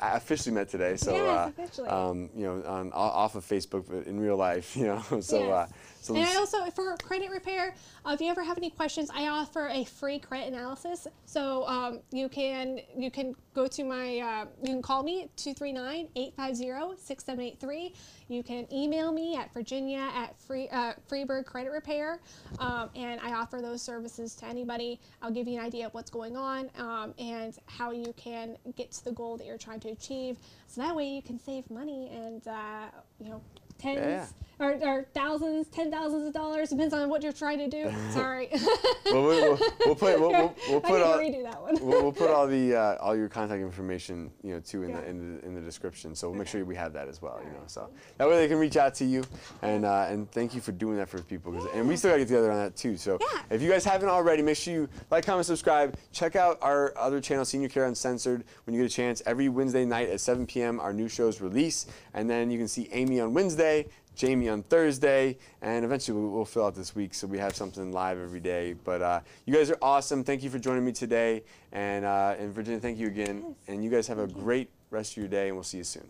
officially 0.00 0.54
met 0.54 0.68
today. 0.68 0.96
So, 0.96 1.12
Yes, 1.12 1.26
uh, 1.26 1.50
officially. 1.62 1.88
um, 1.88 2.30
you 2.36 2.44
know, 2.46 2.62
on, 2.66 2.92
off 2.92 3.34
of 3.34 3.44
Facebook, 3.44 3.86
but 3.88 4.06
in 4.06 4.20
real 4.20 4.36
life, 4.36 4.76
you 4.80 4.84
know. 4.86 5.02
So, 5.20 5.40
Yes. 5.40 5.50
uh, 5.50 5.66
so 6.04 6.14
And 6.14 6.22
I 6.22 6.34
also, 6.34 6.66
for 6.66 6.94
credit 7.02 7.30
repair, 7.30 7.74
uh, 8.04 8.10
if 8.12 8.20
you 8.20 8.28
ever 8.28 8.42
have 8.42 8.58
any 8.58 8.68
questions, 8.68 9.08
I 9.14 9.28
offer 9.28 9.68
a 9.68 9.84
free 9.84 10.18
credit 10.18 10.48
analysis. 10.52 11.06
So 11.24 11.66
um, 11.66 12.00
you 12.12 12.28
can 12.28 12.80
you 12.94 13.10
can 13.10 13.34
go 13.54 13.66
to 13.68 13.84
my 13.84 14.18
uh, 14.18 14.44
you 14.62 14.68
can 14.68 14.82
call 14.82 15.02
me 15.02 15.30
239-850-6783. 15.38 17.94
You 18.28 18.42
can 18.42 18.66
email 18.70 19.12
me 19.12 19.34
at 19.36 19.50
Virginia 19.54 20.10
at 20.14 20.38
free 20.38 20.68
uh, 20.68 20.92
Freebyrd 21.10 21.46
Credit 21.46 21.70
Repair, 21.70 22.20
um, 22.58 22.90
and 22.94 23.18
I 23.22 23.32
offer 23.32 23.62
those 23.62 23.80
services 23.80 24.34
to 24.36 24.44
anybody. 24.44 25.00
I'll 25.22 25.30
give 25.30 25.48
you 25.48 25.58
an 25.58 25.64
idea 25.64 25.86
of 25.86 25.94
what's 25.94 26.10
going 26.10 26.36
on 26.36 26.68
um, 26.76 27.14
and 27.18 27.56
how 27.64 27.92
you 27.92 28.12
can 28.18 28.58
get 28.76 28.92
to 28.92 29.02
the 29.04 29.12
goal 29.12 29.38
that 29.38 29.46
you're 29.46 29.56
trying 29.56 29.80
to 29.80 29.88
achieve. 29.88 30.36
So 30.66 30.82
that 30.82 30.94
way 30.94 31.08
you 31.08 31.22
can 31.22 31.38
save 31.40 31.70
money 31.70 32.10
and 32.12 32.46
uh, 32.46 32.88
you 33.18 33.30
know 33.30 33.40
tens 33.78 34.00
Yeah. 34.00 34.26
Or, 34.60 34.72
or 34.82 35.06
thousands, 35.14 35.66
ten 35.68 35.90
thousands 35.90 36.26
of 36.26 36.32
dollars, 36.32 36.70
depends 36.70 36.94
on 36.94 37.08
what 37.08 37.22
you're 37.22 37.32
trying 37.32 37.58
to 37.58 37.68
do. 37.68 37.92
Sorry. 38.10 38.48
well, 39.06 39.22
we'll, 39.24 39.58
we'll, 39.86 39.94
put 39.94 40.20
we'll, 40.20 40.30
we'll, 40.30 40.54
we'll 40.68 40.80
put 40.80 41.00
all 41.02 41.18
redo 41.18 41.42
that 41.42 41.60
one. 41.60 41.74
we'll, 41.80 42.02
we'll 42.02 42.12
put 42.12 42.30
all 42.30 42.46
the 42.48 42.74
uh, 42.74 42.96
all 43.00 43.16
your 43.16 43.28
contact 43.28 43.60
information, 43.62 44.30
you 44.42 44.52
know, 44.54 44.60
too 44.60 44.82
in 44.84 44.90
Yeah. 44.90 45.00
the 45.00 45.06
in 45.08 45.36
the 45.40 45.46
in 45.46 45.54
the 45.54 45.60
description. 45.60 46.14
So 46.14 46.28
we'll 46.30 46.38
make 46.38 46.48
sure 46.48 46.64
we 46.64 46.76
have 46.76 46.92
that 46.92 47.08
as 47.08 47.20
well, 47.20 47.40
you 47.44 47.50
know. 47.50 47.62
So 47.66 47.90
that 48.18 48.28
way 48.28 48.36
they 48.36 48.48
can 48.48 48.58
reach 48.58 48.76
out 48.76 48.94
to 48.96 49.04
you, 49.04 49.24
and 49.62 49.84
uh, 49.84 50.06
and 50.08 50.30
thank 50.30 50.54
you 50.54 50.60
for 50.60 50.72
doing 50.72 50.96
that 50.96 51.08
for 51.08 51.20
people. 51.22 51.54
And 51.74 51.88
we 51.88 51.96
still 51.96 52.10
got 52.10 52.14
to 52.14 52.20
get 52.20 52.28
together 52.28 52.50
on 52.52 52.58
that 52.58 52.76
too. 52.76 52.96
So 52.96 53.18
Yeah. 53.20 53.40
if 53.50 53.62
you 53.62 53.70
guys 53.70 53.84
haven't 53.84 54.08
already, 54.08 54.42
make 54.42 54.56
sure 54.56 54.72
you 54.74 54.88
like, 55.10 55.26
comment, 55.26 55.46
subscribe. 55.46 55.96
Check 56.12 56.36
out 56.36 56.58
our 56.62 56.92
other 56.96 57.20
channel, 57.20 57.44
Senior 57.44 57.68
Care 57.68 57.86
Uncensored, 57.86 58.44
when 58.64 58.74
you 58.74 58.82
get 58.82 58.90
a 58.90 58.94
chance. 58.94 59.22
Every 59.26 59.48
Wednesday 59.48 59.84
night 59.84 60.08
at 60.10 60.20
7 60.20 60.46
p.m. 60.46 60.80
our 60.80 60.92
new 60.92 61.08
shows 61.08 61.40
release, 61.40 61.86
and 62.14 62.28
then 62.28 62.50
you 62.50 62.58
can 62.58 62.68
see 62.68 62.88
Amy 62.92 63.20
on 63.20 63.34
Wednesday. 63.34 63.86
Jamie 64.14 64.48
on 64.48 64.62
Thursday, 64.62 65.36
and 65.62 65.84
eventually 65.84 66.20
we'll 66.20 66.44
fill 66.44 66.66
out 66.66 66.74
this 66.74 66.94
week 66.94 67.14
so 67.14 67.26
we 67.26 67.38
have 67.38 67.54
something 67.56 67.92
live 67.92 68.18
every 68.18 68.40
day. 68.40 68.74
But 68.84 69.02
uh, 69.02 69.20
you 69.44 69.54
guys 69.54 69.70
are 69.70 69.78
awesome. 69.82 70.24
Thank 70.24 70.42
you 70.42 70.50
for 70.50 70.58
joining 70.58 70.84
me 70.84 70.92
today. 70.92 71.42
And, 71.72 72.04
uh, 72.04 72.36
and 72.38 72.52
Virginia, 72.52 72.80
thank 72.80 72.98
you 72.98 73.08
again. 73.08 73.44
Yes. 73.46 73.56
And 73.68 73.84
you 73.84 73.90
guys 73.90 74.06
have 74.06 74.18
a 74.18 74.26
great 74.26 74.70
rest 74.90 75.12
of 75.12 75.16
your 75.18 75.28
day, 75.28 75.48
and 75.48 75.56
we'll 75.56 75.64
see 75.64 75.78
you 75.78 75.84
soon. 75.84 76.08